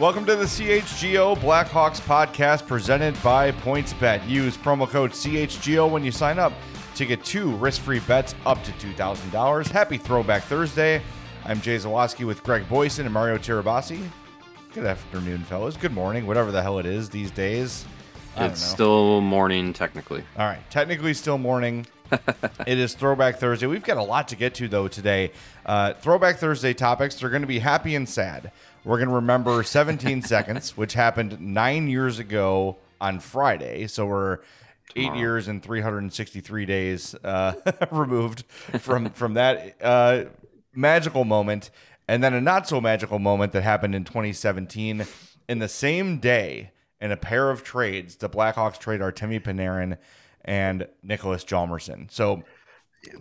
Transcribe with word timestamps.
Welcome 0.00 0.24
to 0.24 0.34
the 0.34 0.46
CHGO 0.46 1.36
Blackhawks 1.40 2.00
podcast 2.00 2.66
presented 2.66 3.22
by 3.22 3.52
PointsBet. 3.52 4.26
Use 4.26 4.56
promo 4.56 4.88
code 4.88 5.10
CHGO 5.10 5.90
when 5.90 6.02
you 6.02 6.10
sign 6.10 6.38
up 6.38 6.54
to 6.94 7.04
get 7.04 7.22
two 7.22 7.54
risk-free 7.56 7.98
bets 8.08 8.34
up 8.46 8.64
to 8.64 8.72
$2,000. 8.72 9.68
Happy 9.68 9.98
Throwback 9.98 10.44
Thursday. 10.44 11.02
I'm 11.44 11.60
Jay 11.60 11.76
Zawaski 11.76 12.26
with 12.26 12.42
Greg 12.42 12.66
Boyson 12.66 13.04
and 13.04 13.12
Mario 13.12 13.36
Tirabassi. 13.36 14.02
Good 14.72 14.86
afternoon, 14.86 15.40
fellas. 15.40 15.76
Good 15.76 15.92
morning, 15.92 16.26
whatever 16.26 16.50
the 16.50 16.62
hell 16.62 16.78
it 16.78 16.86
is 16.86 17.10
these 17.10 17.30
days. 17.30 17.84
It's 18.38 18.62
still 18.62 19.20
morning, 19.20 19.74
technically. 19.74 20.24
All 20.38 20.46
right, 20.46 20.62
technically 20.70 21.12
still 21.12 21.36
morning. 21.36 21.86
it 22.66 22.78
is 22.78 22.94
Throwback 22.94 23.36
Thursday. 23.36 23.66
We've 23.66 23.84
got 23.84 23.98
a 23.98 24.02
lot 24.02 24.28
to 24.28 24.36
get 24.36 24.54
to 24.54 24.68
though 24.68 24.88
today. 24.88 25.32
Uh, 25.66 25.92
Throwback 25.92 26.38
Thursday 26.38 26.72
topics. 26.72 27.16
They're 27.16 27.30
going 27.30 27.42
to 27.42 27.48
be 27.48 27.58
happy 27.58 27.94
and 27.94 28.08
sad. 28.08 28.50
We're 28.84 28.96
going 28.96 29.08
to 29.08 29.14
remember 29.16 29.62
17 29.62 30.22
seconds, 30.22 30.76
which 30.76 30.94
happened 30.94 31.40
nine 31.40 31.88
years 31.88 32.18
ago 32.18 32.78
on 33.00 33.20
Friday. 33.20 33.86
So 33.86 34.06
we're 34.06 34.38
eight 34.96 35.14
years 35.14 35.48
and 35.48 35.62
363 35.62 36.66
days 36.66 37.14
uh, 37.22 37.52
removed 37.90 38.44
from 38.78 39.10
from 39.10 39.34
that 39.34 39.76
uh, 39.82 40.24
magical 40.74 41.24
moment, 41.24 41.70
and 42.08 42.24
then 42.24 42.34
a 42.34 42.40
not 42.40 42.66
so 42.66 42.80
magical 42.80 43.18
moment 43.18 43.52
that 43.52 43.62
happened 43.62 43.94
in 43.94 44.04
2017. 44.04 45.04
In 45.48 45.58
the 45.58 45.68
same 45.68 46.18
day, 46.18 46.70
in 47.00 47.12
a 47.12 47.16
pair 47.16 47.50
of 47.50 47.64
trades, 47.64 48.16
the 48.16 48.28
Blackhawks 48.28 48.78
trade 48.78 49.00
Artemi 49.00 49.40
Panarin 49.40 49.98
and 50.44 50.86
Nicholas 51.02 51.44
Hjalmarsson. 51.44 52.10
So 52.10 52.42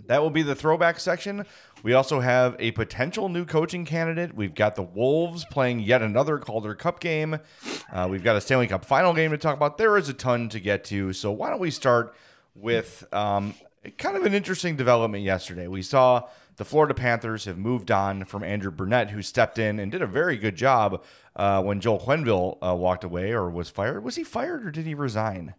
that 0.08 0.22
will 0.22 0.30
be 0.30 0.44
the 0.44 0.56
throwback 0.56 1.00
section. 1.00 1.45
We 1.82 1.94
also 1.94 2.20
have 2.20 2.56
a 2.60 2.72
potential 2.72 3.30
new 3.30 3.45
coaching 3.45 3.86
candidate. 3.86 4.36
We've 4.36 4.54
got 4.54 4.76
the 4.76 4.84
Wolves 4.84 5.45
playing 5.45 5.80
yet 5.80 6.02
another 6.02 6.38
Calder 6.38 6.76
Cup 6.76 7.00
game. 7.00 7.40
Uh, 7.92 8.08
we've 8.10 8.23
got 8.23 8.36
a 8.36 8.42
Stanley 8.42 8.67
Cup 8.67 8.84
final 8.84 9.14
game 9.14 9.32
to 9.32 9.38
talk 9.38 9.56
about. 9.56 9.78
There 9.78 9.98
is 9.98 10.10
a 10.10 10.14
ton 10.14 10.50
to 10.50 10.60
get 10.60 10.84
to. 10.86 11.14
So 11.14 11.32
why 11.32 11.50
don't 11.50 11.60
we 11.60 11.72
start 11.72 12.14
with 12.54 13.06
um, 13.14 13.54
kind 13.98 14.18
of 14.18 14.23
an 14.26 14.34
interesting 14.34 14.76
development 14.76 15.23
yesterday? 15.23 15.68
We 15.68 15.82
saw 15.82 16.28
the 16.58 16.66
Florida 16.66 16.94
Panthers 16.94 17.45
have 17.45 17.58
moved 17.58 17.92
on 17.92 18.26
from 18.26 18.44
Andrew 18.44 18.72
Brunette, 18.72 19.12
who 19.12 19.22
stepped 19.22 19.58
in 19.58 19.80
and 19.80 19.89
did 19.89 20.02
a 20.02 20.08
very 20.08 20.36
good 20.36 20.58
job 20.58 21.02
uh, 21.38 21.64
when 21.64 21.80
Joel 21.80 22.00
Quenneville 22.02 22.58
uh, 22.62 22.76
walked 22.76 23.06
away 23.06 23.32
or 23.32 23.50
was 23.50 23.70
fired. 23.70 24.04
Was 24.04 24.18
he 24.18 24.26
fired 24.26 24.66
or 24.66 24.72
did 24.72 24.86
he 24.86 24.94
resign? 24.94 25.54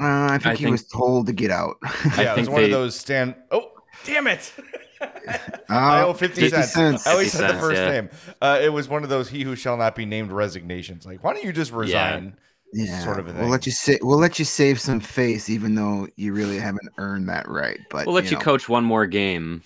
Uh, 0.00 0.28
I 0.30 0.38
think 0.38 0.46
I 0.46 0.54
he 0.54 0.64
think- 0.64 0.72
was 0.72 0.86
told 0.86 1.26
to 1.26 1.34
get 1.34 1.50
out. 1.50 1.76
Yeah, 2.16 2.32
it 2.32 2.36
was 2.38 2.46
think 2.46 2.50
one 2.50 2.64
of 2.64 2.70
those 2.70 2.94
stand. 2.98 3.34
Oh, 3.50 3.72
damn 4.04 4.26
it! 4.28 4.50
Uh, 5.00 5.36
I 5.68 6.02
owe 6.02 6.12
50, 6.14 6.40
50 6.40 6.48
cents. 6.56 6.72
cents. 6.72 7.06
I 7.06 7.12
always 7.12 7.32
50 7.32 7.46
said 7.46 7.56
the 7.56 7.60
first 7.60 7.76
yeah. 7.76 7.90
name. 7.90 8.10
Uh, 8.40 8.58
it 8.62 8.70
was 8.70 8.88
one 8.88 9.02
of 9.04 9.10
those 9.10 9.28
he 9.28 9.42
who 9.42 9.54
shall 9.54 9.76
not 9.76 9.94
be 9.94 10.06
named 10.06 10.32
resignations. 10.32 11.04
Like, 11.06 11.22
why 11.22 11.34
don't 11.34 11.44
you 11.44 11.52
just 11.52 11.72
resign? 11.72 12.36
yeah, 12.72 12.98
sort 13.04 13.18
of 13.18 13.26
a 13.28 13.32
We'll 13.32 13.42
thing. 13.42 13.50
let 13.50 13.66
you 13.66 13.72
say 13.72 13.98
we'll 14.02 14.18
let 14.18 14.38
you 14.38 14.44
save 14.44 14.80
some 14.80 15.00
face, 15.00 15.48
even 15.48 15.74
though 15.74 16.08
you 16.16 16.32
really 16.34 16.58
haven't 16.58 16.88
earned 16.98 17.28
that 17.28 17.48
right. 17.48 17.78
But 17.90 18.06
We'll 18.06 18.14
let 18.14 18.30
you, 18.30 18.36
know, 18.36 18.42
coach 18.42 18.68
one 18.68 18.84
more 18.84 19.06
game, 19.06 19.62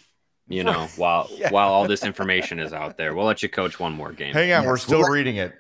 you 0.49 0.63
know, 0.69 0.87
while 0.97 1.29
Yeah. 1.33 1.51
while 1.51 1.73
all 1.73 1.87
this 1.89 2.05
information 2.05 2.59
is 2.61 2.73
out 2.73 2.97
there. 2.99 3.15
We'll 3.15 3.27
let 3.27 3.43
you 3.43 3.49
coach 3.49 3.79
one 3.81 3.93
more 3.93 4.13
game. 4.13 4.33
Hang 4.35 4.53
on, 4.53 4.63
Yes, 4.63 4.67
we're 4.69 4.77
still 4.77 4.99
we'll 4.99 5.09
let- 5.09 5.15
reading 5.15 5.37
it. 5.37 5.53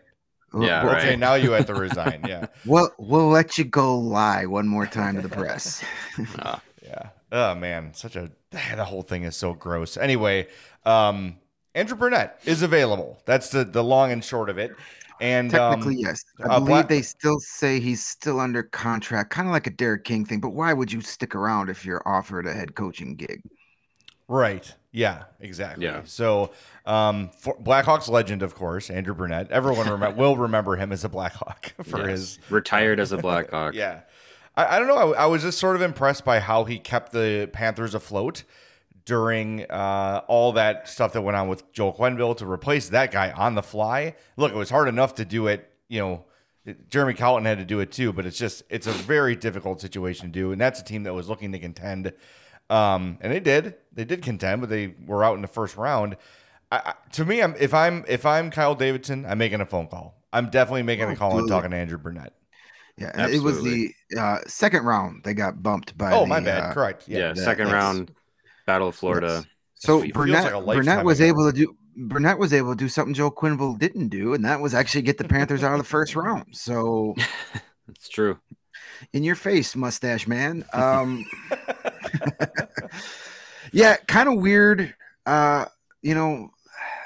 We'll, 0.53 0.69
Yeah, 0.69 0.85
we'll, 0.85 0.95
Okay, 0.97 1.09
right. 1.11 1.19
now 1.19 1.35
you 1.35 1.53
have 1.53 1.67
to 1.67 1.75
resign. 1.89 2.25
Yeah, 2.29 2.47
we'll 2.67 2.91
we'll 2.99 3.29
let 3.29 3.57
you 3.59 3.65
go 3.65 3.99
lie 3.99 4.45
one 4.47 4.69
more 4.69 4.87
time 4.87 5.17
to 5.17 5.23
the 5.23 5.29
press. 5.35 5.83
Uh, 6.19 6.25
yeah. 6.39 6.59
Oh 7.33 7.55
man, 7.55 7.95
such 7.95 8.15
a 8.15 8.31
the 8.51 8.85
whole 8.85 9.03
thing 9.03 9.25
is 9.25 9.35
so 9.37 9.55
gross. 9.55 9.97
Anyway, 9.97 10.47
um, 10.85 11.39
Andrew 11.75 11.97
Brunette 11.97 12.41
is 12.45 12.63
available. 12.63 13.21
That's 13.25 13.49
the 13.49 13.65
the 13.65 13.83
long 13.83 14.13
and 14.13 14.23
short 14.25 14.51
of 14.51 14.59
it. 14.59 14.77
And 15.21 15.51
Technically, 15.51 15.95
um, 15.95 16.01
yes. 16.01 16.25
I 16.41 16.43
uh, 16.43 16.49
believe 16.59 16.67
Black- 16.67 16.89
they 16.89 17.03
still 17.03 17.39
say 17.39 17.79
he's 17.79 18.05
still 18.05 18.41
under 18.41 18.65
contract, 18.65 19.31
kind 19.31 19.47
of 19.47 19.53
like 19.53 19.69
a 19.69 19.71
Derek 19.71 20.05
King 20.05 20.25
thing. 20.25 20.41
But 20.41 20.51
why 20.51 20.73
would 20.73 20.93
you 20.93 21.01
stick 21.01 21.37
around 21.37 21.71
if 21.71 21.85
you're 21.85 22.03
offered 22.07 22.47
a 22.47 22.53
head 22.53 22.75
coaching 22.75 23.15
gig? 23.15 23.41
Right. 24.27 24.75
Yeah, 24.91 25.25
exactly. 25.41 25.85
Yeah. 25.85 26.03
So, 26.05 26.53
um, 26.87 27.31
for 27.39 27.57
Blackhawks 27.57 28.09
legend, 28.09 28.43
of 28.43 28.55
course, 28.55 28.91
Andrew 28.91 29.15
Brunette. 29.15 29.51
Everyone 29.51 29.87
remem- 29.87 30.17
will 30.17 30.37
remember 30.37 30.75
him 30.77 30.91
as 30.91 31.05
a 31.05 31.09
Blackhawk 31.09 31.73
for 31.85 32.01
yes. 32.01 32.09
his 32.09 32.39
retired 32.51 32.99
as 32.99 33.13
a 33.13 33.17
Blackhawk. 33.19 33.75
Yeah. 33.75 34.01
I, 34.57 34.77
I 34.77 34.79
don't 34.79 34.89
know. 34.89 35.15
I, 35.15 35.25
I 35.25 35.27
was 35.27 35.43
just 35.43 35.59
sort 35.59 35.77
of 35.77 35.83
impressed 35.83 36.25
by 36.25 36.41
how 36.41 36.65
he 36.65 36.79
kept 36.79 37.13
the 37.13 37.49
Panthers 37.53 37.95
afloat 37.95 38.45
during 39.05 39.65
uh, 39.65 40.23
all 40.29 40.53
that 40.53 40.89
stuff 40.89 41.13
that 41.15 41.23
went 41.23 41.37
on 41.37 41.49
with 41.49 41.71
Joel 41.73 41.93
Quenneville 41.93 42.37
to 42.39 42.47
replace 42.47 42.89
that 42.91 43.11
guy 43.11 43.33
on 43.33 43.55
the 43.55 43.63
fly. 43.63 44.15
Look, 44.37 44.53
it 44.53 44.57
was 44.57 44.71
hard 44.71 44.89
enough 44.89 45.15
to 45.17 45.25
do 45.25 45.47
it, 45.47 45.71
you 45.89 46.01
know. 46.01 46.25
Jeremy 46.89 47.15
Colliton 47.15 47.45
had 47.45 47.59
to 47.59 47.65
do 47.65 47.81
it 47.81 47.91
too, 47.91 48.13
but 48.13 48.25
it's 48.25 48.39
just 48.39 48.63
it's 48.71 48.87
a 48.87 48.93
very 48.93 49.35
difficult 49.35 49.81
situation 49.81 50.27
to 50.27 50.33
do, 50.33 50.53
and 50.53 50.61
that's 50.61 50.81
a 50.81 50.85
team 50.85 51.03
that 51.03 51.13
was 51.13 51.29
looking 51.29 51.51
to 51.51 51.59
contend, 51.59 52.13
um, 52.71 53.19
and 53.21 53.33
they 53.33 53.41
did. 53.41 53.75
They 53.93 54.05
did 54.05 54.23
contend, 54.23 54.61
but 54.61 54.71
they 54.71 54.95
were 55.05 55.25
out 55.25 55.35
in 55.35 55.43
the 55.43 55.49
first 55.49 55.77
round. 55.77 56.17
I, 56.71 56.95
to 57.15 57.25
me, 57.25 57.43
I'm 57.43 57.57
if 57.59 57.75
I'm 57.75 58.05
if 58.07 58.25
I'm 58.25 58.53
Kyle 58.53 58.77
Davidson, 58.77 59.27
I'm 59.27 59.39
making 59.39 59.61
a 59.61 59.67
phone 59.67 59.89
call. 59.89 60.15
I'm 60.33 60.51
definitely 60.51 60.85
making 60.85 61.11
a 61.11 61.17
call 61.17 61.37
and 61.37 61.49
talking 61.49 61.73
to 61.73 61.77
Andrew 61.77 61.99
Brunette. 61.99 62.33
Yeah, 62.99 63.11
and 63.15 63.33
it 63.33 63.43
was 63.43 63.63
the 63.63 63.91
uh, 64.19 64.39
second 64.47 64.85
round 64.85 65.23
they 65.25 65.35
got 65.35 65.63
bumped 65.63 65.97
by. 65.97 66.13
Oh, 66.13 66.21
the, 66.21 66.27
my 66.27 66.41
bad. 66.41 66.71
uh, 66.71 66.75
Correct. 66.75 67.09
Yeah, 67.09 67.19
Yeah. 67.19 67.29
that- 67.33 67.39
second 67.39 67.67
yes. 67.69 67.73
round, 67.75 68.13
Battle 68.67 68.89
of 68.89 68.95
Florida. 68.95 69.45
So 69.75 70.07
Brunette, 70.13 70.65
like 70.65 70.77
Brunette 70.77 71.05
was 71.05 71.19
ago. 71.21 71.29
able 71.29 71.51
to 71.51 71.57
do 71.59 71.77
Brunette 71.97 72.39
was 72.39 72.53
able 72.53 72.71
to 72.71 72.77
do 72.77 72.89
something 72.89 73.15
Joe 73.15 73.31
Quenneville 73.31 73.79
didn't 73.79 74.09
do, 74.09 74.35
and 74.35 74.45
that 74.45 74.61
was 74.61 74.75
actually 74.75 75.03
get 75.03 75.19
the 75.19 75.25
Panthers 75.25 75.65
out 75.65 75.73
of 75.73 75.79
the 75.79 75.85
first 75.85 76.15
round. 76.15 76.45
So 76.53 77.15
It's 77.89 78.09
true. 78.09 78.39
in 79.13 79.25
your 79.25 79.35
face, 79.35 79.75
mustache 79.75 80.29
man. 80.29 80.65
Um, 80.73 81.25
yeah, 83.73 83.97
kind 84.07 84.29
of 84.29 84.37
weird. 84.37 84.95
Uh, 85.27 85.65
you 86.03 86.15
know, 86.15 86.51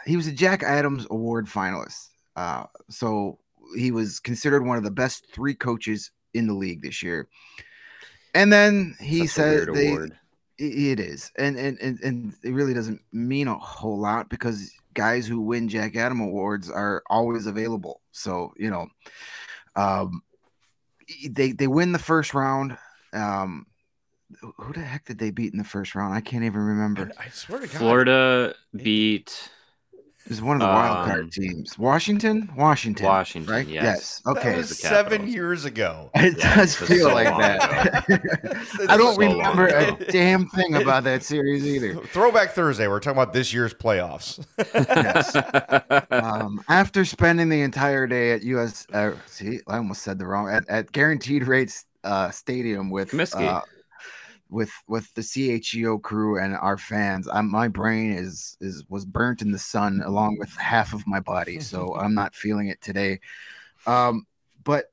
he 0.05 0.17
was 0.17 0.27
a 0.27 0.33
Jack 0.33 0.63
Adams 0.63 1.07
Award 1.11 1.47
finalist. 1.47 2.09
Uh, 2.35 2.65
so 2.91 3.39
he 3.77 3.91
was 3.91 4.21
considered 4.21 4.65
one 4.65 4.79
of 4.79 4.85
the 4.85 4.91
best 4.91 5.27
three 5.33 5.55
coaches 5.55 6.11
in 6.35 6.47
the 6.47 6.55
league 6.55 6.83
this 6.83 7.03
year. 7.03 7.29
And 8.35 8.53
then 8.53 8.95
he 9.01 9.27
Such 9.27 9.35
said 9.37 9.69
they, 9.73 9.89
award. 9.89 10.19
It 10.59 11.01
is, 11.01 11.33
and, 11.37 11.59
and 11.59 11.79
and 11.81 12.01
and 12.01 12.35
it 12.43 12.53
really 12.53 12.73
doesn't 12.73 13.03
mean 13.13 13.47
a 13.47 13.59
whole 13.59 13.99
lot 13.99 14.31
because 14.31 14.73
guys 14.95 15.27
who 15.27 15.41
win 15.41 15.69
Jack 15.69 15.97
Adam 15.97 16.21
awards 16.21 16.71
are 16.71 17.03
always 17.11 17.47
available. 17.47 18.01
So 18.13 18.55
you 18.57 18.71
know, 18.71 18.89
um, 19.75 20.23
they 21.29 21.53
they 21.53 21.67
win 21.67 21.93
the 21.93 21.99
first 21.99 22.33
round. 22.33 22.79
Um, 23.13 23.67
who 24.59 24.73
the 24.73 24.81
heck 24.81 25.05
did 25.05 25.19
they 25.19 25.31
beat 25.31 25.53
in 25.53 25.59
the 25.59 25.65
first 25.65 25.95
round? 25.95 26.15
I 26.15 26.21
can't 26.21 26.45
even 26.45 26.61
remember. 26.61 27.13
I 27.19 27.29
swear 27.29 27.61
to 27.61 27.67
God. 27.67 27.77
Florida 27.77 28.55
beat 28.75 29.51
Is 30.29 30.43
one 30.43 30.57
of 30.57 30.61
the 30.61 30.67
wild 30.67 30.99
Um, 30.99 31.09
card 31.09 31.33
teams. 31.33 31.79
Washington? 31.79 32.51
Washington. 32.57 33.07
Washington, 33.07 33.53
Right? 33.55 33.67
yes. 33.67 34.21
That 34.25 34.31
Okay. 34.39 34.57
was 34.57 34.77
seven 34.77 35.29
years 35.29 35.65
ago. 35.65 36.11
It 36.17 36.37
Yeah, 36.39 36.57
does 36.57 36.75
feel 36.75 37.09
so 37.09 37.15
like 37.15 37.29
that. 37.39 38.05
I 38.89 38.97
don't 38.97 39.15
so 39.15 39.21
long 39.21 39.39
remember 39.39 39.67
a 39.69 39.93
damn 40.11 40.49
thing 40.49 40.75
about 40.75 41.05
that 41.05 41.23
series 41.23 41.65
either. 41.65 41.95
Throwback 42.13 42.51
Thursday. 42.53 42.89
We're 42.89 42.99
talking 42.99 43.21
about 43.23 43.33
this 43.33 43.55
year's 43.55 43.73
playoffs. 43.73 44.45
Yes. 44.75 45.37
um, 46.11 46.61
after 46.69 47.05
spending 47.05 47.49
the 47.49 47.63
entire 47.63 48.07
day 48.09 48.33
at 48.33 48.43
US, 48.43 48.87
uh, 48.93 49.13
see, 49.27 49.61
I 49.69 49.77
almost 49.77 50.03
said 50.03 50.19
the 50.19 50.27
wrong 50.27 50.49
at, 50.51 50.69
at 50.69 50.91
Guaranteed 50.91 51.47
Rates 51.47 51.85
uh, 52.03 52.31
Stadium 52.31 52.91
with 52.91 53.11
Comiskey. 53.13 53.47
uh, 53.47 53.61
with 54.49 54.71
with 54.87 55.13
the 55.15 55.23
CHGO 55.23 56.01
crew 56.03 56.39
and 56.39 56.57
our 56.57 56.79
fans. 56.79 57.29
I'm, 57.29 57.51
my 57.51 57.69
brain 57.69 58.13
is 58.13 58.57
is 58.61 58.85
was 58.89 59.05
burnt 59.05 59.43
in 59.43 59.51
the 59.51 59.59
sun 59.59 60.03
along 60.05 60.39
with 60.39 60.51
half 60.57 60.93
of 60.93 61.07
my 61.07 61.21
body, 61.21 61.61
so 61.61 61.95
I'm 61.99 62.15
not 62.15 62.35
feeling 62.35 62.69
it 62.69 62.81
today. 62.81 63.21
Um, 63.87 64.27
but 64.65 64.87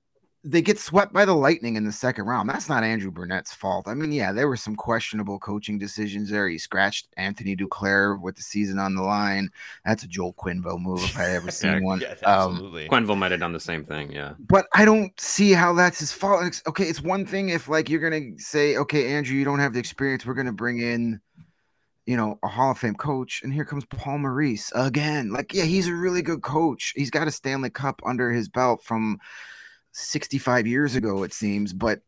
they 0.46 0.62
get 0.62 0.78
swept 0.78 1.14
by 1.14 1.24
the 1.24 1.34
Lightning 1.34 1.78
in 1.78 1.86
the 1.86 1.92
second 1.92 2.26
round. 2.26 2.50
That's 2.50 2.68
not 2.68 2.84
Andrew 2.84 3.12
Brunette's 3.12 3.54
fault. 3.54 3.88
I 3.88 3.94
mean, 3.94 4.12
yeah, 4.12 4.34
there 4.34 4.50
were 4.50 4.58
some 4.58 4.76
questionable 4.76 5.40
coaching 5.40 5.78
decisions 5.80 6.30
there. 6.30 6.50
He 6.50 6.58
scratched 6.58 7.08
Anthony 7.16 7.56
Duclair 7.56 8.20
with 8.20 8.36
the 8.36 8.42
season 8.42 8.78
on 8.78 8.94
the 8.94 9.04
line. 9.04 9.50
That's 9.86 10.04
a 10.04 10.08
Joel 10.08 10.34
Quenneville 10.34 10.82
move 10.82 11.02
if 11.02 11.18
I 11.18 11.32
ever 11.32 11.50
seen 11.52 11.72
Yeah, 11.76 11.80
one. 11.80 12.02
Yeah, 12.02 12.16
Um, 12.26 12.52
absolutely. 12.56 12.90
Quenneville 12.90 13.18
might 13.18 13.32
have 13.32 13.40
done 13.40 13.54
the 13.54 13.60
same 13.62 13.86
thing. 13.86 14.12
Yeah. 14.12 14.34
but 14.40 14.66
I 14.74 14.84
don't 14.84 15.18
see 15.20 15.52
how 15.54 15.72
that's 15.74 16.00
his 16.00 16.12
fault. 16.12 16.42
It's- 16.42 16.62
okay, 16.68 16.86
it's 16.90 17.02
one 17.02 17.26
thing 17.26 17.48
if 17.50 17.70
like 17.70 17.90
you're 17.90 18.02
gonna 18.02 18.38
say, 18.38 18.76
okay, 18.76 19.14
Andrew, 19.14 19.38
you 19.38 19.46
don't 19.46 19.60
have 19.60 19.72
the 19.74 19.80
experience. 19.80 20.26
We're 20.26 20.34
gonna 20.34 20.52
bring 20.52 20.80
in, 20.80 21.22
you 22.06 22.18
know, 22.18 22.38
a 22.44 22.50
Hall 22.50 22.72
of 22.72 22.78
Fame 22.80 22.96
coach, 22.96 23.44
and 23.44 23.54
here 23.54 23.64
comes 23.64 23.86
Paul 23.86 24.18
Maurice 24.18 24.74
again. 24.76 25.32
Like, 25.32 25.54
yeah, 25.54 25.64
he's 25.64 25.88
a 25.88 25.94
really 25.96 26.22
good 26.22 26.42
coach. 26.42 26.92
He's 26.98 27.10
got 27.10 27.30
a 27.30 27.32
Stanley 27.32 27.70
Cup 27.70 28.02
under 28.06 28.30
his 28.30 28.50
belt 28.50 28.84
from 28.84 29.20
65 29.94 30.68
years 30.68 30.96
ago, 30.96 31.24
it 31.24 31.34
seems. 31.34 31.72
But 31.72 32.02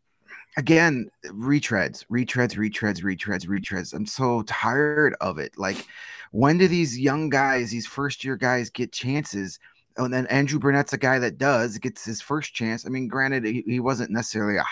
again, 0.58 1.10
retreads, 1.26 2.06
retreads, 2.08 2.56
retreads, 2.56 3.02
retreads, 3.02 3.48
retreads. 3.48 3.94
I'm 3.94 4.06
so 4.06 4.44
tired 4.44 5.16
of 5.22 5.40
it. 5.40 5.58
Like, 5.58 5.86
when 6.32 6.58
do 6.58 6.68
these 6.68 7.00
young 7.00 7.30
guys, 7.30 7.72
these 7.72 7.88
first 7.88 8.24
year 8.24 8.36
guys, 8.36 8.70
get 8.70 8.92
chances? 8.92 9.60
And 9.98 10.14
then 10.14 10.28
Andrew 10.28 10.60
Brunette's 10.60 10.94
a 10.94 10.98
guy 10.98 11.20
that 11.20 11.38
does 11.38 11.78
gets 11.78 12.04
his 12.04 12.22
first 12.22 12.54
chance. 12.54 12.86
I 12.86 12.90
mean, 12.90 13.08
granted, 13.08 13.46
he, 13.46 13.64
he 13.66 13.80
wasn't 13.80 14.12
necessarily 14.12 14.58
a, 14.58 14.66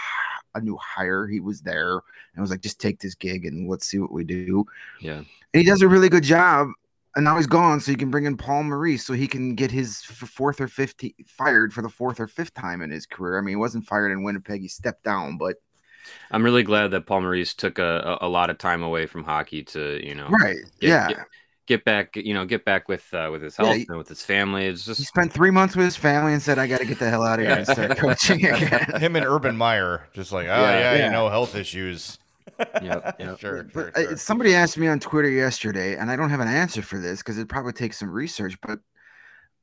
a 0.55 0.61
new 0.61 0.77
hire. 0.77 1.27
He 1.27 1.39
was 1.39 1.61
there 1.61 1.93
and 1.93 2.41
was 2.41 2.51
like, 2.51 2.61
just 2.61 2.81
take 2.81 2.99
this 2.99 3.15
gig 3.15 3.45
and 3.45 3.69
let's 3.69 3.85
see 3.85 3.99
what 3.99 4.11
we 4.11 4.23
do. 4.23 4.65
Yeah. 4.99 5.17
And 5.53 5.61
he 5.61 5.63
does 5.63 5.81
a 5.81 5.87
really 5.87 6.09
good 6.09 6.23
job. 6.23 6.69
And 7.15 7.23
now 7.25 7.37
he's 7.37 7.47
gone, 7.47 7.79
so 7.79 7.91
you 7.91 7.97
can 7.97 8.09
bring 8.09 8.25
in 8.25 8.37
Paul 8.37 8.63
Maurice 8.63 9.05
so 9.05 9.13
he 9.13 9.27
can 9.27 9.53
get 9.53 9.69
his 9.69 10.01
fourth 10.01 10.59
or 10.59 10.67
fifth 10.67 10.95
fired 11.27 11.71
for 11.71 11.81
the 11.83 11.89
fourth 11.89 12.19
or 12.19 12.25
fifth 12.27 12.53
time 12.55 12.81
in 12.81 12.89
his 12.89 13.05
career. 13.05 13.37
I 13.37 13.41
mean, 13.41 13.49
he 13.51 13.55
wasn't 13.55 13.85
fired 13.85 14.11
in 14.11 14.23
Winnipeg; 14.23 14.61
he 14.61 14.67
stepped 14.67 15.03
down, 15.03 15.37
but 15.37 15.57
I'm 16.31 16.43
really 16.43 16.63
glad 16.63 16.91
that 16.91 17.05
Paul 17.05 17.21
Maurice 17.21 17.53
took 17.53 17.77
a, 17.79 18.17
a, 18.21 18.27
a 18.27 18.29
lot 18.29 18.49
of 18.49 18.57
time 18.57 18.83
away 18.83 19.05
from 19.05 19.23
hockey 19.23 19.63
to, 19.65 20.05
you 20.05 20.15
know, 20.15 20.27
right, 20.29 20.57
get, 20.79 20.89
yeah. 20.89 21.07
get, 21.07 21.17
get 21.67 21.85
back, 21.85 22.15
you 22.15 22.33
know, 22.33 22.45
get 22.45 22.65
back 22.65 22.89
with 22.89 23.13
uh, 23.13 23.29
with 23.31 23.41
his 23.43 23.55
Yeah, 23.59 23.65
health 23.65 23.77
he- 23.77 23.85
and 23.89 23.97
with 23.97 24.09
his 24.09 24.23
family. 24.23 24.65
It's 24.65 24.83
just 24.85 24.99
He 24.99 25.03
spent 25.05 25.31
three 25.31 25.51
months 25.51 25.75
with 25.75 25.85
his 25.85 25.95
family 25.95 26.33
and 26.33 26.41
said, 26.41 26.57
"I 26.59 26.67
got 26.67 26.79
to 26.79 26.85
get 26.85 26.99
the 26.99 27.09
hell 27.09 27.23
out 27.23 27.39
of 27.39 27.45
here 27.45 27.55
and 27.55 27.67
start 27.67 27.97
coaching 27.97 28.45
again." 28.45 28.99
Him 28.99 29.15
and 29.15 29.25
Urban 29.25 29.55
Meyer, 29.55 30.07
just 30.13 30.31
like, 30.31 30.47
oh 30.47 30.49
Yeah. 30.61 30.79
yeah, 30.79 30.95
Yeah. 30.95 31.05
you 31.05 31.11
know, 31.11 31.29
health 31.29 31.55
issues. 31.55 32.17
Yep, 32.81 33.15
yep. 33.19 33.39
Sure, 33.39 33.69
sure, 33.71 33.91
But 33.91 33.97
uh, 33.97 34.07
sure. 34.07 34.17
somebody 34.17 34.53
asked 34.55 34.77
me 34.77 34.87
on 34.87 34.99
Twitter 34.99 35.29
yesterday, 35.29 35.95
and 35.95 36.09
I 36.11 36.15
don't 36.15 36.29
have 36.29 36.39
an 36.39 36.47
answer 36.47 36.81
for 36.81 36.99
this 36.99 37.19
because 37.19 37.37
it 37.37 37.47
probably 37.49 37.73
takes 37.73 37.97
some 37.99 38.09
research. 38.09 38.57
But 38.61 38.79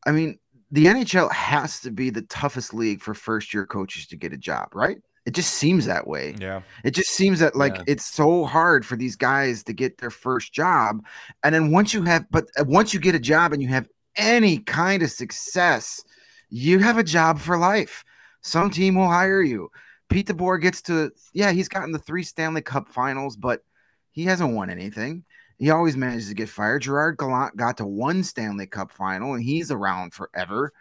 I 0.06 0.12
mean, 0.12 0.38
the 0.70 0.86
NHL 0.86 1.30
has 1.32 1.80
to 1.80 1.90
be 1.90 2.10
the 2.10 2.22
toughest 2.22 2.72
league 2.74 3.02
for 3.02 3.14
first 3.14 3.52
year 3.52 3.66
coaches 3.66 4.06
to 4.08 4.16
get 4.16 4.32
a 4.32 4.36
job, 4.38 4.74
right? 4.74 4.98
It 5.26 5.32
just 5.34 5.52
seems 5.54 5.84
that 5.86 6.06
way. 6.06 6.34
yeah. 6.40 6.62
It 6.82 6.92
just 6.92 7.10
seems 7.10 7.40
that 7.40 7.54
like 7.54 7.76
Yeah. 7.76 7.84
it's 7.86 8.06
so 8.06 8.44
hard 8.46 8.86
for 8.86 8.96
these 8.96 9.16
guys 9.16 9.62
to 9.64 9.72
get 9.72 9.98
their 9.98 10.10
first 10.10 10.52
job, 10.52 11.04
and 11.44 11.54
then 11.54 11.70
once 11.70 11.92
you 11.94 12.02
have, 12.04 12.24
but 12.30 12.46
uh, 12.58 12.64
once 12.66 12.94
you 12.94 13.00
get 13.00 13.14
a 13.14 13.20
job 13.20 13.52
and 13.52 13.62
you 13.62 13.68
have 13.68 13.86
any 14.16 14.58
kind 14.58 15.02
of 15.02 15.10
success, 15.10 16.02
you 16.48 16.78
have 16.80 16.98
a 16.98 17.04
job 17.04 17.38
for 17.38 17.56
life. 17.58 18.02
Some 18.42 18.70
team 18.70 18.94
will 18.94 19.08
hire 19.08 19.42
you. 19.42 19.70
Pete 20.10 20.26
DeBoer 20.26 20.60
gets 20.60 20.82
to, 20.82 21.12
yeah, 21.32 21.52
he's 21.52 21.68
gotten 21.68 21.92
the 21.92 21.98
three 21.98 22.24
Stanley 22.24 22.60
Cup 22.60 22.88
Finals, 22.88 23.36
but 23.36 23.62
he 24.10 24.24
hasn't 24.24 24.54
won 24.54 24.68
anything. 24.68 25.24
He 25.56 25.70
always 25.70 25.96
manages 25.96 26.28
to 26.28 26.34
get 26.34 26.48
fired. 26.48 26.82
Gerard 26.82 27.16
Gallant 27.16 27.56
got 27.56 27.76
to 27.78 27.86
one 27.86 28.24
Stanley 28.24 28.66
Cup 28.66 28.90
Final, 28.90 29.34
and 29.34 29.42
he's 29.42 29.70
around 29.70 30.12
forever. 30.12 30.72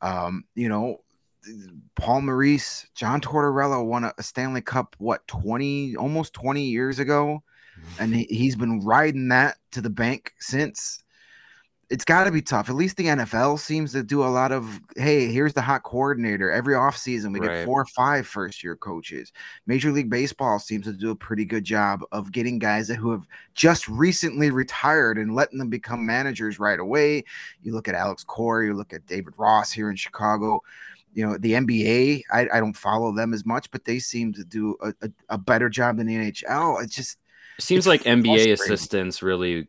Um, 0.00 0.44
you 0.54 0.68
know, 0.68 1.00
Paul 1.94 2.22
Maurice, 2.22 2.86
John 2.94 3.20
Tortorella 3.20 3.84
won 3.84 4.04
a, 4.04 4.12
a 4.18 4.22
Stanley 4.22 4.62
Cup, 4.62 4.96
what, 4.98 5.26
20, 5.28 5.96
almost 5.96 6.34
20 6.34 6.64
years 6.64 6.98
ago. 6.98 7.42
And 7.98 8.14
he, 8.14 8.24
he's 8.24 8.56
been 8.56 8.80
riding 8.80 9.28
that 9.28 9.58
to 9.72 9.80
the 9.80 9.90
bank 9.90 10.34
since. 10.38 11.04
It's 11.92 12.06
got 12.06 12.24
to 12.24 12.30
be 12.30 12.40
tough. 12.40 12.70
At 12.70 12.74
least 12.74 12.96
the 12.96 13.04
NFL 13.04 13.58
seems 13.58 13.92
to 13.92 14.02
do 14.02 14.24
a 14.24 14.26
lot 14.26 14.50
of, 14.50 14.80
hey, 14.96 15.30
here's 15.30 15.52
the 15.52 15.60
hot 15.60 15.82
coordinator. 15.82 16.50
Every 16.50 16.72
offseason, 16.72 17.34
we 17.34 17.40
get 17.40 17.66
four 17.66 17.82
or 17.82 17.86
five 17.86 18.26
first 18.26 18.64
year 18.64 18.76
coaches. 18.76 19.30
Major 19.66 19.92
League 19.92 20.08
Baseball 20.08 20.58
seems 20.58 20.86
to 20.86 20.94
do 20.94 21.10
a 21.10 21.16
pretty 21.16 21.44
good 21.44 21.64
job 21.64 22.00
of 22.10 22.32
getting 22.32 22.58
guys 22.58 22.88
that 22.88 22.94
who 22.94 23.10
have 23.10 23.26
just 23.52 23.88
recently 23.88 24.50
retired 24.50 25.18
and 25.18 25.34
letting 25.34 25.58
them 25.58 25.68
become 25.68 26.06
managers 26.06 26.58
right 26.58 26.80
away. 26.80 27.24
You 27.62 27.74
look 27.74 27.88
at 27.88 27.94
Alex 27.94 28.24
Cora, 28.24 28.64
you 28.64 28.72
look 28.72 28.94
at 28.94 29.06
David 29.06 29.34
Ross 29.36 29.70
here 29.70 29.90
in 29.90 29.96
Chicago 29.96 30.62
you 31.14 31.26
know 31.26 31.36
the 31.36 31.52
NBA. 31.52 32.22
I, 32.32 32.48
I 32.54 32.58
don't 32.58 32.72
follow 32.72 33.12
them 33.12 33.34
as 33.34 33.44
much, 33.44 33.70
but 33.70 33.84
they 33.84 33.98
seem 33.98 34.32
to 34.32 34.44
do 34.44 34.76
a, 34.80 34.94
a, 35.02 35.10
a 35.30 35.36
better 35.36 35.68
job 35.68 35.98
than 35.98 36.06
the 36.06 36.14
NHL. 36.14 36.82
It 36.82 36.90
just 36.90 37.18
It 37.58 37.64
seems 37.64 37.80
It's 37.80 37.86
like 37.86 38.02
NBA 38.04 38.24
frustrating. 38.24 38.52
assistants 38.52 39.22
really 39.22 39.68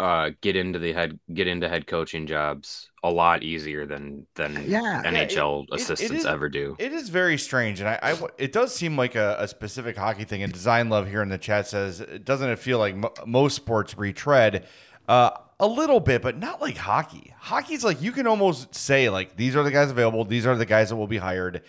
uh, 0.00 0.30
get 0.40 0.56
into 0.56 0.78
the 0.78 0.92
head 0.92 1.18
get 1.32 1.46
into 1.46 1.68
head 1.68 1.86
coaching 1.86 2.26
jobs 2.26 2.90
a 3.02 3.10
lot 3.10 3.42
easier 3.42 3.86
than 3.86 4.26
than 4.34 4.54
Yeah. 4.68 5.02
Yeah, 5.02 5.10
it- 5.10 5.30
NHL 5.30 5.62
it- 5.64 5.68
it 5.74 5.80
assistants 5.80 6.24
ever 6.24 6.48
do. 6.48 6.76
It 6.78 6.92
is 6.92 7.08
very 7.08 7.38
strange, 7.38 7.80
and 7.80 7.88
I, 7.88 7.98
I 8.02 8.16
it 8.38 8.52
does 8.52 8.74
seem 8.74 8.96
like 8.96 9.14
a, 9.14 9.36
a 9.40 9.48
specific 9.48 9.96
hockey 9.96 10.24
thing. 10.24 10.42
And 10.42 10.52
Design 10.52 10.88
Love 10.88 11.08
here 11.08 11.22
in 11.22 11.28
the 11.28 11.38
chat 11.38 11.66
says, 11.68 12.04
doesn't 12.24 12.48
it 12.50 12.58
feel 12.58 12.78
like 12.78 12.96
mo 12.96 13.12
most 13.26 13.54
sports 13.56 13.96
retread 13.96 14.66
uh, 15.08 15.30
a 15.60 15.66
little 15.66 16.00
bit, 16.00 16.22
but 16.22 16.38
not 16.38 16.60
like 16.60 16.76
hockey. 16.76 17.32
Hockey's 17.38 17.84
like 17.84 18.00
you 18.02 18.10
can 18.12 18.26
almost 18.26 18.74
say 18.74 19.08
like 19.10 19.36
these 19.36 19.54
are 19.54 19.62
the 19.62 19.70
guys 19.70 19.90
available, 19.90 20.24
these 20.24 20.46
are 20.46 20.56
the 20.56 20.66
guys 20.66 20.88
that 20.90 20.96
will 20.96 21.06
be 21.06 21.18
hired. 21.18 21.62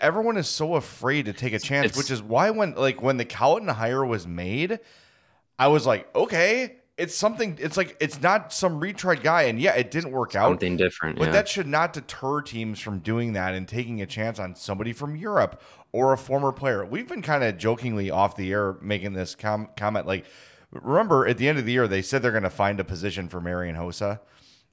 Everyone 0.00 0.36
is 0.38 0.48
so 0.48 0.76
afraid 0.76 1.26
to 1.26 1.32
take 1.34 1.52
a 1.52 1.58
chance, 1.58 1.86
It's- 1.86 1.96
which 1.98 2.10
is 2.10 2.22
why 2.22 2.50
when 2.50 2.74
like 2.74 3.00
when 3.02 3.16
the 3.16 3.24
Colliton 3.24 3.68
hire 3.68 4.04
was 4.04 4.26
made, 4.26 4.80
I 5.58 5.68
was 5.68 5.86
like, 5.86 6.08
okay, 6.16 6.76
it's 6.96 7.14
something. 7.14 7.58
It's 7.60 7.76
like 7.76 7.96
it's 8.00 8.22
not 8.22 8.52
some 8.52 8.78
retread 8.78 9.22
guy, 9.22 9.42
and 9.42 9.60
yeah, 9.60 9.74
it 9.74 9.90
didn't 9.90 10.12
work 10.12 10.36
out. 10.36 10.50
Something 10.50 10.76
different. 10.76 11.18
But 11.18 11.26
yeah. 11.26 11.32
that 11.32 11.48
should 11.48 11.66
not 11.66 11.92
deter 11.92 12.40
teams 12.40 12.80
from 12.80 13.00
doing 13.00 13.32
that 13.32 13.54
and 13.54 13.66
taking 13.66 14.00
a 14.00 14.06
chance 14.06 14.38
on 14.38 14.54
somebody 14.54 14.92
from 14.92 15.16
Europe 15.16 15.60
or 15.92 16.12
a 16.12 16.18
former 16.18 16.52
player. 16.52 16.84
We've 16.84 17.08
been 17.08 17.22
kind 17.22 17.42
of 17.42 17.58
jokingly 17.58 18.10
off 18.10 18.36
the 18.36 18.52
air 18.52 18.76
making 18.80 19.14
this 19.14 19.34
com- 19.34 19.70
comment. 19.76 20.06
Like, 20.06 20.24
remember 20.70 21.26
at 21.26 21.38
the 21.38 21.48
end 21.48 21.58
of 21.58 21.66
the 21.66 21.72
year, 21.72 21.88
they 21.88 22.02
said 22.02 22.22
they're 22.22 22.30
going 22.30 22.44
to 22.44 22.50
find 22.50 22.78
a 22.78 22.84
position 22.84 23.28
for 23.28 23.40
Marian 23.40 23.74
Hossa, 23.74 24.20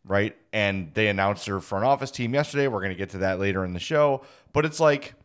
right? 0.05 0.35
And 0.53 0.93
they 0.93 1.07
announced 1.07 1.45
their 1.47 1.59
front 1.59 1.85
office 1.85 2.11
team 2.11 2.35
yesterday. 2.35 2.67
We're 2.67 2.81
going 2.81 2.93
to 2.93 2.97
get 2.97 3.09
to 3.11 3.19
that 3.19 3.39
later 3.39 3.65
in 3.65 3.73
the 3.73 3.79
show. 3.79 4.21
But 4.53 4.65
it's 4.65 4.79
like, 4.79 5.15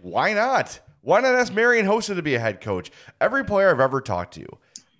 why 0.00 0.34
not? 0.34 0.80
Why 1.00 1.20
not 1.20 1.34
ask 1.34 1.52
Marian 1.52 1.86
Hossa 1.86 2.14
to 2.14 2.22
be 2.22 2.36
a 2.36 2.40
head 2.40 2.60
coach? 2.60 2.92
Every 3.20 3.44
player 3.44 3.70
I've 3.70 3.80
ever 3.80 4.00
talked 4.00 4.34
to 4.34 4.46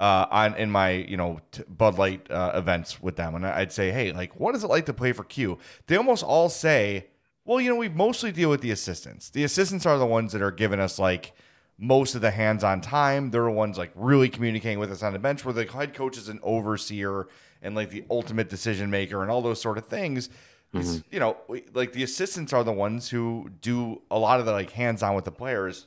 uh, 0.03 0.27
on 0.31 0.55
in 0.57 0.69
my 0.71 0.91
you 0.91 1.17
know 1.17 1.39
t- 1.53 1.63
Bud 1.69 1.97
Light 1.99 2.29
uh, 2.31 2.53
events 2.55 3.01
with 3.01 3.17
them, 3.17 3.35
and 3.37 3.47
I'd 3.47 3.73
say, 3.73 3.91
hey, 3.93 4.13
like, 4.13 4.39
what 4.41 4.55
is 4.57 4.65
it 4.65 4.67
like 4.69 4.87
to 4.87 4.93
play 4.93 5.13
for 5.13 5.25
Q? 5.25 5.59
They 5.87 5.97
almost 5.97 6.25
all 6.25 6.49
say, 6.49 7.07
well, 7.45 7.61
you 7.61 7.71
know, 7.71 7.77
we 7.77 7.89
mostly 7.89 8.33
deal 8.33 8.51
with 8.51 8.61
the 8.63 8.73
assistants. 8.73 9.31
The 9.31 9.45
assistants 9.45 9.87
are 9.87 9.99
the 9.99 10.07
ones 10.07 10.33
that 10.33 10.43
are 10.43 10.51
giving 10.51 10.81
us 10.81 10.99
like 10.99 11.33
most 11.79 12.15
of 12.15 12.21
the 12.21 12.31
hands-on 12.31 12.81
time. 12.81 13.31
They're 13.31 13.45
the 13.45 13.51
ones 13.51 13.79
like 13.79 13.93
really 13.95 14.29
communicating 14.29 14.79
with 14.81 14.91
us 14.93 15.03
on 15.03 15.13
the 15.13 15.19
bench, 15.19 15.45
where 15.45 15.55
the 15.55 15.67
head 15.67 15.95
coach 15.95 16.17
is 16.19 16.29
an 16.29 16.41
overseer 16.43 17.29
and 17.63 17.75
like 17.77 17.91
the 17.91 18.05
ultimate 18.11 18.49
decision 18.49 18.91
maker 18.91 19.23
and 19.23 19.31
all 19.31 19.41
those 19.43 19.61
sort 19.61 19.79
of 19.79 19.87
things. 19.87 20.29
These- 20.73 21.05
You 21.13 21.21
know, 21.21 21.37
like 21.75 21.93
the 21.93 22.03
assistants 22.03 22.53
are 22.53 22.65
the 22.65 22.73
ones 22.73 23.11
who 23.11 23.51
do 23.61 24.03
a 24.11 24.19
lot 24.19 24.41
of 24.41 24.47
the 24.47 24.53
like 24.53 24.71
hands-on 24.73 25.15
with 25.15 25.25
the 25.25 25.33
players. 25.33 25.87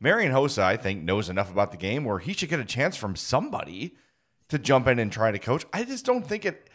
Marian 0.00 0.32
Hossa, 0.32 0.62
I 0.62 0.76
think, 0.76 1.02
knows 1.02 1.28
enough 1.28 1.50
about 1.50 1.72
the 1.72 1.76
game 1.76 2.04
where 2.04 2.18
he 2.18 2.32
should 2.32 2.48
get 2.48 2.58
a 2.58 2.64
chance 2.64 2.96
from 2.96 3.16
somebody 3.16 3.96
to 4.48 4.58
jump 4.58 4.88
in 4.88 4.98
and 4.98 5.12
try 5.12 5.30
to 5.30 5.38
coach. 5.38 5.64
I 5.72 5.84
just 5.84 6.06
don't 6.06 6.26
think 6.26 6.44
it 6.44 6.68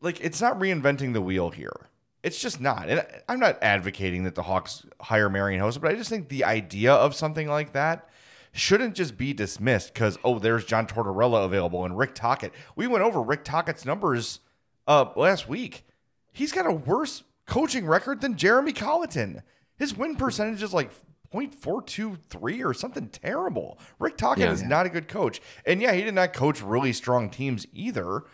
like 0.00 0.20
it's 0.20 0.40
not 0.40 0.58
reinventing 0.58 1.12
the 1.12 1.20
wheel 1.20 1.50
here. 1.50 1.88
It's 2.22 2.40
just 2.40 2.60
not. 2.60 2.88
And 2.88 3.04
I'm 3.28 3.40
not 3.40 3.58
advocating 3.62 4.24
that 4.24 4.34
the 4.34 4.42
Hawks 4.42 4.84
hire 5.00 5.28
Marion 5.28 5.60
Hosa, 5.60 5.80
but 5.80 5.90
I 5.90 5.94
just 5.94 6.10
think 6.10 6.28
the 6.28 6.44
idea 6.44 6.92
of 6.92 7.14
something 7.14 7.48
like 7.48 7.72
that 7.72 8.08
shouldn't 8.52 8.94
just 8.94 9.16
be 9.16 9.32
dismissed 9.32 9.94
because 9.94 10.18
oh, 10.24 10.38
there's 10.38 10.64
John 10.64 10.86
Tortorella 10.86 11.44
available 11.44 11.84
and 11.84 11.98
Rick 11.98 12.14
Tocchet. 12.14 12.52
We 12.76 12.86
went 12.86 13.04
over 13.04 13.20
Rick 13.20 13.44
Tocchet's 13.44 13.84
numbers 13.84 14.40
uh, 14.86 15.06
last 15.16 15.48
week. 15.48 15.84
He's 16.32 16.52
got 16.52 16.66
a 16.66 16.72
worse 16.72 17.24
coaching 17.46 17.86
record 17.86 18.20
than 18.20 18.36
Jeremy 18.36 18.72
Colliton. 18.72 19.42
His 19.76 19.96
win 19.96 20.16
percentage 20.16 20.62
is 20.62 20.74
like 20.74 20.90
0.423 21.32 22.64
or 22.64 22.74
something 22.74 23.08
terrible. 23.08 23.78
Rick 23.98 24.16
Tocchet 24.16 24.44
Yeah. 24.46 24.52
is 24.52 24.62
not 24.62 24.86
a 24.86 24.90
good 24.90 25.08
coach. 25.08 25.40
And 25.66 25.80
yeah, 25.80 25.92
he 25.92 26.02
did 26.02 26.14
not 26.14 26.32
coach 26.32 26.62
really 26.62 26.92
strong 26.92 27.30
teams 27.30 27.66
either. 27.72 28.24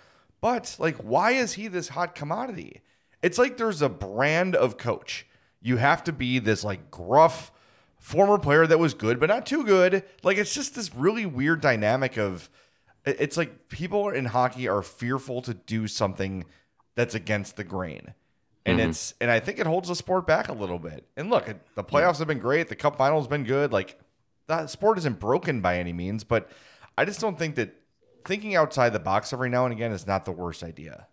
But 0.40 0.76
like, 0.78 0.96
why 0.96 1.32
is 1.32 1.54
he 1.54 1.68
this 1.68 1.88
hot 1.88 2.14
commodity? 2.14 2.82
It's 3.22 3.38
like 3.38 3.56
there's 3.56 3.82
a 3.82 3.88
brand 3.88 4.54
of 4.54 4.76
coach. 4.76 5.26
You 5.60 5.78
have 5.78 6.04
to 6.04 6.12
be 6.12 6.38
this 6.38 6.62
like 6.62 6.90
gruff 6.90 7.50
former 7.98 8.38
player 8.38 8.66
that 8.66 8.78
was 8.78 8.92
good, 8.92 9.18
but 9.18 9.30
not 9.30 9.46
too 9.46 9.64
good. 9.64 10.04
Like 10.22 10.36
it's 10.36 10.52
just 10.52 10.74
this 10.74 10.94
really 10.94 11.24
weird 11.24 11.62
dynamic 11.62 12.18
of 12.18 12.50
it's 13.06 13.36
like 13.38 13.68
people 13.68 14.10
in 14.10 14.26
hockey 14.26 14.68
are 14.68 14.82
fearful 14.82 15.40
to 15.42 15.54
do 15.54 15.86
something 15.88 16.44
that's 16.94 17.14
against 17.14 17.56
the 17.56 17.64
grain. 17.64 18.14
And 18.66 18.80
it's 18.80 19.14
and 19.21 19.30
I 19.30 19.40
think 19.40 19.59
it 19.59 19.66
holds 19.66 19.88
the 19.88 19.94
sport 19.94 20.26
back 20.26 20.49
a 20.49 20.52
little 20.52 20.78
bit. 20.78 21.06
And 21.16 21.28
look, 21.28 21.47
the 21.75 21.85
playoffs 21.85 22.18
have 22.18 22.28
been 22.28 22.38
great. 22.38 22.68
The 22.68 22.76
cup 22.76 22.97
final's 22.97 23.28
been 23.28 23.44
good. 23.44 23.73
Like 23.73 23.99
the 24.47 24.66
sport 24.66 24.99
isn't 24.99 25.21
broken 25.21 25.61
by 25.61 25.78
any 25.78 25.92
means, 25.92 26.25
but 26.25 26.50
I 26.97 27.04
just 27.04 27.21
don't 27.21 27.38
think 27.38 27.56
that 27.56 27.75
thinking 28.25 28.54
outside 28.54 28.94
the 28.94 28.99
box 28.99 29.33
every 29.33 29.50
now 29.50 29.64
and 29.64 29.73
again 29.73 29.92
is 29.92 30.06
not 30.06 30.25
the 30.25 30.33
worst 30.33 30.62
idea. 30.62 31.06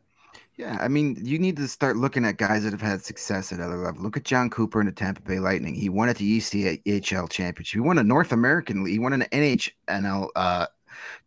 Yeah, 0.58 0.78
I 0.80 0.90
mean, 0.90 1.18
you 1.22 1.40
need 1.40 1.56
to 1.58 1.68
start 1.68 1.98
looking 1.98 2.26
at 2.26 2.38
guys 2.38 2.64
that 2.64 2.72
have 2.72 2.82
had 2.82 3.04
success 3.04 3.52
at 3.52 3.60
other 3.60 3.78
levels. 3.78 4.04
Look 4.04 4.18
at 4.18 4.26
Jon 4.26 4.50
Cooper 4.50 4.80
in 4.80 4.86
the 4.86 4.92
Tampa 4.92 5.22
Bay 5.22 5.40
Lightning. 5.40 5.74
He 5.74 5.90
won 5.90 6.10
at 6.10 6.18
the 6.18 6.38
ECHL 6.38 7.30
championship. 7.30 7.74
He 7.74 7.80
won 7.80 7.98
a 7.98 8.04
North 8.04 8.32
American 8.32 8.84
League. 8.84 8.94
He 8.94 9.00
won 9.00 9.14
an 9.14 9.26
NHNL 9.32 10.28
uh, 10.36 10.68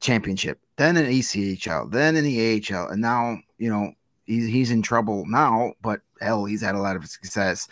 championship, 0.01 0.61
then 0.77 0.97
an 0.97 1.07
ECHL, 1.07 1.91
then 1.91 2.17
in 2.17 2.25
the 2.25 2.63
AHL, 2.71 2.89
and 2.89 3.01
now 3.01 3.39
you 3.59 3.71
know 3.71 3.93
he's 4.25 4.47
he's 4.47 4.71
in 4.71 4.83
trouble 4.83 5.25
now. 5.27 5.73
But 5.81 6.03
hell, 6.21 6.45
he's 6.45 6.63
had 6.63 6.75
a 6.75 6.81
lot 6.81 6.97
of 6.97 7.07
success. 7.07 7.69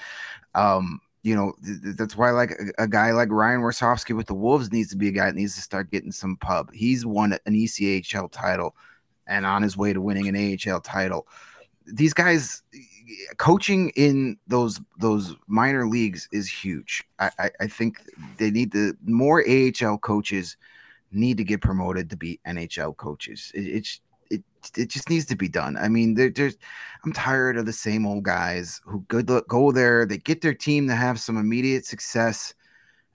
Um, 0.54 1.00
you 1.22 1.36
know 1.36 1.54
th- 1.64 1.82
th- 1.82 1.96
that's 1.96 2.16
why 2.16 2.30
like 2.30 2.50
a, 2.50 2.82
a 2.82 2.88
guy 2.88 3.12
like 3.12 3.30
Ryan 3.30 3.60
Warsofsky 3.60 4.16
with 4.16 4.26
the 4.26 4.34
Wolves 4.34 4.72
needs 4.72 4.90
to 4.90 4.96
be 4.96 5.08
a 5.08 5.12
guy 5.12 5.26
that 5.26 5.36
needs 5.36 5.54
to 5.54 5.62
start 5.62 5.90
getting 5.90 6.12
some 6.12 6.36
pub. 6.36 6.72
He's 6.72 7.06
won 7.06 7.32
an 7.46 7.54
ECHL 7.54 8.30
title 8.30 8.74
and 9.26 9.46
on 9.46 9.62
his 9.62 9.76
way 9.76 9.92
to 9.92 10.00
winning 10.00 10.28
an 10.28 10.58
AHL 10.68 10.80
title. 10.80 11.26
These 11.86 12.12
guys 12.12 12.62
coaching 13.36 13.90
in 13.90 14.36
those 14.46 14.80
those 14.98 15.34
minor 15.46 15.86
leagues 15.86 16.28
is 16.32 16.48
huge. 16.48 17.04
I, 17.18 17.30
I, 17.38 17.50
I 17.60 17.66
think 17.66 18.00
they 18.38 18.50
need 18.50 18.72
to 18.72 18.96
more 19.04 19.44
AHL 19.48 19.98
coaches 19.98 20.56
need 21.12 21.36
to 21.36 21.44
get 21.44 21.60
promoted 21.60 22.10
to 22.10 22.16
be 22.16 22.40
NHL 22.46 22.96
coaches. 22.96 23.52
It, 23.54 23.66
it's 23.66 24.00
it 24.76 24.88
just 24.90 25.10
needs 25.10 25.26
to 25.26 25.36
be 25.36 25.48
done. 25.48 25.76
I 25.76 25.88
mean, 25.88 26.14
there, 26.14 26.30
there's 26.30 26.56
I'm 27.04 27.12
tired 27.12 27.56
of 27.56 27.66
the 27.66 27.72
same 27.72 28.06
old 28.06 28.24
guys 28.24 28.80
who 28.84 29.04
good 29.08 29.28
look, 29.28 29.48
go 29.48 29.72
there, 29.72 30.06
they 30.06 30.18
get 30.18 30.40
their 30.40 30.54
team 30.54 30.86
to 30.88 30.94
have 30.94 31.18
some 31.18 31.36
immediate 31.36 31.84
success. 31.84 32.54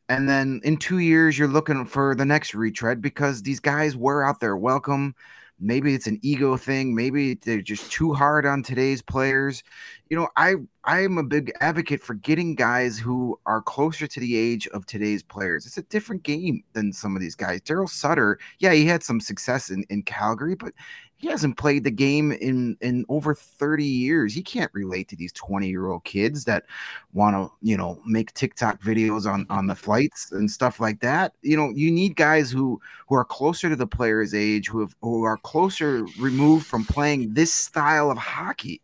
And 0.10 0.28
then 0.28 0.62
in 0.64 0.78
two 0.78 1.00
years, 1.00 1.38
you're 1.38 1.48
looking 1.48 1.86
for 1.86 2.16
the 2.16 2.26
next 2.26 2.54
retread 2.54 3.02
because 3.02 3.42
these 3.42 3.60
guys 3.60 3.96
wear 3.96 4.24
out 4.24 4.40
their 4.40 4.58
welcome. 4.58 5.16
Maybe 5.60 5.96
it's 5.96 6.06
an 6.06 6.20
ego 6.22 6.56
thing. 6.56 6.94
Maybe 6.94 7.34
they're 7.34 7.62
just 7.62 7.92
too 7.92 8.14
hard 8.14 8.46
on 8.46 8.62
today's 8.62 9.02
players. 9.02 9.64
You 10.10 10.18
know, 10.18 10.28
I 10.38 10.56
I'm 10.84 11.18
a 11.18 11.24
big 11.24 11.52
advocate 11.62 12.02
for 12.02 12.14
getting 12.14 12.54
guys 12.54 13.00
who 13.00 13.40
are 13.48 13.62
closer 13.62 14.06
to 14.06 14.20
the 14.20 14.38
age 14.38 14.68
of 14.68 14.86
today's 14.86 15.24
players. 15.24 15.66
It's 15.66 15.80
a 15.80 15.84
different 15.84 16.22
game 16.22 16.64
than 16.74 16.94
some 16.94 17.16
of 17.16 17.22
these 17.22 17.36
guys. 17.36 17.62
Darryl 17.62 17.90
Sutter, 17.90 18.38
yeah, 18.60 18.74
he 18.74 18.86
had 18.86 19.04
some 19.04 19.20
success 19.20 19.72
in, 19.72 19.84
in 19.90 20.04
Calgary, 20.04 20.56
but 20.56 20.74
he 21.20 21.28
hasn't 21.28 21.58
played 21.58 21.84
the 21.84 21.92
game 21.92 22.32
in 22.32 22.78
in 22.82 23.04
over 23.10 23.34
30 23.34 23.84
years. 23.84 24.34
He 24.36 24.42
can't 24.44 24.72
relate 24.74 25.08
to 25.10 25.16
these 25.16 25.32
20 25.34 25.68
year 25.68 25.88
old 25.88 26.04
kids 26.04 26.46
that 26.46 26.66
want 27.14 27.36
to, 27.36 27.52
you 27.62 27.76
know, 27.76 28.00
make 28.06 28.34
TikTok 28.34 28.80
videos 28.82 29.26
on 29.26 29.46
on 29.50 29.66
the 29.68 29.76
flights 29.76 30.32
and 30.32 30.50
stuff 30.50 30.80
like 30.80 31.00
that. 31.02 31.34
You 31.42 31.58
know, 31.58 31.70
you 31.76 31.92
need 31.92 32.16
guys 32.16 32.52
who 32.52 32.80
who 33.08 33.16
are 33.16 33.26
closer 33.26 33.68
to 33.70 33.76
the 33.76 33.88
player's 33.88 34.34
age, 34.36 34.68
who 34.68 34.80
have 34.82 34.96
who 35.02 35.24
are 35.24 35.38
closer 35.38 36.06
removed 36.20 36.68
from 36.68 36.86
playing 36.86 37.34
this 37.34 37.52
style 37.54 38.12
of 38.12 38.18
hockey. 38.18 38.82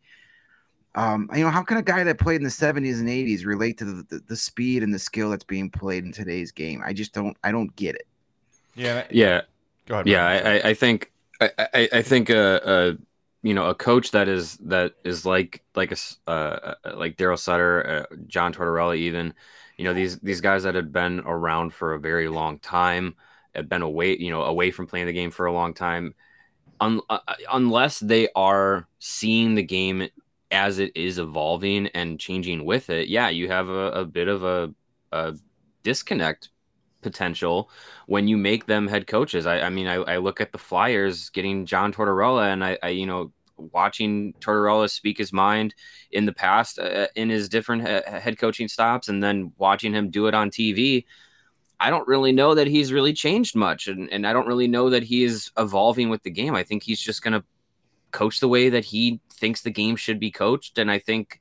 Um, 0.95 1.29
you 1.33 1.43
know, 1.43 1.49
how 1.49 1.63
can 1.63 1.77
a 1.77 1.81
guy 1.81 2.03
that 2.03 2.19
played 2.19 2.35
in 2.37 2.43
the 2.43 2.49
70s 2.51 2.99
and 2.99 3.09
80s 3.09 3.45
relate 3.45 3.79
to 3.79 3.85
the, 3.85 4.03
the, 4.09 4.19
the 4.27 4.35
speed 4.35 4.83
and 4.83 4.93
the 4.93 4.99
skill 4.99 5.31
that's 5.31 5.43
being 5.43 5.69
played 5.71 6.03
in 6.03 6.11
today's 6.11 6.51
game? 6.51 6.81
I 6.85 6.93
just 6.93 7.13
don't 7.13 7.35
I 7.43 7.51
don't 7.51 7.75
get 7.75 7.95
it. 7.95 8.07
Yeah. 8.75 9.05
Yeah, 9.11 9.41
Go 9.87 9.95
ahead. 9.95 10.07
yeah. 10.07 10.25
I, 10.25 10.35
I- 10.55 10.69
I 10.69 10.73
think 10.73 11.11
I, 11.41 11.51
I, 11.73 11.89
I 11.93 12.01
think 12.01 12.29
a, 12.29 12.61
a 12.63 12.97
you 13.47 13.53
know 13.53 13.69
a 13.69 13.75
coach 13.75 14.11
that 14.11 14.27
is 14.27 14.57
that 14.57 14.93
is 15.03 15.25
like 15.25 15.63
like 15.75 15.89
a 15.91 15.93
s- 15.93 16.17
uh, 16.27 16.75
uh, 16.85 16.95
like 16.95 17.17
Darryl 17.17 17.37
Sutter, 17.39 18.07
uh, 18.11 18.15
John 18.27 18.53
Tortorella, 18.53 18.95
even 18.97 19.33
you 19.77 19.85
know 19.85 19.93
these 19.93 20.19
these 20.19 20.41
guys 20.41 20.63
that 20.63 20.75
had 20.75 20.91
been 20.91 21.19
around 21.21 21.73
for 21.73 21.93
a 21.93 21.99
very 21.99 22.29
long 22.29 22.59
time, 22.59 23.15
have 23.55 23.69
been 23.69 23.81
away 23.81 24.17
you 24.17 24.31
know 24.31 24.43
away 24.43 24.71
from 24.71 24.87
playing 24.87 25.07
the 25.07 25.13
game 25.13 25.31
for 25.31 25.45
a 25.45 25.53
long 25.53 25.73
time. 25.73 26.15
Un, 26.81 27.01
uh, 27.09 27.19
unless 27.53 27.99
they 27.99 28.29
are 28.35 28.87
seeing 28.99 29.55
the 29.55 29.63
game 29.63 30.07
as 30.51 30.79
it 30.79 30.91
is 30.95 31.19
evolving 31.19 31.87
and 31.89 32.19
changing 32.19 32.65
with 32.65 32.89
it, 32.89 33.09
yeah, 33.09 33.29
you 33.29 33.47
have 33.49 33.69
a, 33.69 33.91
a 33.91 34.05
bit 34.05 34.27
of 34.27 34.43
a, 34.43 34.73
a 35.11 35.35
disconnect 35.83 36.49
potential 37.03 37.69
when 38.07 38.27
you 38.27 38.37
make 38.37 38.65
them 38.65 38.87
head 38.87 39.07
coaches. 39.07 39.45
I, 39.45 39.59
I 39.61 39.69
mean, 39.69 39.87
I, 39.87 39.95
I 39.95 40.17
look 40.17 40.41
at 40.41 40.51
the 40.51 40.57
Flyers 40.57 41.29
getting 41.29 41.65
John 41.65 41.93
Tortorella, 41.93 42.51
and 42.51 42.63
I, 42.63 42.77
I 42.81 42.89
you 42.89 43.05
know, 43.05 43.31
watching 43.57 44.33
Tortorella 44.39 44.89
speak 44.89 45.17
his 45.17 45.31
mind 45.31 45.75
in 46.11 46.25
the 46.25 46.33
past 46.33 46.79
uh, 46.79 47.07
in 47.15 47.29
his 47.29 47.49
different 47.49 47.87
he- 47.87 48.19
head 48.19 48.37
coaching 48.37 48.67
stops, 48.67 49.09
and 49.09 49.23
then 49.23 49.51
watching 49.57 49.93
him 49.93 50.09
do 50.09 50.27
it 50.27 50.33
on 50.33 50.49
TV. 50.49 51.05
I 51.79 51.89
don't 51.89 52.07
really 52.07 52.31
know 52.31 52.55
that 52.55 52.67
he's 52.67 52.93
really 52.93 53.13
changed 53.13 53.55
much, 53.55 53.87
and, 53.87 54.11
and 54.11 54.25
I 54.25 54.33
don't 54.33 54.47
really 54.47 54.67
know 54.67 54.89
that 54.89 55.03
he 55.03 55.23
is 55.23 55.51
evolving 55.57 56.09
with 56.09 56.23
the 56.23 56.31
game. 56.31 56.55
I 56.55 56.63
think 56.63 56.83
he's 56.83 57.01
just 57.01 57.21
going 57.21 57.33
to 57.33 57.43
coach 58.11 58.39
the 58.39 58.47
way 58.47 58.69
that 58.69 58.85
he 58.85 59.19
thinks 59.31 59.61
the 59.61 59.71
game 59.71 59.95
should 59.95 60.19
be 60.19 60.31
coached, 60.31 60.77
and 60.77 60.89
I 60.89 60.99
think 60.99 61.39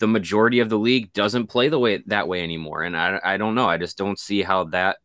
the 0.00 0.08
majority 0.08 0.60
of 0.60 0.70
the 0.70 0.78
league 0.78 1.12
doesn't 1.12 1.46
play 1.46 1.68
the 1.68 1.78
way 1.78 2.02
that 2.06 2.26
way 2.26 2.42
anymore. 2.42 2.82
And 2.82 2.96
I, 2.96 3.20
I 3.22 3.36
don't 3.36 3.54
know. 3.54 3.68
I 3.68 3.76
just 3.76 3.98
don't 3.98 4.18
see 4.18 4.42
how 4.42 4.64
that 4.64 4.96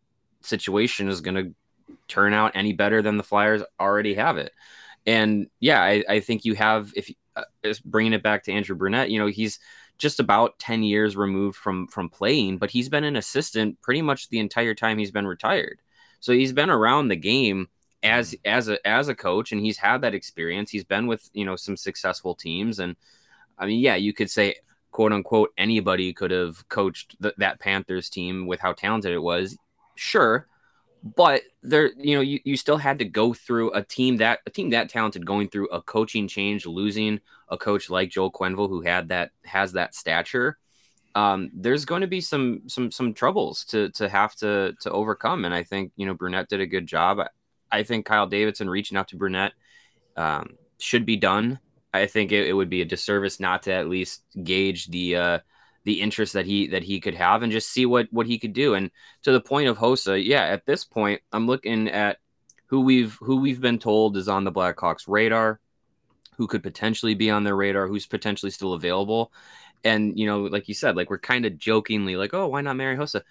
situation 0.41 1.09
is 1.09 1.21
going 1.21 1.35
to 1.35 1.53
turn 2.07 2.33
out 2.33 2.53
any 2.55 2.71
better 2.73 3.01
than 3.01 3.17
the 3.17 3.23
Flyers 3.23 3.61
already 3.79 4.15
have 4.15 4.37
it. 4.37 4.53
And 5.05 5.47
yeah, 5.59 5.81
I, 5.81 6.03
I 6.09 6.19
think 6.21 6.45
you 6.45 6.55
have 6.55 6.91
if 6.95 7.11
uh, 7.35 7.43
bringing 7.83 8.13
it 8.13 8.23
back 8.23 8.43
to 8.43 8.53
Andrew 8.53 8.75
Brunette, 8.75 9.11
you 9.11 9.19
know, 9.19 9.27
he's 9.27 9.59
just 9.97 10.19
about 10.19 10.57
10 10.59 10.81
years 10.81 11.15
removed 11.15 11.57
from 11.57 11.87
from 11.87 12.09
playing, 12.09 12.57
but 12.57 12.71
he's 12.71 12.89
been 12.89 13.03
an 13.03 13.17
assistant 13.17 13.81
pretty 13.81 14.01
much 14.01 14.29
the 14.29 14.39
entire 14.39 14.73
time 14.73 14.97
he's 14.97 15.11
been 15.11 15.27
retired. 15.27 15.81
So 16.21 16.31
he's 16.31 16.53
been 16.53 16.69
around 16.69 17.09
the 17.09 17.15
game 17.17 17.67
as 18.01 18.33
as 18.45 18.69
a 18.69 18.87
as 18.87 19.09
a 19.09 19.15
coach 19.15 19.51
and 19.51 19.59
he's 19.61 19.77
had 19.77 20.01
that 20.01 20.15
experience. 20.15 20.71
He's 20.71 20.85
been 20.85 21.05
with, 21.05 21.29
you 21.33 21.43
know, 21.43 21.57
some 21.57 21.75
successful 21.75 22.33
teams 22.33 22.79
and 22.79 22.95
I 23.57 23.65
mean, 23.65 23.79
yeah, 23.79 23.95
you 23.95 24.13
could 24.13 24.31
say 24.31 24.55
quote 24.95 25.11
unquote 25.11 25.51
anybody 25.57 26.13
could 26.13 26.31
have 26.31 26.69
coached 26.69 27.17
th- 27.21 27.35
that 27.37 27.59
Panthers 27.59 28.09
team 28.09 28.47
with 28.47 28.61
how 28.61 28.71
talented 28.71 29.11
it 29.11 29.19
was. 29.21 29.57
Sure, 29.95 30.47
but 31.17 31.41
there 31.63 31.91
you 31.97 32.15
know 32.15 32.21
you, 32.21 32.39
you 32.45 32.55
still 32.55 32.77
had 32.77 32.99
to 32.99 33.03
go 33.03 33.33
through 33.33 33.73
a 33.73 33.83
team 33.83 34.15
that 34.15 34.39
a 34.45 34.49
team 34.49 34.69
that 34.69 34.87
talented 34.87 35.25
going 35.25 35.49
through 35.49 35.67
a 35.67 35.81
coaching 35.81 36.29
change 36.29 36.65
losing 36.65 37.19
a 37.49 37.57
coach 37.57 37.89
like 37.89 38.09
joel 38.09 38.31
quenneville 38.31 38.69
who 38.69 38.79
had 38.79 39.09
that 39.09 39.31
has 39.43 39.73
that 39.73 39.93
stature 39.93 40.57
um, 41.13 41.51
there's 41.53 41.85
going 41.85 42.01
to 42.01 42.07
be 42.07 42.21
some 42.21 42.61
some 42.67 42.89
some 42.89 43.13
troubles 43.13 43.65
to 43.65 43.89
to 43.91 44.07
have 44.07 44.33
to 44.35 44.73
to 44.79 44.89
overcome 44.91 45.43
and 45.45 45.53
i 45.53 45.61
think 45.61 45.91
you 45.97 46.05
know 46.05 46.13
brunette 46.13 46.49
did 46.49 46.61
a 46.61 46.65
good 46.65 46.87
job 46.87 47.19
i, 47.19 47.27
I 47.69 47.83
think 47.83 48.05
kyle 48.05 48.27
davidson 48.27 48.69
reaching 48.69 48.97
out 48.97 49.09
to 49.09 49.17
brunette 49.17 49.53
um, 50.17 50.57
should 50.79 51.05
be 51.05 51.17
done 51.17 51.59
i 51.97 52.07
think 52.07 52.31
it, 52.31 52.47
it 52.47 52.53
would 52.53 52.69
be 52.69 52.81
a 52.81 52.85
disservice 52.85 53.39
not 53.39 53.63
to 53.63 53.71
at 53.71 53.89
least 53.89 54.23
gauge 54.43 54.87
the 54.87 55.15
uh 55.15 55.39
the 55.83 56.01
interest 56.01 56.33
that 56.33 56.45
he 56.45 56.67
that 56.67 56.83
he 56.83 56.99
could 56.99 57.13
have 57.13 57.43
and 57.43 57.51
just 57.51 57.69
see 57.69 57.85
what 57.85 58.07
what 58.11 58.25
he 58.25 58.39
could 58.39 58.53
do 58.53 58.73
and 58.73 58.89
to 59.25 59.31
the 59.31 59.41
point 59.41 59.67
of 59.67 59.79
Hossa, 59.79 60.23
yeah, 60.23 60.43
at 60.43 60.67
this 60.67 60.85
point, 60.85 61.19
I'm 61.31 61.47
looking 61.47 61.89
at 61.89 62.19
who 62.67 62.81
we've 62.81 63.17
who 63.21 63.37
we've 63.37 63.59
been 63.59 63.79
told 63.79 64.17
is 64.17 64.27
on 64.27 64.43
the 64.43 64.51
Blackhawks 64.51 65.05
radar, 65.07 65.59
who 66.37 66.45
could 66.45 66.61
potentially 66.61 67.15
be 67.15 67.31
on 67.31 67.43
their 67.43 67.55
radar, 67.55 67.87
who's 67.87 68.05
potentially 68.05 68.51
still 68.51 68.73
available. 68.73 69.31
And 69.83 70.17
you 70.17 70.27
know, 70.27 70.43
like 70.43 70.67
you 70.67 70.75
said, 70.75 70.95
like 70.95 71.09
we're 71.09 71.17
kind 71.17 71.45
of 71.45 71.57
jokingly 71.57 72.15
like, 72.17 72.35
oh, 72.35 72.47
why 72.47 72.61
not 72.61 72.75
Marian 72.75 72.99
Hossa? 72.99 73.23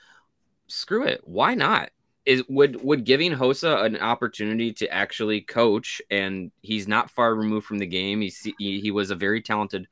Screw 0.66 1.04
it. 1.04 1.21
Why 1.23 1.54
not? 1.54 1.90
Is 2.26 2.42
would 2.48 2.82
would 2.82 3.04
giving 3.04 3.32
Hossa 3.32 3.84
an 3.84 3.98
opportunity 3.98 4.72
to 4.74 4.88
actually 4.88 5.42
coach, 5.42 6.00
and 6.10 6.50
he's 6.62 6.88
not 6.88 7.10
far 7.10 7.34
removed 7.34 7.66
from 7.66 7.78
the 7.78 7.86
game. 7.86 8.22
He's, 8.22 8.38
he 8.58 8.80
he 8.80 8.90
was 8.90 9.10
a 9.10 9.14
very 9.14 9.42
talented 9.42 9.86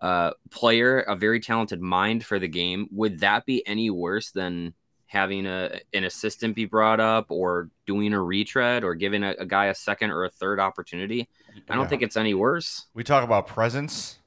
uh, 0.00 0.32
player, 0.50 1.00
a 1.00 1.14
very 1.14 1.38
talented 1.40 1.80
mind 1.80 2.24
for 2.24 2.38
the 2.38 2.48
game. 2.48 2.88
Would 2.90 3.20
that 3.20 3.46
be 3.46 3.64
any 3.66 3.88
worse 3.90 4.32
than 4.32 4.74
having 5.06 5.46
a 5.46 5.80
an 5.94 6.04
assistant 6.04 6.56
be 6.56 6.64
brought 6.64 6.98
up 6.98 7.30
or 7.30 7.70
doing 7.86 8.12
a 8.12 8.20
retread 8.20 8.82
or 8.82 8.94
giving 8.94 9.22
a, 9.22 9.34
a 9.38 9.46
guy 9.46 9.66
a 9.66 9.74
second 9.74 10.10
or 10.10 10.24
a 10.24 10.30
third 10.30 10.58
opportunity. 10.58 11.28
I 11.68 11.74
don't 11.74 11.84
Yeah. 11.84 11.88
think 11.88 12.02
it's 12.02 12.16
any 12.16 12.34
worse. 12.34 12.86
We 12.92 13.04
talk 13.04 13.22
about 13.22 13.46
presence. 13.46 14.18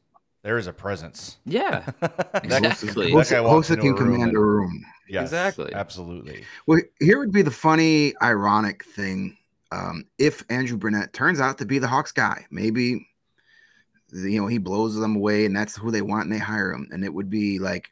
There 0.50 0.58
is 0.58 0.66
a 0.66 0.74
presence. 0.74 1.38
Yeah, 1.46 1.82
That- 2.00 2.42
Exactly. 2.44 3.14
that 3.14 3.30
guy 3.30 3.40
walks 3.40 3.70
Hossa 3.70 3.80
can 3.80 3.94
a 3.94 3.96
command 3.96 4.24
and- 4.30 4.36
a 4.36 4.40
room. 4.40 4.84
Yes, 5.08 5.26
Exactly. 5.26 5.72
Absolutely. 5.76 6.44
Well, 6.66 6.80
here 7.00 7.20
would 7.20 7.32
be 7.32 7.44
the 7.44 7.52
funny, 7.52 8.16
ironic 8.24 8.84
thing. 8.84 9.38
Um, 9.72 10.06
if 10.18 10.44
Andrew 10.50 10.76
Brunette 10.76 11.14
turns 11.14 11.40
out 11.40 11.60
to 11.60 11.68
be 11.68 11.78
the 11.78 11.88
Hawks 11.88 12.12
guy, 12.12 12.48
maybe 12.50 13.08
you 14.12 14.42
know 14.42 14.48
he 14.48 14.58
blows 14.58 14.96
them 14.96 15.16
away, 15.18 15.46
and 15.46 15.56
that's 15.56 15.76
who 15.78 15.92
they 15.92 16.02
want, 16.02 16.24
and 16.24 16.34
they 16.34 16.40
hire 16.40 16.72
him, 16.74 16.88
and 16.92 17.04
it 17.06 17.14
would 17.14 17.30
be 17.30 17.60
like 17.60 17.92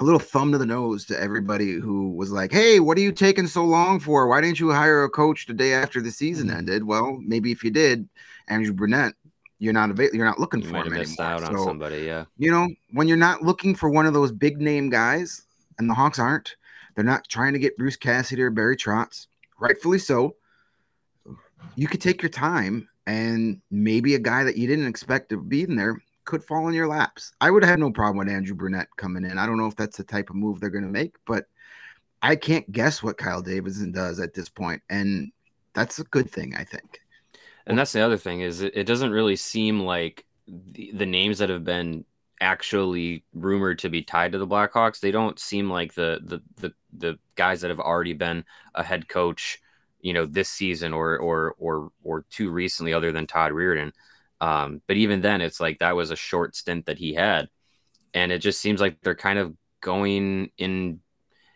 a 0.00 0.04
little 0.04 0.18
thumb 0.18 0.50
to 0.50 0.58
the 0.58 0.66
nose 0.66 1.04
to 1.04 1.20
everybody 1.20 1.74
who 1.74 2.10
was 2.16 2.32
like, 2.32 2.50
"Hey, 2.50 2.80
what 2.80 2.98
are 2.98 3.00
you 3.00 3.12
taking 3.12 3.46
so 3.46 3.64
long 3.64 4.00
for? 4.00 4.26
Why 4.26 4.40
didn't 4.40 4.58
you 4.58 4.72
hire 4.72 5.04
a 5.04 5.08
coach 5.08 5.46
the 5.46 5.54
day 5.54 5.72
after 5.72 6.00
the 6.02 6.10
season 6.10 6.48
Mm-hmm. 6.48 6.58
ended?" 6.58 6.82
Well, 6.82 7.20
maybe 7.24 7.52
if 7.52 7.62
you 7.62 7.70
did, 7.70 8.08
Andrew 8.48 8.72
Brunette, 8.74 9.14
you're 9.58 9.72
not 9.72 9.90
available. 9.90 10.16
You're 10.16 10.26
not 10.26 10.40
looking 10.40 10.62
you 10.62 10.68
for 10.68 10.76
him 10.76 10.94
anymore. 10.94 11.26
out 11.26 11.44
on 11.44 11.58
somebody. 11.58 12.02
Yeah, 12.02 12.24
you 12.36 12.50
know, 12.50 12.68
when 12.92 13.08
you're 13.08 13.16
not 13.16 13.42
looking 13.42 13.74
for 13.74 13.88
one 13.90 14.06
of 14.06 14.14
those 14.14 14.32
big 14.32 14.60
name 14.60 14.90
guys, 14.90 15.42
and 15.78 15.88
the 15.88 15.94
Hawks 15.94 16.18
aren't, 16.18 16.56
they're 16.94 17.04
not 17.04 17.28
trying 17.28 17.52
to 17.52 17.58
get 17.58 17.76
Bruce 17.76 17.96
Cassidy 17.96 18.42
or 18.42 18.50
Barry 18.50 18.76
Trotz, 18.76 19.26
rightfully 19.58 19.98
so. 19.98 20.36
You 21.76 21.88
could 21.88 22.00
take 22.00 22.22
your 22.22 22.30
time, 22.30 22.88
and 23.06 23.60
maybe 23.70 24.14
a 24.14 24.18
guy 24.18 24.44
that 24.44 24.56
you 24.56 24.66
didn't 24.66 24.86
expect 24.86 25.30
to 25.30 25.40
be 25.40 25.62
in 25.62 25.76
there 25.76 26.00
could 26.24 26.44
fall 26.44 26.68
in 26.68 26.74
your 26.74 26.88
laps. 26.88 27.32
I 27.40 27.50
would 27.50 27.64
have 27.64 27.78
no 27.78 27.90
problem 27.90 28.18
with 28.18 28.34
Andrew 28.34 28.54
Brunette 28.54 28.88
coming 28.96 29.24
in. 29.24 29.38
I 29.38 29.46
don't 29.46 29.58
know 29.58 29.66
if 29.66 29.76
that's 29.76 29.96
the 29.96 30.04
type 30.04 30.30
of 30.30 30.36
move 30.36 30.60
they're 30.60 30.70
going 30.70 30.84
to 30.84 30.90
make, 30.90 31.16
but 31.26 31.46
I 32.22 32.36
can't 32.36 32.70
guess 32.72 33.02
what 33.02 33.18
Kyle 33.18 33.42
Davidson 33.42 33.92
does 33.92 34.20
at 34.20 34.34
this 34.34 34.48
point, 34.48 34.82
and 34.88 35.30
that's 35.74 35.98
a 35.98 36.04
good 36.04 36.30
thing, 36.30 36.54
I 36.56 36.64
think. 36.64 37.00
And 37.66 37.78
that's 37.78 37.92
the 37.92 38.00
other 38.00 38.18
thing 38.18 38.40
is 38.40 38.60
it, 38.60 38.76
it 38.76 38.84
doesn't 38.84 39.10
really 39.10 39.36
seem 39.36 39.80
like 39.80 40.24
the, 40.46 40.92
the 40.92 41.06
names 41.06 41.38
that 41.38 41.48
have 41.48 41.64
been 41.64 42.04
actually 42.40 43.24
rumored 43.32 43.78
to 43.78 43.88
be 43.88 44.02
tied 44.02 44.32
to 44.32 44.38
the 44.38 44.46
Blackhawks. 44.46 45.00
They 45.00 45.10
don't 45.10 45.38
seem 45.38 45.70
like 45.70 45.94
the 45.94 46.20
the 46.22 46.40
the 46.56 46.74
the 46.92 47.18
guys 47.36 47.60
that 47.62 47.70
have 47.70 47.80
already 47.80 48.12
been 48.12 48.44
a 48.74 48.82
head 48.82 49.08
coach, 49.08 49.58
you 50.00 50.12
know, 50.12 50.26
this 50.26 50.48
season 50.48 50.92
or 50.92 51.16
or 51.16 51.54
or 51.58 51.90
or 52.02 52.26
too 52.30 52.50
recently, 52.50 52.92
other 52.92 53.12
than 53.12 53.26
Todd 53.26 53.52
Reirden. 53.52 53.92
Um, 54.40 54.82
but 54.86 54.96
even 54.96 55.22
then, 55.22 55.40
it's 55.40 55.60
like 55.60 55.78
that 55.78 55.96
was 55.96 56.10
a 56.10 56.16
short 56.16 56.54
stint 56.54 56.86
that 56.86 56.98
he 56.98 57.14
had, 57.14 57.48
and 58.12 58.30
it 58.30 58.40
just 58.40 58.60
seems 58.60 58.80
like 58.80 59.00
they're 59.00 59.14
kind 59.14 59.38
of 59.38 59.54
going 59.80 60.50
in 60.58 61.00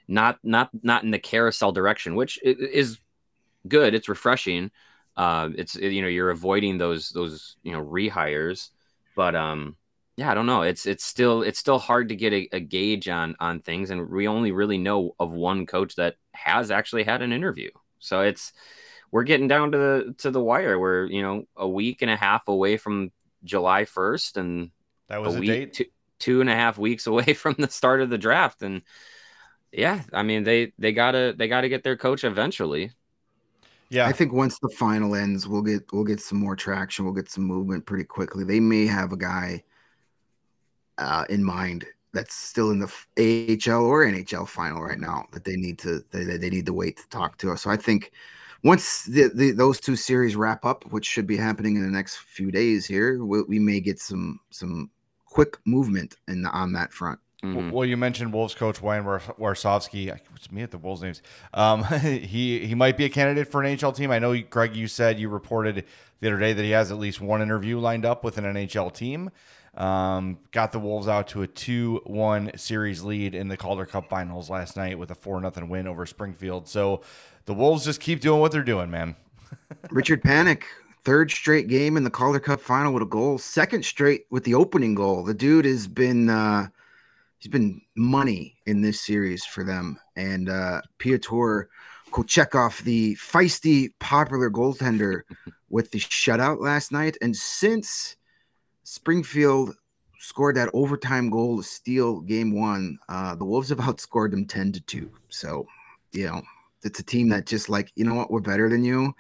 not 0.07 0.39
not 0.43 0.71
not 0.83 1.05
in 1.05 1.11
the 1.11 1.19
carousel 1.19 1.73
direction, 1.73 2.15
which 2.15 2.39
is 2.43 2.99
good. 3.67 3.95
It's 3.95 4.09
refreshing. 4.09 4.71
Uh, 5.19 5.51
it's 5.57 5.77
you 5.77 6.03
know 6.03 6.09
you're 6.09 6.31
avoiding 6.31 6.79
those 6.79 7.11
those 7.11 7.59
you 7.65 7.73
know 7.73 7.85
rehires, 7.85 8.71
but 9.17 9.37
um 9.37 9.77
yeah 10.17 10.31
I 10.31 10.35
don't 10.35 10.47
know. 10.47 10.63
It's 10.63 10.87
it's 10.87 11.05
still 11.05 11.43
it's 11.43 11.59
still 11.61 11.81
hard 11.81 12.11
to 12.11 12.17
get 12.17 12.33
a, 12.35 12.49
a 12.53 12.61
gauge 12.61 13.09
on 13.09 13.37
on 13.41 13.61
things, 13.61 13.91
and 13.91 14.11
we 14.11 14.29
only 14.29 14.53
really 14.53 14.79
know 14.79 15.17
of 15.21 15.33
one 15.33 15.67
coach 15.67 15.97
that 15.97 16.17
has 16.35 16.71
actually 16.71 17.05
had 17.05 17.23
an 17.23 17.33
interview. 17.33 17.71
So 18.01 18.23
it's 18.23 18.53
we're 19.13 19.25
getting 19.25 19.49
down 19.49 19.73
to 19.73 19.79
the 19.79 20.15
to 20.19 20.31
the 20.31 20.43
wire. 20.43 20.79
We're 20.79 21.07
you 21.07 21.23
know 21.23 21.45
a 21.57 21.69
week 21.69 22.03
and 22.03 22.11
a 22.13 22.17
half 22.17 22.49
away 22.49 22.77
from 22.77 23.13
July 23.45 23.85
first, 23.87 24.37
and 24.37 24.71
That 25.09 25.19
was 25.19 25.35
a 25.35 25.37
a 25.37 25.41
week 25.41 25.47
date. 25.47 25.73
two, 25.73 25.87
two 26.19 26.41
and 26.41 26.51
a 26.51 26.55
half 26.55 26.79
weeks 26.79 27.07
away 27.07 27.35
from 27.35 27.57
the 27.59 27.71
start 27.71 28.01
of 28.03 28.11
the 28.11 28.19
draft 28.19 28.63
and 28.63 28.83
yeah 29.73 30.03
i 30.13 30.23
mean 30.23 30.45
they 30.45 30.73
they 30.79 30.93
gotta 30.93 31.35
they 31.37 31.49
gotta 31.49 31.69
get 31.69 31.83
their 31.85 31.97
coach 31.97 32.25
eventually 32.25 32.91
Yeah. 33.91 34.07
I 34.07 34.13
think 34.13 34.33
once 34.33 34.59
the 34.59 34.69
final 34.69 35.15
ends, 35.15 35.49
we'll 35.49 35.63
get 35.63 35.85
we'll 35.93 36.05
get 36.05 36.21
some 36.21 36.39
more 36.39 36.57
traction. 36.57 37.05
We'll 37.05 37.15
get 37.15 37.31
some 37.31 37.45
movement 37.45 37.87
pretty 37.87 38.05
quickly. 38.05 38.45
They 38.45 38.61
may 38.61 38.87
have 38.87 39.13
a 39.13 39.17
guy 39.17 39.63
uh, 40.99 41.25
in 41.31 41.43
mind 41.43 41.87
that's 42.13 42.35
still 42.35 42.71
in 42.71 42.79
the 42.79 42.87
AHL 43.19 43.85
or 43.85 44.05
NHL 44.05 44.49
final 44.49 44.83
right 44.83 44.99
now 44.99 45.27
that 45.33 45.45
they 45.45 45.57
need 45.57 45.79
to 45.81 46.05
they, 46.11 46.25
they 46.25 46.51
need 46.51 46.67
to 46.67 46.73
wait 46.73 46.97
to 46.99 47.09
talk 47.09 47.39
to 47.39 47.53
us. 47.53 47.63
So 47.63 47.71
I 47.71 47.77
think 47.77 48.13
once 48.65 49.05
the, 49.05 49.31
the 49.35 49.53
those 49.53 49.81
two 49.81 49.97
series 49.97 50.37
wrap 50.37 50.65
up, 50.65 50.85
which 50.91 51.07
should 51.07 51.27
be 51.27 51.37
happening 51.37 51.77
in 51.77 51.83
the 51.83 51.91
next 51.91 52.17
few 52.17 52.51
days 52.51 52.87
here, 52.87 53.25
we, 53.25 53.43
we 53.43 53.59
may 53.59 53.81
get 53.81 53.99
some 53.99 54.41
some 54.51 54.91
quick 55.25 55.57
movement 55.65 56.17
in 56.27 56.45
on 56.47 56.73
that 56.73 56.93
front. 56.93 57.21
Mhm. 57.43 57.71
Well, 57.71 57.85
you 57.85 57.97
mentioned 57.97 58.33
Wolves 58.33 58.55
coach 58.55 58.83
Wayne 58.83 59.05
War- 59.05 59.23
Warsofsky. 59.39 60.11
I- 60.13 60.21
It's 60.35 60.51
me 60.51 60.63
at 60.63 60.73
the 60.73 60.79
Wolves 60.79 61.03
names. 61.03 61.23
Um, 61.55 61.85
he 62.03 62.67
he 62.67 62.75
might 62.75 62.97
be 62.97 63.05
a 63.05 63.09
candidate 63.09 63.49
for 63.51 63.63
an 63.63 63.77
NHL 63.77 63.93
team. 63.95 64.11
I 64.11 64.19
know, 64.19 64.37
Greg. 64.43 64.75
You 64.75 64.89
said 64.89 65.21
you 65.21 65.29
reported 65.29 65.85
the 66.21 66.29
other 66.29 66.39
day 66.39 66.53
that 66.53 66.63
he 66.65 66.71
has 66.73 66.91
at 66.91 66.99
least 66.99 67.21
one 67.21 67.41
interview 67.41 67.79
lined 67.79 68.05
up 68.05 68.25
with 68.25 68.39
an 68.39 68.45
NHL 68.45 68.93
team. 68.93 69.31
Um, 69.77 70.39
got 70.51 70.73
the 70.73 70.81
Wolves 70.81 71.07
out 71.07 71.29
to 71.29 71.43
a 71.43 71.47
two-one 71.47 72.51
series 72.57 73.05
lead 73.05 73.37
in 73.37 73.47
the 73.47 73.57
Calder 73.57 73.87
Cup 73.87 74.09
Finals 74.09 74.51
last 74.51 74.77
night 74.77 74.99
with 74.99 75.13
a 75.13 75.15
four 75.15 75.41
nothing 75.41 75.69
win 75.69 75.87
over 75.87 76.05
Springfield. 76.07 76.67
So 76.67 77.03
the 77.45 77.55
Wolves 77.55 77.85
just 77.85 78.01
keep 78.01 78.21
doing 78.21 78.41
what 78.41 78.51
they're 78.51 78.65
doing, 78.65 78.91
man. 78.91 79.15
Richard 79.91 80.23
Panik, 80.23 80.65
third 81.03 81.31
straight 81.31 81.69
game 81.69 81.97
in 81.97 82.03
the 82.03 82.11
Calder 82.11 82.41
Cup 82.41 82.61
final 82.61 82.93
with 82.93 83.05
a 83.05 83.07
goal, 83.07 83.39
second 83.39 83.85
straight 83.85 84.27
with 84.31 84.43
the 84.43 84.55
opening 84.55 84.97
goal. 84.97 85.23
The 85.23 85.35
dude 85.35 85.65
has 85.65 85.87
been 85.87 86.29
uh 86.29 86.69
he's 87.39 87.51
been 87.51 87.81
money 87.97 88.57
in 88.67 88.83
this 88.83 89.01
series 89.01 89.45
for 89.45 89.65
them. 89.65 89.99
And 90.17 90.49
uh 90.49 90.83
Piotr 90.99 91.63
Kochetkov, 92.11 92.83
the 92.83 93.17
feisty 93.17 93.93
popular 93.99 94.51
goaltender 94.51 95.23
with 95.71 95.91
the 95.91 95.99
shutout 95.99 96.61
last 96.61 96.93
night. 96.93 97.17
And 97.21 97.37
since 97.37 98.17
Springfield 98.85 99.75
scored 100.21 100.57
that 100.57 100.71
overtime 100.73 101.31
goal 101.31 101.59
to 101.59 101.63
steal 101.63 102.21
game 102.21 102.59
one, 102.59 102.99
uh 103.09 103.35
the 103.35 103.45
Wolves 103.45 103.71
have 103.71 103.79
outscored 103.89 104.31
them 104.31 104.47
10 104.47 104.73
to 104.73 104.81
2. 104.81 105.11
So, 105.29 105.67
you 106.13 106.27
know, 106.27 106.43
it's 106.83 107.01
a 107.01 107.05
team 107.05 107.29
that 107.31 107.47
just 107.47 107.69
like, 107.69 107.91
you 107.97 108.05
know 108.05 108.15
what, 108.15 108.31
we're 108.31 108.41
better 108.41 108.69
than 108.69 108.85
you 108.85 109.15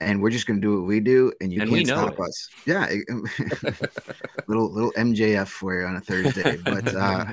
and 0.00 0.20
we're 0.20 0.30
just 0.30 0.46
going 0.46 0.60
to 0.60 0.66
do 0.66 0.78
what 0.80 0.86
we 0.86 1.00
do, 1.00 1.32
and 1.40 1.52
you 1.52 1.62
And 1.62 1.70
can't 1.70 1.86
stop 1.86 2.14
it. 2.14 2.20
us. 2.20 2.48
Yeah, 2.66 2.88
little 4.46 4.70
little 4.72 4.92
MJF 4.92 5.48
for 5.48 5.80
you 5.80 5.86
on 5.86 5.96
a 5.96 6.00
Thursday, 6.00 6.56
but 6.64 6.94
uh, 6.94 7.26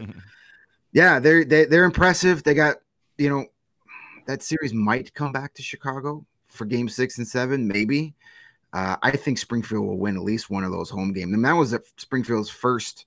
yeah, 0.94 1.20
they're 1.20 1.44
they, 1.46 1.66
they're 1.66 1.86
impressive. 1.86 2.44
They 2.44 2.54
got 2.54 2.78
you 3.18 3.30
know 3.30 3.46
that 4.28 4.44
series 4.44 4.74
might 4.74 5.14
come 5.14 5.32
back 5.32 5.54
to 5.56 5.62
Chicago 5.64 6.26
for 6.48 6.66
Game 6.66 6.90
Six 6.90 7.18
and 7.18 7.28
Seven, 7.28 7.68
maybe. 7.68 8.14
Uh, 8.74 8.96
I 9.02 9.12
think 9.12 9.38
Springfield 9.38 9.86
will 9.86 9.98
win 9.98 10.16
at 10.16 10.24
least 10.24 10.50
one 10.50 10.64
of 10.64 10.72
those 10.72 10.90
home 10.90 11.12
games, 11.12 11.34
and 11.34 11.44
that 11.44 11.54
was 11.54 11.74
at 11.74 11.82
Springfield's 11.98 12.50
first 12.50 13.06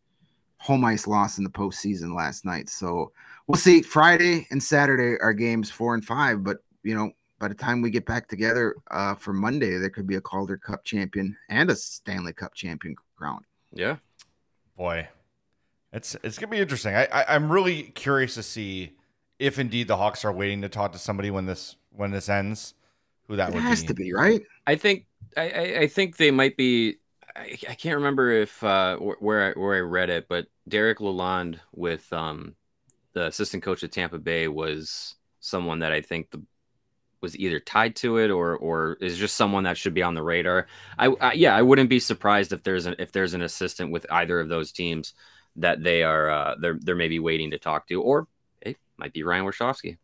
home 0.58 0.84
ice 0.84 1.06
loss 1.06 1.38
in 1.38 1.44
the 1.44 1.50
postseason 1.50 2.14
last 2.16 2.44
night. 2.44 2.68
So 2.68 3.12
we'll 3.46 3.56
see. 3.56 3.82
Friday 3.82 4.46
and 4.50 4.62
Saturday 4.62 5.18
are 5.20 5.32
games 5.32 5.70
four 5.70 5.94
and 5.94 6.04
five, 6.04 6.42
but 6.44 6.58
you 6.82 6.94
know 6.94 7.12
by 7.44 7.48
the 7.48 7.54
time 7.54 7.82
we 7.82 7.90
get 7.90 8.06
back 8.06 8.26
together 8.26 8.74
uh, 8.90 9.14
for 9.14 9.34
Monday, 9.34 9.76
there 9.76 9.90
could 9.90 10.06
be 10.06 10.16
a 10.16 10.20
Calder 10.20 10.56
Cup 10.56 10.82
champion 10.84 11.36
and 11.50 11.70
a 11.70 11.76
Stanley 11.76 12.32
Cup 12.32 12.54
champion 12.54 12.96
crowned. 13.18 13.44
yeah 13.72 13.96
Boy, 14.76 15.08
it's 15.92 16.16
it's 16.22 16.38
gonna 16.38 16.50
be 16.50 16.58
interesting. 16.58 16.94
I, 16.94 17.06
I 17.06 17.34
I'm 17.34 17.50
really 17.52 17.84
curious 17.84 18.34
to 18.34 18.42
see 18.42 18.96
if 19.38 19.58
indeed 19.58 19.88
the 19.88 19.96
Hawks 19.96 20.24
are 20.24 20.32
waiting 20.32 20.62
to 20.62 20.68
talk 20.68 20.92
to 20.92 20.98
somebody 20.98 21.30
when 21.30 21.46
this 21.46 21.76
when 21.90 22.10
this 22.10 22.28
ends. 22.28 22.74
Who 23.28 23.36
that 23.36 23.52
It 23.52 23.54
would 23.54 23.62
has 23.62 23.82
be? 23.82 23.88
to 23.88 23.94
be 23.94 24.12
right. 24.12 24.42
i 24.66 24.76
think 24.76 25.06
i 25.36 25.50
i, 25.50 25.78
I 25.80 25.86
think 25.86 26.16
they 26.16 26.30
might 26.30 26.56
be 26.56 26.96
I, 27.36 27.56
I 27.68 27.74
can't 27.74 27.96
remember 27.96 28.30
if 28.30 28.62
uh 28.62 28.96
where 28.98 29.50
I, 29.56 29.58
where 29.58 29.76
i 29.76 29.80
read 29.80 30.10
it 30.10 30.28
but 30.28 30.46
derek 30.68 30.98
lalonde 30.98 31.58
with 31.72 32.10
um 32.12 32.54
the 33.14 33.26
assistant 33.26 33.62
coach 33.62 33.82
of 33.82 33.90
tampa 33.90 34.18
bay 34.18 34.48
was 34.48 35.16
someone 35.40 35.80
that 35.80 35.92
i 35.92 36.00
think 36.00 36.30
the 36.30 36.42
was 37.24 37.36
either 37.36 37.58
tied 37.58 37.96
to 37.96 38.18
it 38.18 38.30
or 38.30 38.54
or 38.56 38.98
is 39.00 39.18
just 39.18 39.34
someone 39.34 39.64
that 39.64 39.76
should 39.78 39.94
be 39.94 40.02
on 40.02 40.14
the 40.14 40.22
radar. 40.22 40.68
I, 40.98 41.06
I 41.20 41.32
yeah, 41.32 41.56
I 41.56 41.62
wouldn't 41.62 41.90
be 41.90 41.98
surprised 41.98 42.52
if 42.52 42.62
there's 42.62 42.86
an 42.86 42.96
if 42.98 43.10
there's 43.10 43.34
an 43.34 43.42
assistant 43.42 43.90
with 43.90 44.06
either 44.10 44.38
of 44.38 44.48
those 44.48 44.70
teams 44.70 45.14
that 45.56 45.82
they 45.82 46.02
are 46.04 46.30
uh, 46.30 46.54
they're 46.60 46.78
they're 46.80 46.94
maybe 46.94 47.18
waiting 47.18 47.50
to 47.52 47.58
talk 47.58 47.88
to, 47.88 48.00
or 48.02 48.28
it 48.60 48.76
might 48.98 49.12
be 49.12 49.22
Ryan 49.24 49.44
Warsofsky. 49.46 49.96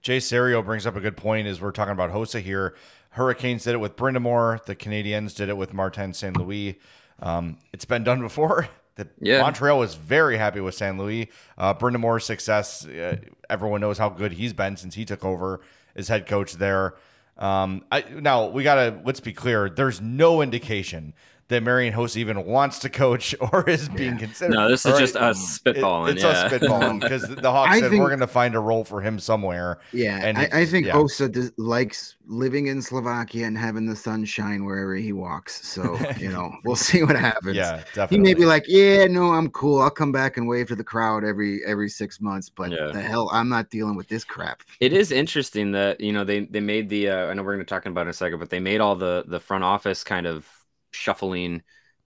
Jay 0.00 0.18
Serio 0.18 0.62
brings 0.62 0.86
up 0.86 0.96
a 0.96 1.00
good 1.00 1.16
point 1.16 1.46
as 1.46 1.60
we're 1.60 1.70
talking 1.70 1.92
about 1.92 2.10
Hossa 2.10 2.40
here. 2.40 2.74
Hurricanes 3.10 3.64
did 3.64 3.74
it 3.74 3.78
with 3.78 3.94
Brind'Amour. 3.94 4.64
The 4.64 4.74
Canadiens 4.74 5.36
did 5.36 5.48
it 5.48 5.56
with 5.56 5.72
Martin 5.74 6.14
St. 6.14 6.36
Louis. 6.36 6.80
Um, 7.20 7.58
it's 7.72 7.84
been 7.84 8.04
done 8.04 8.20
before. 8.20 8.68
The 8.94 9.08
Yeah. 9.22 9.40
Montreal 9.40 9.78
was 9.78 9.94
very 9.94 10.36
happy 10.36 10.60
with 10.60 10.74
St. 10.74 10.98
Louis. 10.98 11.30
Uh, 11.56 11.72
Brind'Amour's 11.72 12.26
success, 12.26 12.86
uh, 12.86 13.16
everyone 13.48 13.80
knows 13.80 13.96
how 13.96 14.10
good 14.10 14.32
he's 14.32 14.52
been 14.52 14.76
since 14.76 14.94
he 14.94 15.06
took 15.06 15.24
over 15.24 15.62
as 15.96 16.08
head 16.08 16.26
coach 16.26 16.54
there. 16.54 16.94
Um, 17.38 17.84
I, 17.90 18.04
now 18.08 18.48
we 18.48 18.62
gotta 18.62 19.00
let's 19.04 19.20
be 19.20 19.32
clear. 19.32 19.70
There's 19.70 20.00
no 20.00 20.42
indication 20.42 21.14
that 21.52 21.62
Marian 21.62 21.94
Hossa 21.94 22.16
even 22.16 22.44
wants 22.44 22.78
to 22.80 22.88
coach 22.90 23.34
or 23.52 23.68
is 23.68 23.88
being 23.88 24.18
considered. 24.18 24.54
No, 24.54 24.68
this 24.68 24.84
is 24.84 24.92
All 24.92 24.98
just 24.98 25.14
right. 25.14 25.24
us 25.24 25.58
spitballing. 25.58 26.08
It- 26.08 26.12
it's 26.14 26.22
yeah. 26.24 26.28
us 26.30 26.52
spitballing 26.52 27.00
because 27.00 27.22
the 27.28 27.50
Hawks 27.50 27.70
I 27.72 27.80
said 27.80 27.90
think- 27.90 28.02
we're 28.02 28.08
going 28.08 28.20
to 28.20 28.26
find 28.26 28.54
a 28.54 28.60
role 28.60 28.84
for 28.84 29.00
him 29.00 29.18
somewhere. 29.18 29.78
Yeah, 29.92 30.18
And 30.22 30.36
I, 30.38 30.48
I 30.52 30.66
think 30.66 30.86
yeah. 30.86 30.92
Hossa 30.94 31.30
does, 31.30 31.52
likes 31.56 32.16
living 32.26 32.66
in 32.68 32.80
Slovakia 32.80 33.46
and 33.46 33.56
having 33.58 33.86
the 33.86 33.96
sun 33.96 34.24
shine 34.24 34.64
wherever 34.64 34.94
he 34.94 35.12
walks. 35.12 35.66
So 35.66 35.98
you 36.18 36.30
know, 36.30 36.52
we'll 36.64 36.76
see 36.76 37.02
what 37.02 37.16
happens. 37.16 37.56
Yeah, 37.56 37.82
He 38.10 38.18
may 38.18 38.34
be 38.34 38.44
like, 38.44 38.64
"Yeah, 38.68 39.06
no, 39.06 39.32
I'm 39.32 39.50
cool. 39.50 39.80
I'll 39.80 39.90
come 39.90 40.12
back 40.12 40.36
and 40.36 40.46
wave 40.48 40.68
to 40.68 40.76
the 40.76 40.84
crowd 40.84 41.24
every 41.24 41.64
every 41.64 41.88
six 41.88 42.20
months." 42.20 42.48
But 42.48 42.70
Yeah. 42.70 42.90
the 42.92 43.00
hell, 43.00 43.28
I'm 43.32 43.48
not 43.48 43.70
dealing 43.70 43.96
with 43.96 44.08
this 44.08 44.24
crap. 44.24 44.62
It 44.80 44.92
is 44.92 45.12
interesting 45.12 45.72
that 45.72 46.00
you 46.00 46.12
know 46.12 46.24
they 46.24 46.40
they 46.46 46.60
made 46.60 46.88
the 46.88 47.08
uh, 47.10 47.26
I 47.26 47.34
know 47.34 47.42
we're 47.42 47.54
going 47.54 47.64
to 47.66 47.68
talk 47.68 47.84
about 47.86 48.00
it 48.02 48.04
in 48.04 48.08
a 48.08 48.12
second, 48.14 48.38
but 48.38 48.50
they 48.50 48.60
made 48.60 48.80
all 48.80 48.96
the 48.96 49.24
the 49.26 49.40
front 49.40 49.64
office 49.64 50.02
kind 50.04 50.26
of 50.26 50.46
shuffling 50.92 51.62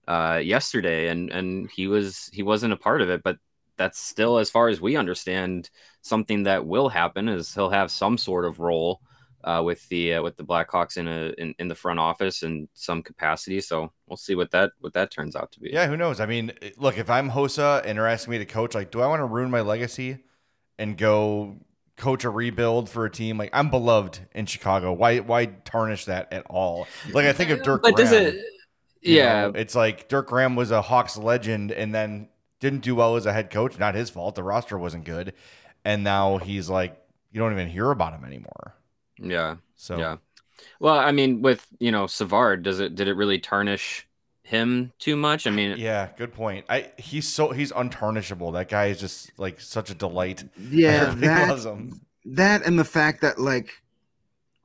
uh, 0.07 0.41
yesterday, 0.43 1.09
and 1.09 1.29
and 1.31 1.69
he 1.69 1.87
was 1.87 2.29
he 2.33 2.43
wasn't 2.43 2.73
a 2.73 2.77
part 2.77 3.01
of 3.01 3.09
it, 3.09 3.21
but 3.23 3.37
that's 3.77 3.99
still, 3.99 4.39
as 4.39 4.49
far 4.49 4.69
as 4.69 4.81
we 4.81 4.95
understand, 4.95 5.69
something 6.01 6.43
that 6.43 6.65
will 6.65 6.89
happen. 6.89 7.29
Is 7.29 7.53
he'll 7.53 7.69
have 7.69 7.91
some 7.91 8.17
sort 8.17 8.45
of 8.45 8.59
role 8.59 9.01
uh, 9.43 9.61
with 9.63 9.87
the 9.89 10.15
uh, 10.15 10.21
with 10.21 10.35
the 10.35 10.43
Blackhawks 10.43 10.97
in 10.97 11.07
a 11.07 11.33
in, 11.37 11.53
in 11.59 11.67
the 11.67 11.75
front 11.75 11.99
office 11.99 12.43
in 12.43 12.67
some 12.73 13.03
capacity. 13.03 13.61
So 13.61 13.91
we'll 14.07 14.17
see 14.17 14.35
what 14.35 14.51
that 14.51 14.71
what 14.79 14.93
that 14.93 15.11
turns 15.11 15.35
out 15.35 15.51
to 15.53 15.59
be. 15.59 15.69
Yeah, 15.71 15.87
who 15.87 15.97
knows? 15.97 16.19
I 16.19 16.25
mean, 16.25 16.51
look, 16.77 16.97
if 16.97 17.09
I'm 17.09 17.29
Hossa 17.29 17.83
and 17.85 17.97
they're 17.97 18.07
asking 18.07 18.31
me 18.31 18.37
to 18.39 18.45
coach, 18.45 18.75
like, 18.75 18.91
do 18.91 19.01
I 19.01 19.07
want 19.07 19.19
to 19.19 19.25
ruin 19.25 19.51
my 19.51 19.61
legacy 19.61 20.17
and 20.79 20.97
go 20.97 21.57
coach 21.97 22.23
a 22.23 22.29
rebuild 22.29 22.89
for 22.89 23.05
a 23.05 23.11
team? 23.11 23.37
Like, 23.37 23.51
I'm 23.53 23.69
beloved 23.69 24.19
in 24.33 24.47
Chicago. 24.47 24.93
Why 24.93 25.19
why 25.19 25.45
tarnish 25.45 26.05
that 26.05 26.33
at 26.33 26.45
all? 26.47 26.87
Like, 27.11 27.25
I 27.25 27.33
think 27.33 27.51
of 27.51 27.63
Dirk 27.63 27.83
but 27.83 27.95
does 27.95 28.11
it? 28.11 28.35
You 29.03 29.17
Yeah, 29.17 29.23
know, 29.23 29.51
it's 29.55 29.75
like 29.75 30.07
Dirk 30.09 30.27
Graham 30.27 30.55
was 30.55 30.71
a 30.71 30.81
Hawks 30.81 31.17
legend 31.17 31.71
and 31.71 31.93
then 31.93 32.29
didn't 32.59 32.81
do 32.81 32.95
well 32.95 33.15
as 33.15 33.25
a 33.25 33.33
head 33.33 33.51
coach. 33.51 33.77
Not 33.79 33.95
his 33.95 34.09
fault. 34.09 34.35
The 34.35 34.43
roster 34.43 34.77
wasn't 34.77 35.05
good. 35.05 35.33
And 35.85 36.03
now 36.03 36.37
he's 36.37 36.69
like, 36.69 37.01
you 37.31 37.39
don't 37.39 37.53
even 37.53 37.69
hear 37.69 37.91
about 37.91 38.13
him 38.13 38.25
anymore. 38.25 38.75
yeah. 39.19 39.57
So 39.75 39.95
Yeah. 39.95 40.17
Well, 40.79 40.97
I 40.99 41.11
mean, 41.11 41.41
with 41.41 41.67
you 41.79 41.91
know 41.91 42.07
Savard, 42.07 42.63
does 42.63 42.79
it 42.79 42.95
did 42.95 43.07
it 43.07 43.13
really 43.15 43.39
tarnish 43.39 44.07
him 44.43 44.93
too 44.99 45.15
much? 45.17 45.47
I 45.47 45.51
mean, 45.51 45.77
yeah, 45.77 46.09
good 46.17 46.33
point. 46.33 46.65
I 46.69 46.91
he's 46.97 47.27
so 47.27 47.51
he's 47.51 47.71
untarnishable. 47.71 48.53
That 48.53 48.69
guy 48.69 48.87
is 48.87 48.99
just 48.99 49.37
like 49.37 49.59
such 49.61 49.89
a 49.89 49.95
delight. 49.95 50.45
Yeah, 50.55 51.13
Everybody 51.21 51.27
that, 51.27 51.47
loves 51.47 51.65
him. 51.65 52.01
that 52.25 52.65
and 52.65 52.77
the 52.79 52.85
fact 52.85 53.21
that 53.21 53.39
like 53.39 53.71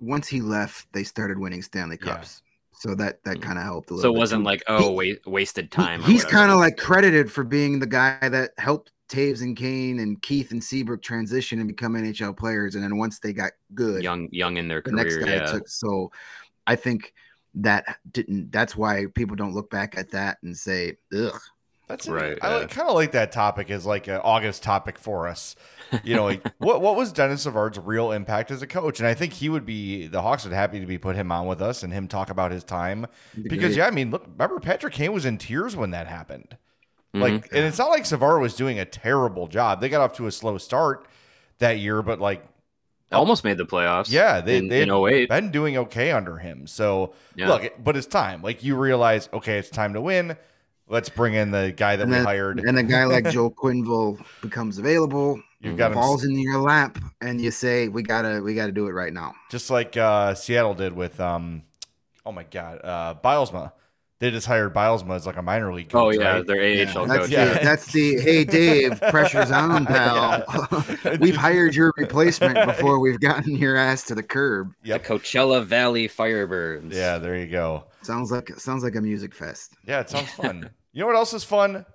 once 0.01 0.29
he 0.29 0.41
left, 0.43 0.93
they 0.93 1.05
started 1.05 1.39
winning 1.39 1.63
Stanley 1.63 1.99
Yeah. 1.99 2.25
Cups. 2.25 2.42
So 2.83 2.97
that 2.97 3.23
that 3.23 3.37
Mhm. 3.39 3.43
kind 3.43 3.59
of 3.59 3.65
helped 3.65 3.91
a 3.91 3.95
little. 3.95 4.03
so 4.03 4.11
it 4.11 4.15
bit, 4.15 4.19
wasn't 4.19 4.43
like 4.45 4.63
oh 4.67 4.99
He- 5.01 5.13
wa- 5.13 5.31
wasted 5.33 5.71
time. 5.71 6.01
or 6.01 6.05
he's 6.05 6.25
kind 6.25 6.51
of 6.51 6.59
like 6.59 6.77
credited 6.77 7.31
for 7.31 7.45
being 7.45 7.79
the 7.79 7.87
guy 7.87 8.19
that 8.29 8.51
helped 8.59 8.91
Toews 9.09 9.41
and 9.43 9.57
Kane 9.57 10.01
and 10.01 10.21
Keith 10.23 10.51
and 10.51 10.63
Seabrook 10.65 11.01
transition 11.03 11.59
and 11.61 11.69
become 11.69 11.95
NHL 11.95 12.33
players. 12.37 12.75
And 12.75 12.83
then 12.83 12.97
once 12.97 13.21
they 13.21 13.33
got 13.33 13.53
good, 13.75 14.03
young 14.03 14.29
young 14.33 14.57
in 14.57 14.67
their 14.67 14.81
the 14.85 14.91
career. 14.91 15.05
next 15.05 15.17
guy 15.19 15.35
yeah. 15.37 15.47
took. 15.53 15.69
So 15.69 16.11
I 16.67 16.75
think 16.75 17.13
that 17.55 17.99
didn't. 18.11 18.51
That's 18.51 18.75
why 18.75 19.07
people 19.15 19.37
don't 19.37 19.55
look 19.55 19.71
back 19.71 19.97
at 19.97 20.11
that 20.11 20.39
and 20.43 20.57
say, 20.57 20.97
"Ugh." 21.15 21.39
That's 21.93 22.09
Right, 22.09 22.39
I 22.41 22.49
yeah. 22.51 22.57
like, 22.61 22.71
kind 22.71 22.89
of 22.89 22.95
like 22.95 23.13
that 23.13 23.33
topic 23.33 23.71
as 23.71 23.85
like 23.85 24.07
an 24.09 24.21
August 24.25 24.63
topic 24.63 24.99
for 24.99 25.29
us. 25.29 25.57
You 26.03 26.17
know, 26.17 26.25
like, 26.25 26.43
what 26.57 26.81
what 26.81 26.97
was 26.97 27.13
Denis 27.13 27.43
Savard's 27.43 27.79
real 27.79 28.13
impact 28.13 28.51
as 28.51 28.63
a 28.63 28.67
coach? 28.67 28.99
And 28.99 29.07
I 29.07 29.13
think 29.13 29.35
he 29.35 29.51
would 29.51 29.67
be 29.67 30.07
the 30.07 30.23
Hawks 30.23 30.45
would 30.45 30.55
happy 30.55 30.81
to 30.81 30.87
be 30.87 30.97
put 30.97 31.17
him 31.17 31.31
on 31.31 31.47
with 31.47 31.61
us 31.61 31.83
and 31.83 31.93
him 31.93 32.09
talk 32.09 32.31
about 32.31 32.51
his 32.51 32.65
time 32.65 33.07
because 33.43 33.77
yeah, 33.77 33.87
I 33.87 33.91
mean, 33.91 34.11
look, 34.11 34.25
remember 34.27 34.59
Patrick 34.59 34.95
Kane 34.95 35.13
was 35.13 35.27
in 35.27 35.37
tears 35.37 35.77
when 35.77 35.91
that 35.91 36.07
happened. 36.07 36.57
Like, 37.13 37.35
Mhm. 37.35 37.49
and 37.53 37.67
it's 37.67 37.77
not 37.77 37.91
like 37.91 38.07
Savard 38.07 38.41
was 38.41 38.55
doing 38.57 38.79
a 38.79 38.87
terrible 38.87 39.49
job. 39.49 39.83
They 39.83 39.91
got 39.91 40.01
off 40.01 40.15
to 40.17 40.27
a 40.27 40.33
slow 40.33 40.57
start 40.57 41.07
that 41.59 41.79
year, 41.79 42.01
but 42.01 42.19
like, 42.21 42.43
almost 43.13 43.45
made 43.45 43.59
the 43.59 43.67
playoffs. 43.67 44.11
yeah, 44.11 44.41
they 44.41 44.57
in, 44.57 44.69
they 44.69 44.81
in 44.81 44.91
08. 44.91 45.29
been 45.29 45.51
doing 45.51 45.77
okay 45.77 46.11
under 46.11 46.39
him. 46.39 46.67
So 46.67 47.13
Yeah. 47.37 47.49
look, 47.49 47.71
but 47.85 47.99
it's 47.99 48.07
time. 48.07 48.41
Like 48.41 48.65
you 48.65 48.77
realize, 48.77 49.29
okay, 49.35 49.59
it's 49.59 49.69
time 49.69 49.93
to 49.93 50.01
win. 50.01 50.39
Let's 50.93 51.09
bring 51.09 51.33
in 51.33 51.51
the 51.51 51.73
guy 51.75 51.97
that 51.97 52.03
And 52.03 52.11
we 52.13 52.17
then- 52.19 52.25
hired. 52.27 52.61
And 52.61 52.79
a 52.79 52.83
guy 52.83 53.05
like 53.07 53.31
Joe 53.31 53.51
Quenneville 53.63 54.23
becomes 54.43 54.77
available, 54.77 55.41
You've 55.61 55.79
got 55.79 55.93
him 55.93 55.95
falls 55.95 56.23
into 56.25 56.41
your 56.41 56.59
lap, 56.61 56.99
and 57.23 57.41
you 57.41 57.51
say, 57.51 57.89
"We 57.89 58.03
gotta, 58.03 58.43
we 58.43 58.55
gotta 58.55 58.73
do 58.73 58.89
it 58.89 58.91
right 58.93 59.13
now." 59.13 59.33
just 59.51 59.71
like 59.71 59.97
uh, 59.97 60.35
Seattle 60.35 60.75
did 60.75 60.93
with 60.93 61.19
um, 61.19 61.63
oh 62.27 62.33
my 62.33 62.43
god, 62.43 62.81
uh, 62.85 63.15
Bylsma. 63.25 63.73
They 64.19 64.31
just 64.31 64.47
hired 64.47 64.73
Bylsma 64.75 65.17
as 65.17 65.27
like 65.27 65.37
a 65.37 65.43
minor 65.43 65.73
league. 65.73 65.91
Oh 65.95 66.11
yeah, 66.11 66.35
right? 66.35 66.47
their 66.47 66.61
AHL 66.61 67.07
That's 67.07 67.21
coach. 67.23 67.31
Yeah. 67.31 67.45
the, 67.55 67.61
that's 67.65 67.87
the 67.93 68.21
hey 68.21 68.45
Dave, 68.45 69.01
pressure's 69.01 69.51
on, 69.51 69.87
pal. 69.95 70.45
we've 71.21 71.35
hired 71.37 71.75
your 71.75 71.93
replacement 71.97 72.67
before 72.67 72.99
we've 73.01 73.19
gotten 73.19 73.57
your 73.57 73.77
ass 73.77 74.03
to 74.05 74.15
the 74.15 74.23
curb. 74.23 74.75
The 74.85 74.99
Coachella 74.99 75.65
Valley 75.65 76.07
Firebirds. 76.09 76.93
Yeah, 76.93 77.19
there 77.19 77.37
you 77.37 77.47
go. 77.47 77.85
Sounds 78.03 78.31
like 78.31 78.51
sounds 78.59 78.85
like 78.85 78.95
a 78.97 79.01
music 79.01 79.35
fest. 79.35 79.75
Yeah, 79.87 80.01
it 80.01 80.11
sounds 80.11 80.31
fun. 80.33 80.71
You 80.93 81.01
know 81.01 81.07
what 81.07 81.17
else 81.17 81.33
is 81.33 81.45
fun? 81.45 81.87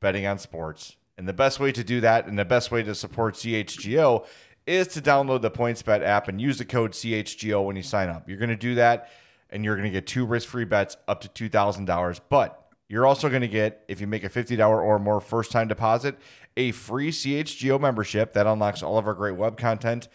Betting 0.00 0.26
on 0.26 0.38
sports. 0.38 0.96
And 1.18 1.28
the 1.28 1.32
best 1.32 1.60
way 1.60 1.72
to 1.72 1.84
do 1.84 2.00
that 2.00 2.26
and 2.26 2.38
the 2.38 2.44
best 2.44 2.70
way 2.70 2.82
to 2.82 2.94
support 2.94 3.34
CHGO 3.34 4.26
is 4.66 4.88
to 4.88 5.00
download 5.00 5.42
the 5.42 5.50
PointsBet 5.50 6.02
app 6.02 6.28
and 6.28 6.40
use 6.40 6.58
the 6.58 6.64
code 6.64 6.92
CHGO 6.92 7.64
when 7.64 7.76
you 7.76 7.82
sign 7.82 8.08
up. 8.08 8.28
You're 8.28 8.38
going 8.38 8.50
to 8.50 8.56
do 8.56 8.76
that 8.76 9.10
and 9.50 9.64
you're 9.64 9.76
going 9.76 9.86
to 9.86 9.92
get 9.92 10.06
two 10.06 10.24
risk-free 10.24 10.64
bets 10.64 10.96
up 11.06 11.20
to 11.20 11.50
$2,000. 11.50 12.20
But 12.28 12.58
you're 12.88 13.06
also 13.06 13.28
going 13.28 13.42
to 13.42 13.48
get, 13.48 13.84
if 13.88 14.00
you 14.00 14.06
make 14.06 14.24
a 14.24 14.30
$50 14.30 14.58
or 14.66 14.98
more 14.98 15.20
first-time 15.20 15.68
deposit, 15.68 16.16
a 16.56 16.72
free 16.72 17.10
CHGO 17.10 17.80
membership 17.80 18.32
that 18.32 18.46
unlocks 18.46 18.82
all 18.82 18.98
of 18.98 19.06
our 19.06 19.14
great 19.14 19.36
web 19.36 19.58
content. 19.58 20.08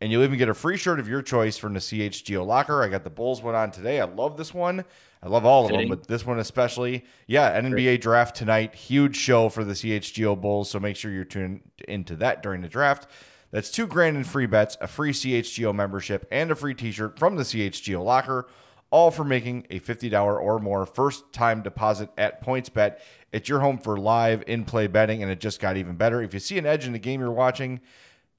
And 0.00 0.10
you'll 0.12 0.24
even 0.24 0.38
get 0.38 0.48
a 0.48 0.54
free 0.54 0.76
shirt 0.76 1.00
of 1.00 1.08
your 1.08 1.22
choice 1.22 1.56
from 1.56 1.74
the 1.74 1.80
CHGO 1.80 2.46
locker. 2.46 2.82
I 2.82 2.88
got 2.88 3.04
the 3.04 3.10
Bulls 3.10 3.42
one 3.42 3.54
on 3.54 3.70
today. 3.70 4.00
I 4.00 4.04
love 4.04 4.36
this 4.36 4.52
one. 4.52 4.84
I 5.24 5.28
love 5.28 5.46
all 5.46 5.64
of 5.64 5.72
them, 5.72 5.88
but 5.88 6.06
this 6.06 6.26
one 6.26 6.38
especially. 6.38 7.02
Yeah, 7.26 7.58
NBA 7.58 8.02
draft 8.02 8.36
tonight. 8.36 8.74
Huge 8.74 9.16
show 9.16 9.48
for 9.48 9.64
the 9.64 9.72
CHGO 9.72 10.38
Bulls. 10.38 10.68
So 10.68 10.78
make 10.78 10.96
sure 10.96 11.10
you're 11.10 11.24
tuned 11.24 11.62
into 11.88 12.14
that 12.16 12.42
during 12.42 12.60
the 12.60 12.68
draft. 12.68 13.08
That's 13.50 13.70
two 13.70 13.86
grand 13.86 14.18
in 14.18 14.24
free 14.24 14.44
bets, 14.44 14.76
a 14.82 14.86
free 14.86 15.12
CHGO 15.12 15.74
membership, 15.74 16.26
and 16.30 16.50
a 16.50 16.54
free 16.54 16.74
t 16.74 16.92
shirt 16.92 17.18
from 17.18 17.36
the 17.36 17.42
CHGO 17.42 18.04
locker, 18.04 18.48
all 18.90 19.10
for 19.10 19.24
making 19.24 19.66
a 19.70 19.80
$50 19.80 20.12
or 20.40 20.58
more 20.58 20.84
first 20.84 21.32
time 21.32 21.62
deposit 21.62 22.10
at 22.18 22.44
PointsBet. 22.44 22.98
It's 23.32 23.48
your 23.48 23.60
home 23.60 23.78
for 23.78 23.96
live 23.96 24.44
in 24.46 24.64
play 24.64 24.88
betting, 24.88 25.22
and 25.22 25.32
it 25.32 25.40
just 25.40 25.58
got 25.58 25.78
even 25.78 25.96
better. 25.96 26.20
If 26.20 26.34
you 26.34 26.40
see 26.40 26.58
an 26.58 26.66
edge 26.66 26.86
in 26.86 26.92
the 26.92 26.98
game 26.98 27.20
you're 27.20 27.30
watching, 27.30 27.80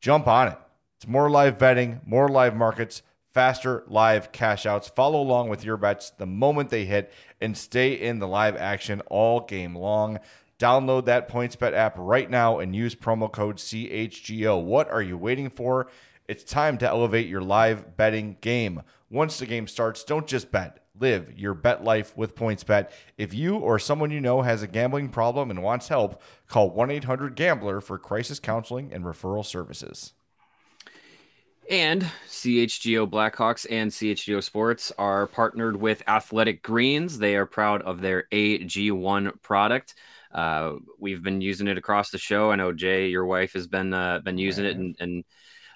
jump 0.02 0.28
on 0.28 0.50
it. 0.50 0.58
It's 0.98 1.08
more 1.08 1.32
live 1.32 1.58
betting, 1.58 2.02
more 2.06 2.30
live 2.30 2.56
markets, 2.56 3.02
faster 3.36 3.84
live 3.88 4.32
cash 4.32 4.65
outs. 4.65 4.88
Follow 4.88 5.21
along 5.21 5.50
with 5.50 5.65
your 5.65 5.76
bets 5.76 6.10
the 6.12 6.26
moment 6.26 6.69
they 6.69 6.86
hit 6.86 7.12
and 7.41 7.58
stay 7.58 7.91
in 7.91 8.19
the 8.19 8.28
live 8.28 8.56
action 8.56 9.02
all 9.08 9.41
game 9.41 9.76
long. 9.76 10.17
Download 10.58 11.04
that 11.04 11.28
PointsBet 11.28 11.74
app 11.74 11.95
right 11.98 12.30
now 12.30 12.60
and 12.60 12.74
use 12.74 12.95
promo 12.95 13.30
code 13.30 13.58
CHGO. 13.58 14.63
What 14.63 14.89
are 14.89 15.02
you 15.02 15.17
waiting 15.17 15.50
for? 15.50 15.89
It's 16.30 16.45
time 16.45 16.78
to 16.78 16.88
elevate 16.88 17.28
your 17.28 17.41
live 17.41 17.98
betting 17.98 18.38
game. 18.39 18.82
Once 19.10 19.38
the 19.38 19.45
game 19.45 19.67
starts, 19.67 20.06
don't 20.06 20.28
just 20.28 20.50
bet. 20.50 20.80
Live 20.98 21.38
your 21.38 21.54
bet 21.54 21.84
life 21.84 22.15
with 22.15 22.36
PointsBet. 22.36 22.89
If 23.17 23.34
you 23.34 23.58
or 23.58 23.80
someone 23.80 24.12
you 24.12 24.21
know 24.21 24.43
has 24.43 24.63
a 24.63 24.67
gambling 24.67 25.10
problem 25.10 25.52
and 25.52 25.62
wants 25.62 25.89
help, 25.89 26.21
call 26.48 26.69
1 26.69 26.89
800 26.89 27.36
Gambler 27.36 27.82
for 27.82 28.00
crisis 28.00 28.39
counseling 28.39 28.93
and 28.93 29.04
referral 29.04 29.45
services. 29.45 30.13
And 31.69 32.04
CHGO 32.28 33.10
Blackhawks 33.10 33.65
and 33.69 33.89
CHGO 33.89 34.43
Sports 34.43 34.91
are 34.99 35.25
partnered 35.28 35.75
with 35.75 36.04
Athletic 36.08 36.62
Greens. 36.62 37.17
They 37.17 37.36
are 37.36 37.47
proud 37.47 37.82
of 37.82 38.01
their 38.01 38.28
AG1 38.32 39.41
product. 39.41 39.95
Uh, 40.32 40.73
we've 40.99 41.23
been 41.23 41.41
using 41.41 41.67
it 41.67 41.78
across 41.78 42.12
the 42.12 42.19
show. 42.19 42.51
I 42.51 42.56
know 42.56 42.71
Jay, 42.71 43.08
your 43.08 43.25
wife, 43.25 43.54
has 43.54 43.65
been 43.67 43.93
uh, 43.93 44.19
been 44.19 44.38
using 44.38 44.65
it 44.65 44.78
and, 44.78 44.95
and 44.99 45.23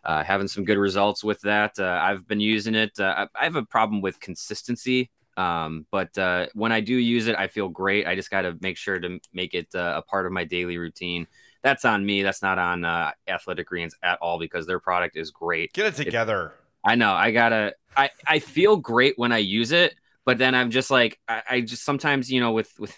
uh, 0.04 0.24
having 0.24 0.48
some 0.48 0.64
good 0.64 0.78
results 0.78 1.24
with 1.24 1.42
that. 1.42 1.80
Uh, 1.80 2.00
I've 2.02 2.28
been 2.28 2.40
using 2.40 2.76
it. 2.76 2.92
Uh, 3.00 3.26
I 3.36 3.42
I 3.42 3.44
have 3.46 3.56
a 3.56 3.66
problem 3.66 4.02
with 4.02 4.20
consistency, 4.20 5.10
um, 5.38 5.88
but 5.90 6.16
uh, 6.18 6.48
when 6.54 6.72
I 6.72 6.82
do 6.82 6.94
use 6.94 7.28
it, 7.28 7.36
I 7.36 7.48
feel 7.48 7.70
great. 7.70 8.06
I 8.06 8.14
just 8.16 8.30
got 8.30 8.42
to 8.42 8.56
make 8.62 8.78
sure 8.78 9.00
to 9.00 9.20
make 9.34 9.56
it 9.56 9.70
uh, 9.74 9.94
a 9.98 10.02
part 10.04 10.28
of 10.28 10.34
my 10.34 10.44
daily 10.44 10.78
routine. 10.78 11.26
That's 11.64 11.86
on 11.86 12.06
me. 12.06 12.24
That's 12.24 12.42
not 12.42 12.58
on 12.58 12.86
uh, 12.86 13.12
Athletic 13.28 13.68
Greens 13.68 13.96
at 14.02 14.20
all 14.22 14.40
because 14.40 14.66
their 14.66 14.80
product 14.80 15.18
is 15.18 15.32
great. 15.32 15.74
Get 15.74 15.88
it 15.88 15.96
together. 15.96 16.54
I 16.86 16.96
know. 16.96 17.12
I 17.12 17.32
gotta. 17.32 17.76
I 17.98 18.10
I 18.26 18.40
feel 18.40 18.78
great 18.78 19.16
when 19.18 19.32
I 19.32 19.40
use 19.40 19.72
it, 19.72 19.96
but 20.26 20.38
then 20.38 20.56
I'm 20.56 20.72
just 20.72 20.90
like 20.90 21.20
I, 21.28 21.44
I 21.50 21.62
just 21.62 21.84
sometimes 21.84 22.32
you 22.32 22.40
know 22.40 22.52
with 22.52 22.72
with 22.80 22.96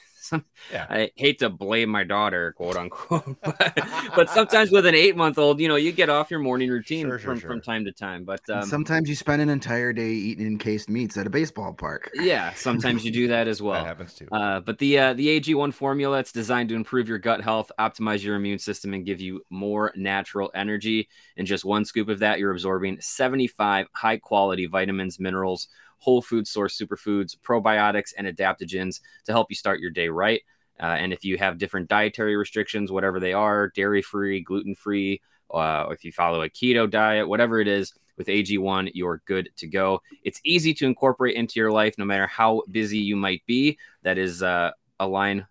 Yeah. 0.71 0.85
I 0.89 1.11
hate 1.15 1.39
to 1.39 1.49
blame 1.49 1.89
my 1.89 2.03
daughter, 2.03 2.53
quote 2.53 2.75
unquote, 2.77 3.37
but, 3.43 3.79
but 4.15 4.29
sometimes 4.29 4.71
with 4.71 4.85
an 4.85 4.95
eight 4.95 5.15
month 5.17 5.37
old, 5.37 5.59
you 5.59 5.67
know, 5.67 5.75
you 5.75 5.91
get 5.91 6.09
off 6.09 6.31
your 6.31 6.39
morning 6.39 6.69
routine 6.69 7.07
Sure, 7.07 7.17
sure, 7.19 7.31
from, 7.31 7.39
sure. 7.39 7.49
from 7.49 7.61
time 7.61 7.83
to 7.85 7.91
time. 7.91 8.23
But 8.23 8.41
um, 8.49 8.63
sometimes 8.63 9.09
you 9.09 9.15
spend 9.15 9.41
an 9.41 9.49
entire 9.49 9.91
day 9.93 10.11
eating 10.11 10.45
encased 10.47 10.89
meats 10.89 11.17
at 11.17 11.27
a 11.27 11.29
baseball 11.29 11.73
park. 11.73 12.09
yeah, 12.13 12.53
sometimes 12.53 13.03
you 13.03 13.11
do 13.11 13.27
that 13.29 13.47
as 13.47 13.61
well. 13.61 13.73
that 13.83 13.85
happens 13.87 14.13
too. 14.13 14.27
Uh, 14.31 14.59
but 14.61 14.77
the 14.79 14.97
uh, 14.99 15.13
the 15.13 15.39
AG1 15.39 15.73
formula 15.73 16.19
it's 16.19 16.31
designed 16.31 16.69
to 16.69 16.75
improve 16.75 17.09
your 17.09 17.19
gut 17.19 17.41
health, 17.41 17.71
optimize 17.79 18.23
your 18.23 18.35
immune 18.35 18.59
system, 18.59 18.93
and 18.93 19.05
give 19.05 19.19
you 19.19 19.41
more 19.49 19.91
natural 19.95 20.51
energy. 20.55 21.09
In 21.37 21.45
just 21.45 21.65
one 21.65 21.83
scoop 21.85 22.07
of 22.09 22.19
that, 22.19 22.39
you're 22.39 22.51
absorbing 22.51 22.99
75 23.01 23.87
high 23.93 24.17
quality 24.17 24.67
vitamins, 24.67 25.19
minerals, 25.19 25.67
whole 26.01 26.21
food 26.21 26.45
source 26.47 26.77
superfoods, 26.77 27.37
probiotics, 27.37 28.13
and 28.17 28.27
adaptogens 28.27 28.99
to 29.25 29.31
help 29.31 29.47
you 29.49 29.55
start 29.55 29.79
your 29.79 29.91
day 29.91 30.09
right. 30.09 30.41
Uh, 30.79 30.97
and 30.97 31.13
if 31.13 31.23
you 31.23 31.37
have 31.37 31.59
different 31.59 31.87
dietary 31.87 32.35
restrictions, 32.35 32.91
whatever 32.91 33.19
they 33.19 33.33
are, 33.33 33.69
dairy 33.69 34.01
free, 34.01 34.41
gluten 34.41 34.75
free, 34.75 35.21
uh, 35.53 35.85
if 35.91 36.03
you 36.03 36.11
follow 36.11 36.41
a 36.41 36.49
keto 36.49 36.89
diet, 36.89 37.27
whatever 37.27 37.59
it 37.59 37.67
is, 37.67 37.93
with 38.17 38.27
AG1, 38.27 38.91
you're 38.93 39.21
good 39.25 39.49
to 39.57 39.67
go. 39.67 40.01
It's 40.23 40.39
easy 40.43 40.73
to 40.75 40.85
incorporate 40.85 41.35
into 41.35 41.59
your 41.59 41.71
life, 41.71 41.95
no 41.97 42.05
matter 42.05 42.27
how 42.27 42.61
busy 42.69 42.99
you 42.99 43.15
might 43.15 43.43
be. 43.47 43.79
That 44.03 44.17
is 44.17 44.43
uh, 44.43 44.71
a 44.99 45.07
line 45.07 45.47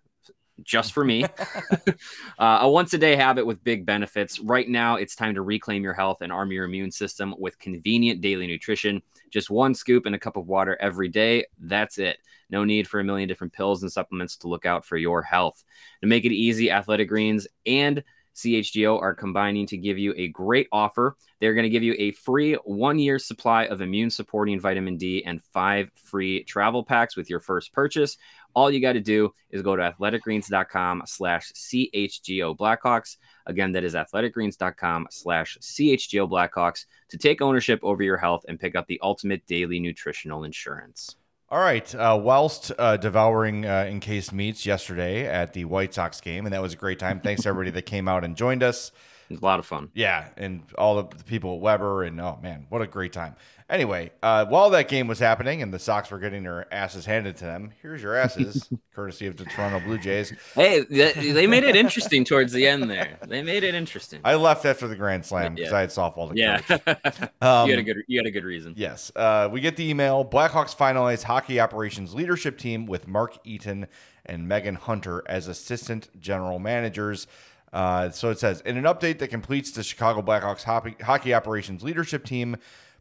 just 0.63 0.93
for 0.93 1.03
me. 1.03 1.25
uh, 2.39 2.59
a 2.61 2.69
once 2.69 2.93
a 2.93 2.97
day 2.97 3.15
habit 3.15 3.45
with 3.45 3.63
big 3.63 3.85
benefits. 3.85 4.39
Right 4.39 4.67
now, 4.69 4.95
it's 4.95 5.15
time 5.15 5.35
to 5.35 5.41
reclaim 5.41 5.83
your 5.83 5.93
health 5.93 6.21
and 6.21 6.31
arm 6.31 6.51
your 6.51 6.65
immune 6.65 6.91
system 6.91 7.35
with 7.37 7.59
convenient 7.59 8.21
daily 8.21 8.47
nutrition. 8.47 9.01
Just 9.31 9.49
one 9.49 9.73
scoop 9.73 10.05
and 10.05 10.13
a 10.13 10.19
cup 10.19 10.37
of 10.37 10.47
water 10.47 10.77
every 10.79 11.07
day. 11.07 11.45
That's 11.59 11.97
it. 11.97 12.17
No 12.49 12.63
need 12.63 12.87
for 12.87 12.99
a 12.99 13.03
million 13.03 13.27
different 13.27 13.53
pills 13.53 13.81
and 13.81 13.91
supplements 13.91 14.37
to 14.37 14.47
look 14.47 14.65
out 14.65 14.85
for 14.85 14.97
your 14.97 15.21
health. 15.21 15.63
To 16.01 16.07
make 16.07 16.25
it 16.25 16.33
easy, 16.33 16.69
Athletic 16.69 17.07
Greens 17.07 17.47
and 17.65 18.03
CHGO 18.35 18.99
are 19.01 19.13
combining 19.13 19.65
to 19.67 19.77
give 19.77 19.97
you 19.97 20.13
a 20.15 20.29
great 20.29 20.67
offer. 20.71 21.17
They're 21.39 21.53
going 21.53 21.63
to 21.63 21.69
give 21.69 21.83
you 21.83 21.95
a 21.97 22.11
free 22.11 22.53
one 22.63 22.99
year 22.99 23.19
supply 23.19 23.65
of 23.65 23.81
immune 23.81 24.09
supporting 24.09 24.59
vitamin 24.59 24.97
D 24.97 25.23
and 25.25 25.43
five 25.53 25.91
free 25.95 26.43
travel 26.43 26.83
packs 26.83 27.15
with 27.17 27.29
your 27.29 27.39
first 27.39 27.73
purchase. 27.73 28.17
All 28.55 28.71
you 28.71 28.81
got 28.81 28.93
to 28.93 29.01
do 29.01 29.33
is 29.49 29.61
go 29.61 29.75
to 29.75 29.81
athleticgreens.com 29.81 31.03
slash 31.05 31.51
CHGO 31.53 32.57
Blackhawks. 32.57 33.17
Again, 33.45 33.71
that 33.73 33.83
is 33.83 33.93
athleticgreens.com 33.93 35.07
slash 35.09 35.57
CHGO 35.61 36.29
Blackhawks 36.29 36.85
to 37.09 37.17
take 37.17 37.41
ownership 37.41 37.79
over 37.83 38.03
your 38.03 38.17
health 38.17 38.45
and 38.47 38.59
pick 38.59 38.75
up 38.75 38.87
the 38.87 38.99
ultimate 39.01 39.45
daily 39.45 39.79
nutritional 39.79 40.43
insurance. 40.43 41.15
All 41.51 41.59
right. 41.59 41.93
Uh, 41.93 42.17
whilst 42.21 42.71
uh, 42.77 42.95
devouring 42.95 43.65
uh, 43.65 43.85
encased 43.89 44.31
meats 44.31 44.65
yesterday 44.65 45.27
at 45.27 45.51
the 45.51 45.65
White 45.65 45.93
Sox 45.93 46.21
game, 46.21 46.45
and 46.45 46.53
that 46.53 46.61
was 46.61 46.73
a 46.73 46.77
great 46.77 46.97
time. 46.97 47.19
Thanks 47.19 47.43
to 47.43 47.49
everybody 47.49 47.71
that 47.71 47.81
came 47.81 48.07
out 48.07 48.23
and 48.23 48.37
joined 48.37 48.63
us. 48.63 48.91
It 49.29 49.35
was 49.35 49.41
a 49.41 49.45
lot 49.45 49.59
of 49.59 49.65
fun. 49.65 49.89
Yeah, 49.93 50.27
and 50.37 50.63
all 50.77 50.95
the 51.01 51.17
the 51.17 51.23
people 51.25 51.55
at 51.55 51.61
Weber, 51.61 52.03
and 52.03 52.19
oh 52.21 52.39
man, 52.41 52.67
what 52.69 52.81
a 52.81 52.87
great 52.87 53.11
time. 53.11 53.35
Anyway, 53.71 54.11
uh, 54.21 54.45
while 54.47 54.69
that 54.69 54.89
game 54.89 55.07
was 55.07 55.17
happening 55.17 55.61
and 55.61 55.73
the 55.73 55.79
Sox 55.79 56.11
were 56.11 56.19
getting 56.19 56.43
their 56.43 56.71
asses 56.73 57.05
handed 57.05 57.37
to 57.37 57.45
them, 57.45 57.71
here's 57.81 58.03
your 58.03 58.15
asses, 58.17 58.69
courtesy 58.93 59.27
of 59.27 59.37
the 59.37 59.45
Toronto 59.45 59.79
Blue 59.79 59.97
Jays. 59.97 60.33
Hey, 60.53 60.83
th- 60.83 61.15
they 61.15 61.47
made 61.47 61.63
it 61.63 61.77
interesting 61.77 62.25
towards 62.25 62.51
the 62.51 62.67
end 62.67 62.91
there. 62.91 63.17
They 63.25 63.41
made 63.41 63.63
it 63.63 63.73
interesting. 63.73 64.19
I 64.25 64.35
left 64.35 64.65
after 64.65 64.89
the 64.89 64.95
Grand 64.97 65.25
Slam 65.25 65.55
because 65.55 65.71
Yeah. 65.71 65.77
I 65.77 65.79
had 65.81 65.89
softball 65.89 66.29
to 66.31 66.37
yeah, 66.37 66.59
coach. 66.59 67.29
Um, 67.41 67.67
you 67.69 67.71
had 67.71 67.79
a 67.79 67.83
good 67.83 67.97
you 68.07 68.19
had 68.19 68.25
a 68.27 68.31
good 68.31 68.43
reason. 68.43 68.73
Yes. 68.75 69.09
Uh, 69.15 69.47
we 69.49 69.61
get 69.61 69.77
the 69.77 69.89
email. 69.89 70.25
Blackhawks 70.25 70.75
finalize 70.75 71.23
hockey 71.23 71.61
operations 71.61 72.13
leadership 72.13 72.57
team 72.57 72.85
with 72.85 73.07
Mark 73.07 73.37
Eaton 73.45 73.87
and 74.25 74.49
Megan 74.49 74.75
Hunter 74.75 75.23
as 75.27 75.47
assistant 75.47 76.09
general 76.19 76.59
managers. 76.59 77.25
Uh, 77.71 78.09
so 78.09 78.29
it 78.31 78.37
says 78.37 78.59
in 78.65 78.75
an 78.75 78.83
update 78.83 79.19
that 79.19 79.29
completes 79.29 79.71
the 79.71 79.81
Chicago 79.81 80.21
Blackhawks 80.21 80.63
hockey, 80.63 80.93
hockey 81.01 81.33
operations 81.33 81.83
leadership 81.83 82.25
team, 82.25 82.57